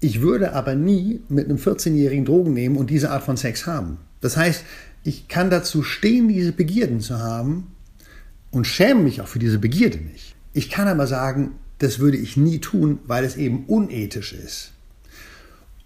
[0.01, 3.99] Ich würde aber nie mit einem 14-jährigen Drogen nehmen und diese Art von Sex haben.
[4.23, 4.65] Das heißt,
[5.05, 7.69] ich kann dazu stehen, diese Begierden zu haben
[8.51, 10.35] und schäme mich auch für diese Begierde nicht.
[10.55, 14.73] Ich kann aber sagen, das würde ich nie tun, weil es eben unethisch ist.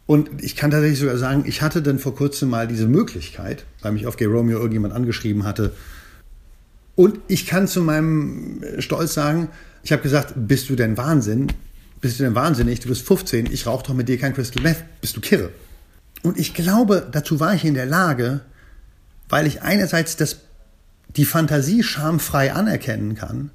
[0.07, 3.93] Und ich kann tatsächlich sogar sagen, ich hatte dann vor kurzem mal diese Möglichkeit, weil
[3.93, 5.73] mich auf Gay Romeo irgendjemand angeschrieben hatte.
[6.95, 9.49] Und ich kann zu meinem Stolz sagen,
[9.83, 11.49] ich habe gesagt, bist du denn Wahnsinn?
[12.01, 12.81] Bist du denn wahnsinnig?
[12.81, 14.85] Du bist 15, ich rauche doch mit dir kein Crystal Meth.
[15.01, 15.51] Bist du kirre?
[16.23, 18.41] Und ich glaube, dazu war ich in der Lage,
[19.29, 20.41] weil ich einerseits das,
[21.17, 23.51] die Fantasie schamfrei anerkennen kann,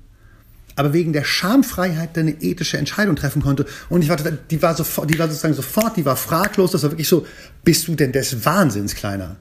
[0.75, 3.65] aber wegen der Schamfreiheit eine ethische Entscheidung treffen konnte.
[3.89, 6.91] Und ich war, die war sofort, die war sozusagen sofort, die war fraglos, das war
[6.91, 7.25] wirklich so,
[7.63, 9.37] bist du denn des Wahnsinns, Kleiner?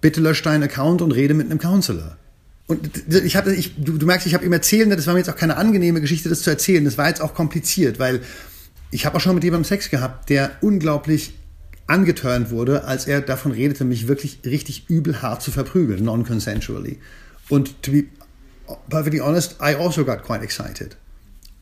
[0.00, 2.16] Bitte lösch deinen Account und rede mit einem Counselor.
[2.66, 5.28] Und ich hatte, ich, du, du merkst, ich habe ihm erzählen, das war mir jetzt
[5.28, 6.84] auch keine angenehme Geschichte, das zu erzählen.
[6.84, 8.20] Das war jetzt auch kompliziert, weil
[8.92, 11.34] ich habe auch schon mit jemandem Sex gehabt, der unglaublich
[11.88, 16.98] angeturnt wurde, als er davon redete, mich wirklich richtig übel hart zu verprügeln, non-consensually.
[17.48, 18.04] Und to be
[18.88, 20.96] perfectly honest, I also got quite excited.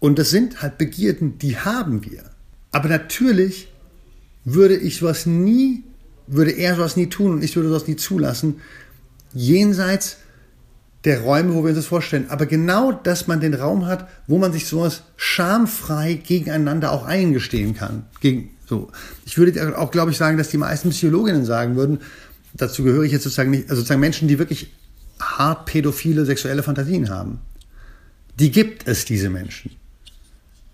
[0.01, 2.25] Und das sind halt Begierden, die haben wir.
[2.71, 3.69] Aber natürlich
[4.45, 5.83] würde ich sowas nie,
[6.27, 8.61] würde er sowas nie tun und ich würde sowas nie zulassen,
[9.35, 10.19] jenseits
[11.05, 12.27] der Räume, wo wir uns das vorstellen.
[12.29, 17.75] Aber genau, dass man den Raum hat, wo man sich sowas schamfrei gegeneinander auch eingestehen
[17.75, 18.07] kann.
[18.21, 18.91] Gegen, so.
[19.25, 22.01] Ich würde auch, glaube ich, sagen, dass die meisten Psychologinnen sagen würden,
[22.55, 24.73] dazu gehöre ich jetzt sozusagen nicht, also sozusagen Menschen, die wirklich
[25.21, 27.41] hart pädophile sexuelle Fantasien haben.
[28.39, 29.73] Die gibt es, diese Menschen.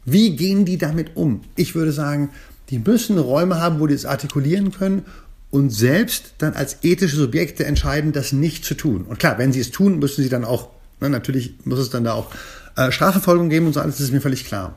[0.05, 1.41] Wie gehen die damit um?
[1.57, 2.31] Ich würde sagen,
[2.71, 5.05] die müssen Räume haben, wo die es artikulieren können
[5.51, 9.03] und selbst dann als ethische Subjekte entscheiden, das nicht zu tun.
[9.03, 10.69] Und klar, wenn sie es tun, müssen sie dann auch,
[11.01, 12.31] ne, natürlich muss es dann da auch
[12.77, 14.77] äh, Strafverfolgung geben und so alles, das ist mir völlig klar.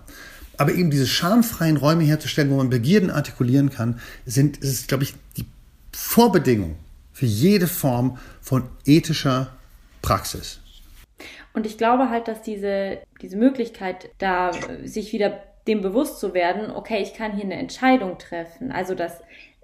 [0.57, 5.13] Aber eben diese schamfreien Räume herzustellen, wo man Begierden artikulieren kann, sind, ist, glaube ich,
[5.35, 5.45] die
[5.91, 6.75] Vorbedingung
[7.13, 9.56] für jede Form von ethischer
[10.01, 10.61] Praxis.
[11.53, 14.51] Und ich glaube halt, dass diese, diese Möglichkeit, da
[14.83, 18.71] sich wieder dem bewusst zu werden, okay, ich kann hier eine Entscheidung treffen.
[18.71, 19.21] Also das,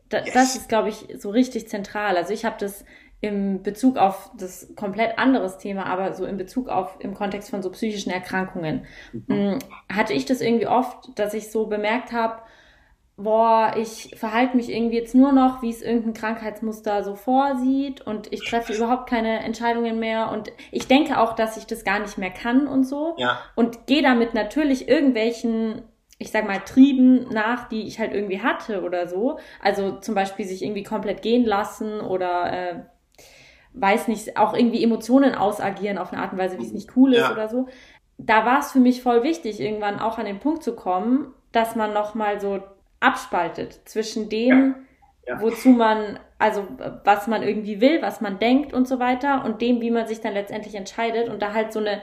[0.10, 0.34] das, yes.
[0.34, 2.18] das ist, glaube ich, so richtig zentral.
[2.18, 2.84] Also ich habe das
[3.22, 7.64] im Bezug auf das komplett anderes Thema, aber so in Bezug auf im Kontext von
[7.64, 9.24] so psychischen Erkrankungen, mhm.
[9.28, 12.42] Mm, hatte ich das irgendwie oft, dass ich so bemerkt habe,
[13.16, 18.32] boah, ich verhalte mich irgendwie jetzt nur noch, wie es irgendein Krankheitsmuster so vorsieht und
[18.34, 22.18] ich treffe überhaupt keine Entscheidungen mehr und ich denke auch, dass ich das gar nicht
[22.18, 23.40] mehr kann und so ja.
[23.56, 25.84] und gehe damit natürlich irgendwelchen
[26.20, 29.40] ich sag mal, Trieben nach, die ich halt irgendwie hatte oder so.
[29.62, 32.76] Also zum Beispiel sich irgendwie komplett gehen lassen oder äh,
[33.74, 37.14] weiß nicht, auch irgendwie Emotionen ausagieren auf eine Art und Weise, wie es nicht cool
[37.14, 37.32] ist ja.
[37.32, 37.68] oder so.
[38.18, 41.76] Da war es für mich voll wichtig, irgendwann auch an den Punkt zu kommen, dass
[41.76, 42.62] man nochmal so
[43.04, 44.76] abspaltet zwischen dem,
[45.28, 45.36] ja.
[45.36, 45.42] Ja.
[45.42, 46.68] wozu man, also
[47.06, 50.20] was man irgendwie will, was man denkt und so weiter und dem, wie man sich
[50.20, 52.02] dann letztendlich entscheidet und da halt so eine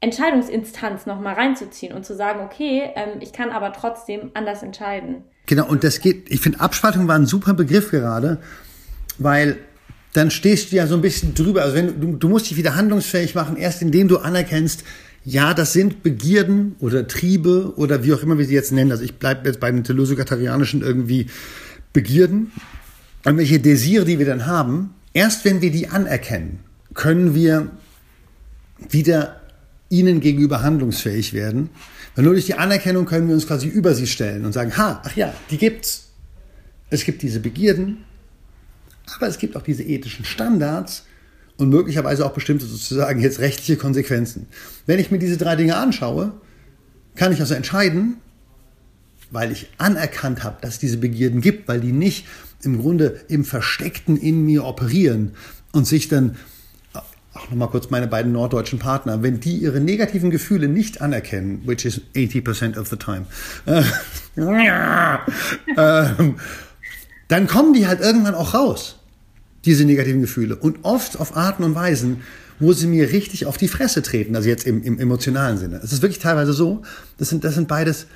[0.00, 5.24] Entscheidungsinstanz nochmal reinzuziehen und zu sagen, okay, ähm, ich kann aber trotzdem anders entscheiden.
[5.46, 8.38] Genau, und das geht, ich finde, Abspaltung war ein super Begriff gerade,
[9.18, 9.58] weil
[10.12, 11.62] dann stehst du ja so ein bisschen drüber.
[11.62, 14.84] Also wenn du, du musst dich wieder handlungsfähig machen, erst indem du anerkennst,
[15.24, 18.90] ja, das sind Begierden oder Triebe oder wie auch immer wir sie jetzt nennen.
[18.90, 21.26] Also ich bleibe jetzt bei den telosogatarianischen irgendwie
[21.92, 22.52] Begierden.
[23.24, 24.94] Irgendwelche Desire, die wir dann haben.
[25.12, 26.60] Erst wenn wir die anerkennen,
[26.94, 27.70] können wir
[28.88, 29.40] wieder
[29.90, 31.70] ihnen gegenüber handlungsfähig werden.
[32.14, 35.02] Weil nur durch die Anerkennung können wir uns quasi über sie stellen und sagen, ha,
[35.04, 36.08] ach ja, die gibt's.
[36.90, 37.98] Es gibt diese Begierden,
[39.16, 41.04] aber es gibt auch diese ethischen Standards
[41.58, 44.46] und möglicherweise auch bestimmte sozusagen jetzt rechtliche Konsequenzen.
[44.86, 46.32] Wenn ich mir diese drei Dinge anschaue,
[47.16, 48.16] kann ich also entscheiden,
[49.30, 52.26] weil ich anerkannt habe, dass es diese Begierden gibt, weil die nicht
[52.62, 55.32] im Grunde im Versteckten in mir operieren
[55.72, 56.36] und sich dann,
[57.34, 61.84] auch nochmal kurz meine beiden norddeutschen Partner, wenn die ihre negativen Gefühle nicht anerkennen, which
[61.84, 63.26] is 80% of the time,
[63.66, 63.82] äh,
[65.76, 66.32] äh,
[67.28, 68.97] dann kommen die halt irgendwann auch raus
[69.64, 70.56] diese negativen Gefühle.
[70.56, 72.22] Und oft auf Arten und Weisen,
[72.60, 75.80] wo sie mir richtig auf die Fresse treten, also jetzt im, im emotionalen Sinne.
[75.82, 76.82] Es ist wirklich teilweise so,
[77.18, 78.06] das sind, das sind beides,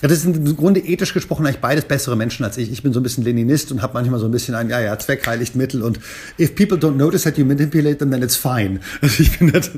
[0.00, 2.72] das sind im Grunde ethisch gesprochen eigentlich beides bessere Menschen als ich.
[2.72, 4.98] Ich bin so ein bisschen Leninist und habe manchmal so ein bisschen ein, ja, ja,
[4.98, 6.00] Zweck heiligt Mittel und
[6.40, 8.80] if people don't notice that you manipulate them, then it's fine.
[9.00, 9.70] Also ich finde das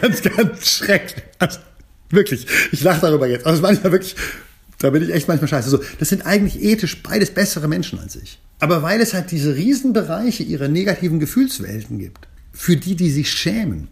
[0.00, 1.24] ganz, ganz schrecklich.
[1.40, 1.58] Also
[2.10, 3.46] wirklich, ich lache darüber jetzt.
[3.46, 4.14] Also manchmal wirklich,
[4.78, 5.70] da bin ich echt manchmal scheiße.
[5.70, 8.38] So, das sind eigentlich ethisch beides bessere Menschen als ich.
[8.60, 13.88] Aber weil es halt diese Riesenbereiche ihrer negativen Gefühlswelten gibt, für die, die sich schämen,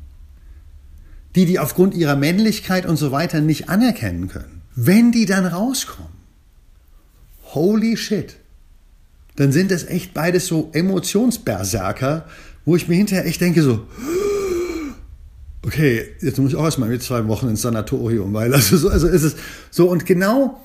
[1.35, 6.13] die, die aufgrund ihrer Männlichkeit und so weiter nicht anerkennen können, wenn die dann rauskommen,
[7.55, 8.37] holy shit,
[9.37, 12.27] dann sind es echt beides so Emotionsberserker,
[12.65, 13.87] wo ich mir hinterher echt denke so,
[15.65, 19.07] okay, jetzt muss ich auch erstmal mit zwei Wochen ins Sanatorium, weil also so, also
[19.09, 19.37] ist es
[19.71, 20.61] so und genau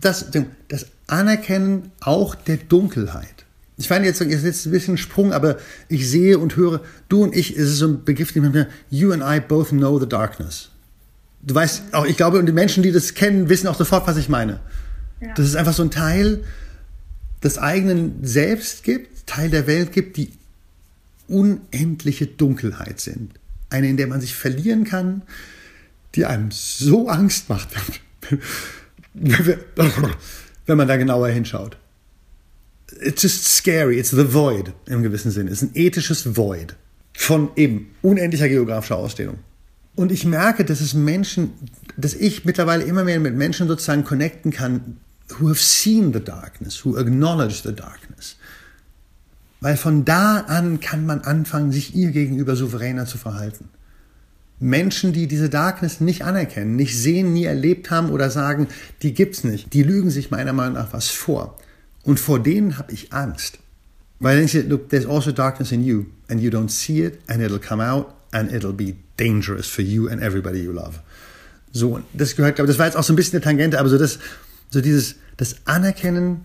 [0.00, 0.26] das,
[0.68, 3.38] das Anerkennen auch der Dunkelheit
[3.78, 5.56] ich fand jetzt, jetzt ein bisschen Sprung, aber
[5.88, 8.68] ich sehe und höre, du und ich, es ist so ein Begriff, den man mir,
[8.90, 10.70] you and I both know the darkness.
[11.42, 14.16] Du weißt auch, ich glaube, und die Menschen, die das kennen, wissen auch sofort, was
[14.16, 14.58] ich meine.
[15.20, 15.32] Ja.
[15.34, 16.42] Dass es einfach so ein Teil
[17.44, 20.32] des eigenen Selbst gibt, Teil der Welt gibt, die
[21.28, 23.30] unendliche Dunkelheit sind.
[23.70, 25.22] Eine, in der man sich verlieren kann,
[26.16, 27.68] die einem so Angst macht,
[30.66, 31.76] wenn man da genauer hinschaut
[33.00, 33.98] it's just scary.
[33.98, 35.50] It's the void im gewissen Sinne.
[35.50, 36.74] Es ist ein ethisches Void
[37.14, 39.38] von eben unendlicher geografischer Ausdehnung.
[39.94, 41.52] Und ich merke, dass es Menschen,
[41.96, 44.98] dass ich mittlerweile immer mehr mit Menschen sozusagen connecten kann,
[45.38, 48.36] who have seen the darkness, who acknowledge the darkness.
[49.60, 53.70] Weil von da an kann man anfangen, sich ihr gegenüber souveräner zu verhalten.
[54.60, 58.66] Menschen, die diese Darkness nicht anerkennen, nicht sehen, nie erlebt haben oder sagen,
[59.02, 61.56] die gibt's nicht, die lügen sich meiner Meinung nach was vor.
[62.02, 63.58] Und vor denen habe ich Angst.
[64.20, 67.40] Weil ich sage, look, there's also darkness in you and you don't see it and
[67.40, 71.00] it'll come out and it'll be dangerous for you and everybody you love.
[71.72, 73.88] So, das gehört, glaube ich, das war jetzt auch so ein bisschen eine Tangente, aber
[73.88, 74.18] so das,
[74.70, 76.44] so dieses, das Anerkennen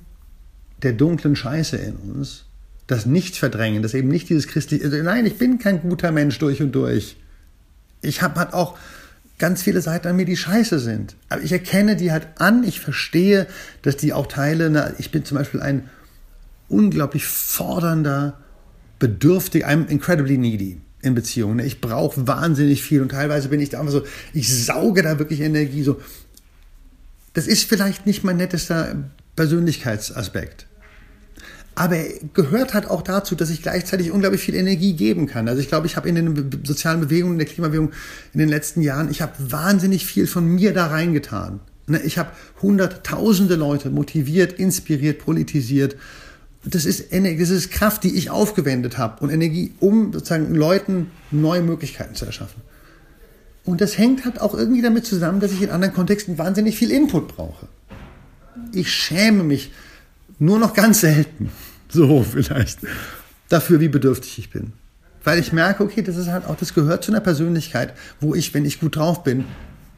[0.84, 2.46] der dunklen Scheiße in uns,
[2.88, 6.62] das Nicht-Verdrängen, das eben nicht dieses christliche, also nein, ich bin kein guter Mensch durch
[6.62, 7.16] und durch.
[8.04, 8.78] Ich habe halt auch,
[9.44, 11.16] ganz viele Seiten an mir, die scheiße sind.
[11.30, 13.48] Aber ich erkenne die halt an, ich verstehe,
[13.82, 15.90] dass die auch Teile, na, ich bin zum Beispiel ein
[16.70, 18.40] unglaublich fordernder,
[19.00, 21.60] bedürftig, I'm incredibly needy in Beziehungen.
[21.60, 24.04] Ich brauche wahnsinnig viel und teilweise bin ich da einfach so,
[24.34, 25.84] ich sauge da wirklich Energie.
[25.84, 26.00] So,
[27.34, 28.96] das ist vielleicht nicht mein nettester
[29.36, 30.68] Persönlichkeitsaspekt.
[31.76, 31.98] Aber
[32.34, 35.48] gehört hat auch dazu, dass ich gleichzeitig unglaublich viel Energie geben kann.
[35.48, 37.92] Also ich glaube, ich habe in den sozialen Bewegungen, in der Klimabewegung
[38.34, 41.60] in den letzten Jahren, ich habe wahnsinnig viel von mir da reingetan.
[41.88, 42.32] Ne, ich habe
[42.62, 45.98] hunderttausende Leute motiviert, inspiriert, politisiert.
[46.64, 51.62] Das ist, das ist Kraft, die ich aufgewendet habe und Energie, um sozusagen Leuten neue
[51.62, 52.62] Möglichkeiten zu erschaffen.
[53.66, 56.92] Und das hängt halt auch irgendwie damit zusammen, dass ich in anderen Kontexten wahnsinnig viel
[56.92, 57.68] Input brauche.
[58.74, 59.72] Ich schäme mich
[60.44, 61.52] nur noch ganz selten,
[61.90, 62.80] so vielleicht,
[63.50, 64.74] dafür, wie bedürftig ich bin.
[65.24, 68.54] Weil ich merke, okay, das ist halt auch, das gehört zu einer Persönlichkeit, wo ich,
[68.54, 69.46] wenn ich gut drauf bin,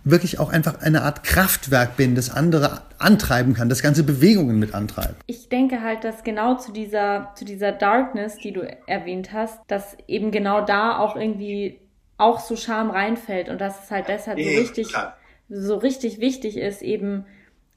[0.03, 4.76] wirklich auch einfach eine Art Kraftwerk bin, das andere antreiben kann, das ganze Bewegungen mit
[4.76, 5.15] antreibt.
[5.26, 9.97] Ich denke halt, dass genau zu dieser, zu dieser Darkness, die du erwähnt hast, dass
[10.07, 11.80] eben genau da auch irgendwie
[12.17, 14.95] auch so Scham reinfällt und dass es halt deshalb so richtig,
[15.49, 17.26] so richtig wichtig ist, eben,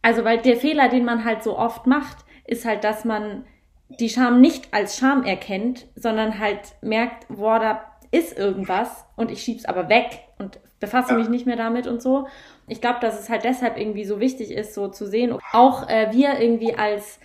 [0.03, 2.19] also weil der Fehler, den man halt so oft macht,
[2.49, 3.45] ist halt, dass man
[3.89, 9.43] die Scham nicht als Scham erkennt, sondern halt merkt, boah, da ist irgendwas und ich
[9.43, 11.19] schieb's aber weg und befasse ja.
[11.19, 12.27] mich nicht mehr damit und so.
[12.67, 15.37] Ich glaube, dass es halt deshalb irgendwie so wichtig ist, so zu sehen.
[15.53, 17.21] Auch äh, wir irgendwie als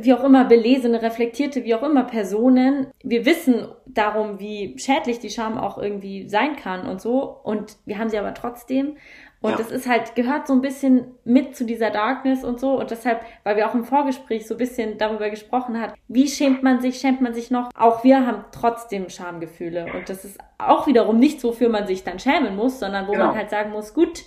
[0.00, 5.30] wie auch immer belesene, reflektierte, wie auch immer Personen, wir wissen darum, wie schädlich die
[5.30, 7.22] Scham auch irgendwie sein kann und so.
[7.42, 8.96] Und wir haben sie aber trotzdem.
[9.42, 9.56] Und ja.
[9.56, 12.78] das ist halt, gehört so ein bisschen mit zu dieser Darkness und so.
[12.78, 16.62] Und deshalb, weil wir auch im Vorgespräch so ein bisschen darüber gesprochen hat, wie schämt
[16.62, 17.68] man sich, schämt man sich noch?
[17.74, 19.86] Auch wir haben trotzdem Schamgefühle.
[19.94, 23.26] Und das ist auch wiederum nichts, wofür man sich dann schämen muss, sondern wo genau.
[23.26, 24.22] man halt sagen muss, gut,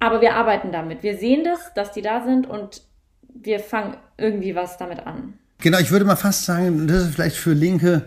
[0.00, 1.04] aber wir arbeiten damit.
[1.04, 2.82] Wir sehen das, dass die da sind und
[3.22, 5.34] wir fangen irgendwie was damit an.
[5.60, 8.02] Genau, ich würde mal fast sagen, das ist vielleicht für Linke,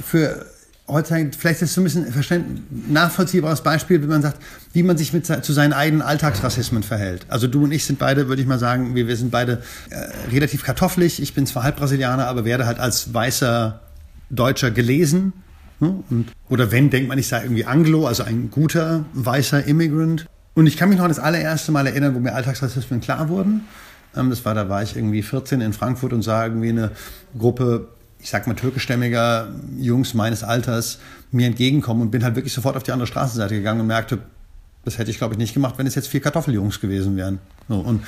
[0.00, 0.46] für
[0.92, 4.40] heutzutage, vielleicht ist es so ein bisschen nachvollziehbares Beispiel, wenn man sagt,
[4.72, 7.26] wie man sich mit, zu seinen eigenen Alltagsrassismen verhält.
[7.28, 10.30] Also du und ich sind beide, würde ich mal sagen, wir, wir sind beide äh,
[10.30, 11.20] relativ kartoffelig.
[11.20, 13.80] Ich bin zwar halb Brasilianer, aber werde halt als weißer
[14.30, 15.32] Deutscher gelesen.
[15.80, 16.02] Ne?
[16.10, 20.26] Und, oder wenn, denkt man, ich sei irgendwie Anglo, also ein guter weißer Immigrant.
[20.54, 23.62] Und ich kann mich noch an das allererste Mal erinnern, wo mir Alltagsrassismen klar wurden.
[24.16, 26.90] Ähm, das war, da war ich irgendwie 14 in Frankfurt und sah irgendwie eine
[27.38, 27.88] Gruppe,
[28.22, 30.98] ich sag mal türkischstämmiger Jungs meines Alters
[31.32, 34.18] mir entgegenkommen und bin halt wirklich sofort auf die andere Straßenseite gegangen und merkte,
[34.84, 37.40] das hätte ich glaube ich nicht gemacht, wenn es jetzt vier Kartoffeljungs gewesen wären.
[37.68, 38.04] So, und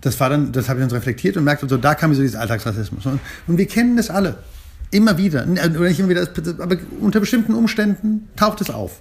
[0.00, 2.22] das war dann, das habe ich dann reflektiert und merkte, so da kam mir so
[2.22, 3.06] dieser Alltagsrassismus.
[3.06, 4.38] Und, und wir kennen das alle.
[4.90, 5.46] Immer wieder.
[5.46, 6.28] Oder nicht immer wieder,
[6.58, 9.00] aber unter bestimmten Umständen taucht es auf.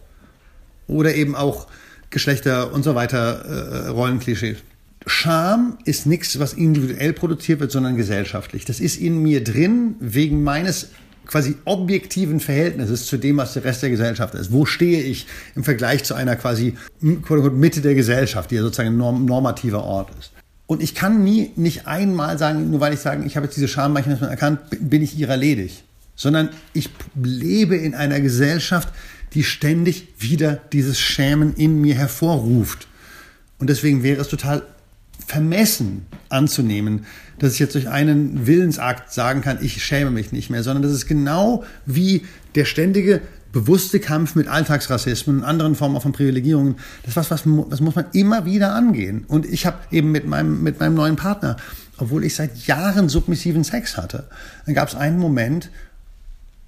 [0.88, 1.68] Oder eben auch
[2.12, 4.60] Geschlechter und so weiter, äh, Rollenklischees.
[5.08, 8.66] Scham ist nichts, was individuell produziert wird, sondern gesellschaftlich.
[8.66, 10.90] Das ist in mir drin wegen meines
[11.26, 14.52] quasi objektiven Verhältnisses zu dem, was der Rest der Gesellschaft ist.
[14.52, 18.98] Wo stehe ich im Vergleich zu einer quasi Mitte der Gesellschaft, die ja sozusagen ein
[18.98, 20.34] norm normativer Ort ist.
[20.68, 23.68] Und ich kann nie, nicht einmal sagen, nur weil ich sage, ich habe jetzt diese
[23.68, 25.84] Schammechanismen erkannt, bin ich ihrer ledig.
[26.16, 28.90] Sondern ich lebe in einer Gesellschaft,
[29.34, 32.88] die ständig wieder dieses Schämen in mir hervorruft.
[33.58, 34.64] Und deswegen wäre es total
[35.26, 37.06] vermessen anzunehmen,
[37.40, 40.92] dass ich jetzt durch einen Willensakt sagen kann, ich schäme mich nicht mehr, sondern das
[40.92, 42.26] ist genau wie
[42.56, 43.22] der ständige
[43.52, 46.76] bewusste Kampf mit Alltagsrassismen und anderen Formen von Privilegierungen.
[47.04, 49.26] Das ist was, was, was muss man immer wieder angehen.
[49.28, 51.58] Und ich habe eben mit meinem, mit meinem neuen Partner,
[51.98, 54.26] obwohl ich seit Jahren submissiven Sex hatte,
[54.66, 55.70] dann gab es einen Moment,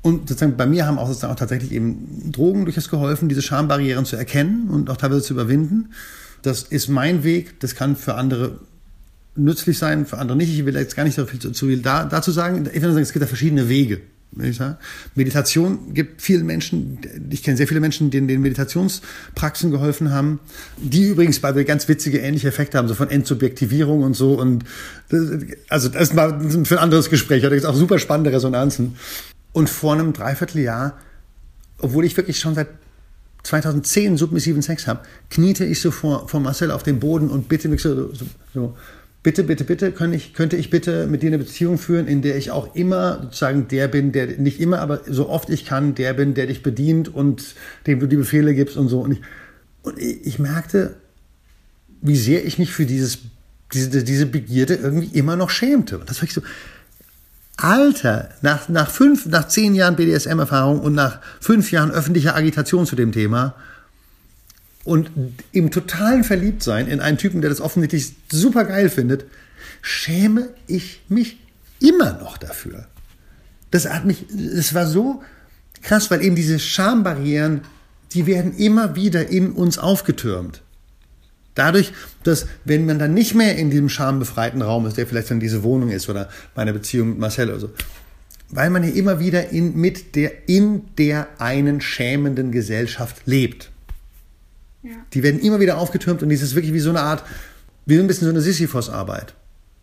[0.01, 4.03] und sozusagen bei mir haben auch, sozusagen auch tatsächlich eben Drogen durchaus geholfen, diese Schambarrieren
[4.03, 5.93] zu erkennen und auch teilweise zu überwinden.
[6.43, 8.59] Das ist mein Weg, das kann für andere
[9.35, 10.53] nützlich sein, für andere nicht.
[10.53, 12.69] Ich will jetzt gar nicht so viel zu, zu viel da, dazu sagen.
[12.71, 14.01] Ich würde sagen, es gibt da verschiedene Wege.
[15.15, 16.97] Meditation gibt vielen Menschen,
[17.29, 20.39] ich kenne sehr viele Menschen, denen den Meditationspraxen geholfen haben,
[20.77, 24.33] die übrigens bei ganz witzige ähnliche Effekte haben, so von Entsubjektivierung und so.
[24.33, 24.63] Und
[25.69, 28.95] also das ist mal für ein anderes Gespräch, da gibt es auch super spannende Resonanzen.
[29.51, 30.97] Und vor einem Dreivierteljahr,
[31.77, 32.69] obwohl ich wirklich schon seit
[33.43, 37.67] 2010 submissiven Sex habe, kniete ich so vor, vor Marcel auf den Boden und bitte
[37.67, 38.77] mich so, so, so
[39.23, 42.37] bitte, bitte, bitte, könnte ich, könnte ich bitte mit dir eine Beziehung führen, in der
[42.37, 46.13] ich auch immer sozusagen der bin, der, nicht immer, aber so oft ich kann, der
[46.13, 47.55] bin, der dich bedient und
[47.87, 49.01] dem du die Befehle gibst und so.
[49.01, 49.21] Und ich,
[49.83, 50.95] und ich merkte,
[52.01, 53.19] wie sehr ich mich für dieses,
[53.73, 55.99] diese, diese Begierde irgendwie immer noch schämte.
[55.99, 56.41] Und das war ich so,
[57.63, 62.97] Alter, nach, nach fünf, nach zehn Jahren BDSM-Erfahrung und nach fünf Jahren öffentlicher Agitation zu
[62.97, 63.55] dem Thema
[64.83, 65.09] und
[65.53, 69.23] im totalen Verliebtsein in einen Typen, der das offensichtlich super geil findet,
[69.81, 71.37] schäme ich mich
[71.79, 72.85] immer noch dafür.
[73.71, 75.23] Das hat mich, es war so
[75.81, 77.61] krass, weil eben diese Schambarrieren,
[78.11, 80.62] die werden immer wieder in uns aufgetürmt.
[81.55, 81.93] Dadurch,
[82.23, 85.63] dass wenn man dann nicht mehr in diesem schambefreiten Raum ist, der vielleicht dann diese
[85.63, 87.69] Wohnung ist oder meine Beziehung mit Marcel oder so,
[88.49, 93.71] weil man ja immer wieder in, mit der, in der einen schämenden Gesellschaft lebt.
[94.83, 94.91] Ja.
[95.13, 97.23] Die werden immer wieder aufgetürmt und dies ist wirklich wie so eine Art,
[97.85, 99.33] wie ein bisschen so eine Sisyphos-Arbeit.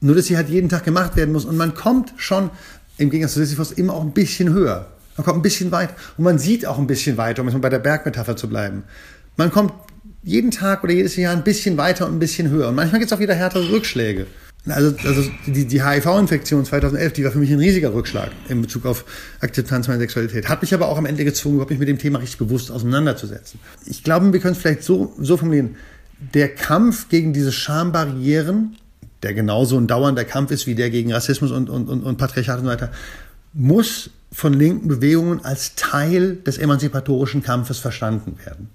[0.00, 2.50] Nur, dass sie halt jeden Tag gemacht werden muss und man kommt schon,
[2.98, 4.88] im Gegensatz zu Sisyphos, immer auch ein bisschen höher.
[5.16, 7.60] Man kommt ein bisschen weit und man sieht auch ein bisschen weiter, um jetzt mal
[7.60, 8.84] bei der Bergmetapher zu bleiben.
[9.36, 9.72] Man kommt
[10.22, 12.68] jeden Tag oder jedes Jahr ein bisschen weiter und ein bisschen höher.
[12.68, 14.26] Und manchmal gibt es auch wieder härtere Rückschläge.
[14.66, 18.84] Also, also die, die HIV-Infektion 2011, die war für mich ein riesiger Rückschlag in Bezug
[18.84, 19.06] auf
[19.40, 20.48] Akzeptanz meiner Sexualität.
[20.48, 23.58] Hat mich aber auch am Ende gezwungen, überhaupt mich mit dem Thema richtig bewusst auseinanderzusetzen.
[23.86, 25.76] Ich glaube, wir können es vielleicht so, so formulieren.
[26.34, 28.76] Der Kampf gegen diese Schambarrieren,
[29.22, 32.58] der genauso ein dauernder Kampf ist wie der gegen Rassismus und, und, und, und Patriarchat
[32.58, 32.92] und so weiter,
[33.54, 38.68] muss von linken Bewegungen als Teil des emanzipatorischen Kampfes verstanden werden.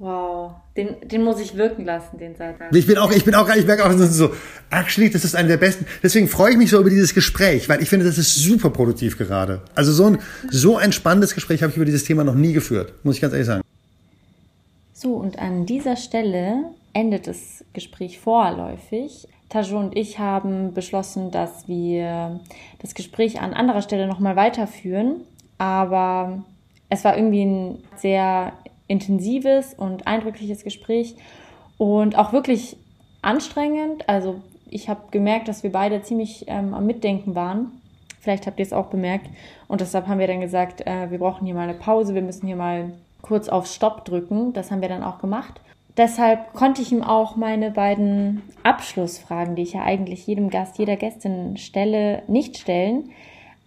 [0.00, 2.56] Wow, den, den muss ich wirken lassen, den Satz.
[2.72, 4.30] Ich bin auch, ich bin auch, ich merke auch, so,
[4.70, 5.84] actually, das ist einer der besten.
[6.02, 9.18] Deswegen freue ich mich so über dieses Gespräch, weil ich finde, das ist super produktiv
[9.18, 9.60] gerade.
[9.74, 10.18] Also so ein,
[10.48, 13.34] so ein spannendes Gespräch habe ich über dieses Thema noch nie geführt, muss ich ganz
[13.34, 13.62] ehrlich sagen.
[14.94, 16.64] So, und an dieser Stelle
[16.94, 19.28] endet das Gespräch vorläufig.
[19.50, 22.40] Tajo und ich haben beschlossen, dass wir
[22.78, 25.16] das Gespräch an anderer Stelle nochmal weiterführen.
[25.58, 26.42] Aber
[26.88, 28.54] es war irgendwie ein sehr
[28.90, 31.14] intensives und eindrückliches Gespräch
[31.78, 32.76] und auch wirklich
[33.22, 34.08] anstrengend.
[34.08, 37.70] Also ich habe gemerkt, dass wir beide ziemlich ähm, am Mitdenken waren.
[38.20, 39.30] Vielleicht habt ihr es auch bemerkt.
[39.68, 42.46] Und deshalb haben wir dann gesagt, äh, wir brauchen hier mal eine Pause, wir müssen
[42.46, 42.92] hier mal
[43.22, 44.52] kurz auf Stopp drücken.
[44.52, 45.60] Das haben wir dann auch gemacht.
[45.96, 50.96] Deshalb konnte ich ihm auch meine beiden Abschlussfragen, die ich ja eigentlich jedem Gast, jeder
[50.96, 53.10] Gästin stelle, nicht stellen.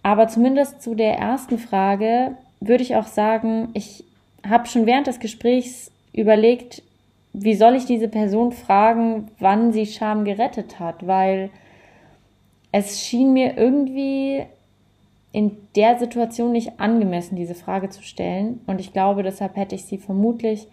[0.02, 4.04] Aber zumindest zu der ersten Frage würde ich auch sagen, ich
[4.48, 6.82] habe schon während des Gesprächs überlegt,
[7.32, 11.50] wie soll ich diese Person fragen, wann sie Scham gerettet hat, weil
[12.70, 14.44] es schien mir irgendwie
[15.32, 18.60] in der Situation nicht angemessen, diese Frage zu stellen.
[18.66, 20.68] Und ich glaube, deshalb hätte ich sie vermutlich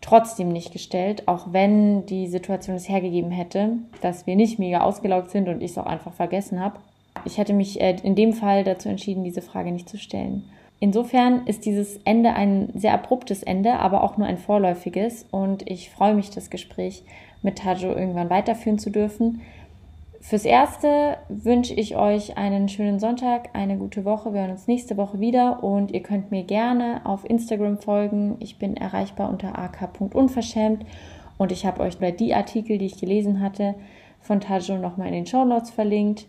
[0.00, 5.30] trotzdem nicht gestellt, auch wenn die Situation es hergegeben hätte, dass wir nicht mega ausgelaugt
[5.30, 6.80] sind und ich es auch einfach vergessen habe.
[7.24, 10.44] Ich hätte mich äh, in dem Fall dazu entschieden, diese Frage nicht zu stellen.
[10.82, 15.90] Insofern ist dieses Ende ein sehr abruptes Ende, aber auch nur ein vorläufiges und ich
[15.90, 17.04] freue mich, das Gespräch
[17.40, 19.42] mit Tajo irgendwann weiterführen zu dürfen.
[20.20, 24.34] Fürs Erste wünsche ich euch einen schönen Sonntag, eine gute Woche.
[24.34, 28.34] Wir hören uns nächste Woche wieder und ihr könnt mir gerne auf Instagram folgen.
[28.40, 30.84] Ich bin erreichbar unter ak.unverschämt
[31.38, 33.76] und ich habe euch bei die Artikel, die ich gelesen hatte,
[34.20, 36.26] von Tajo nochmal in den Show Notes verlinkt.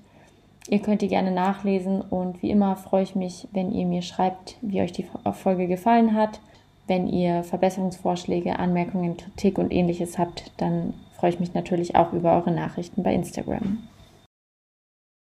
[0.69, 4.57] Ihr könnt die gerne nachlesen und wie immer freue ich mich, wenn ihr mir schreibt,
[4.61, 6.39] wie euch die Folge gefallen hat.
[6.87, 12.33] Wenn ihr Verbesserungsvorschläge, Anmerkungen, Kritik und ähnliches habt, dann freue ich mich natürlich auch über
[12.35, 13.79] eure Nachrichten bei Instagram.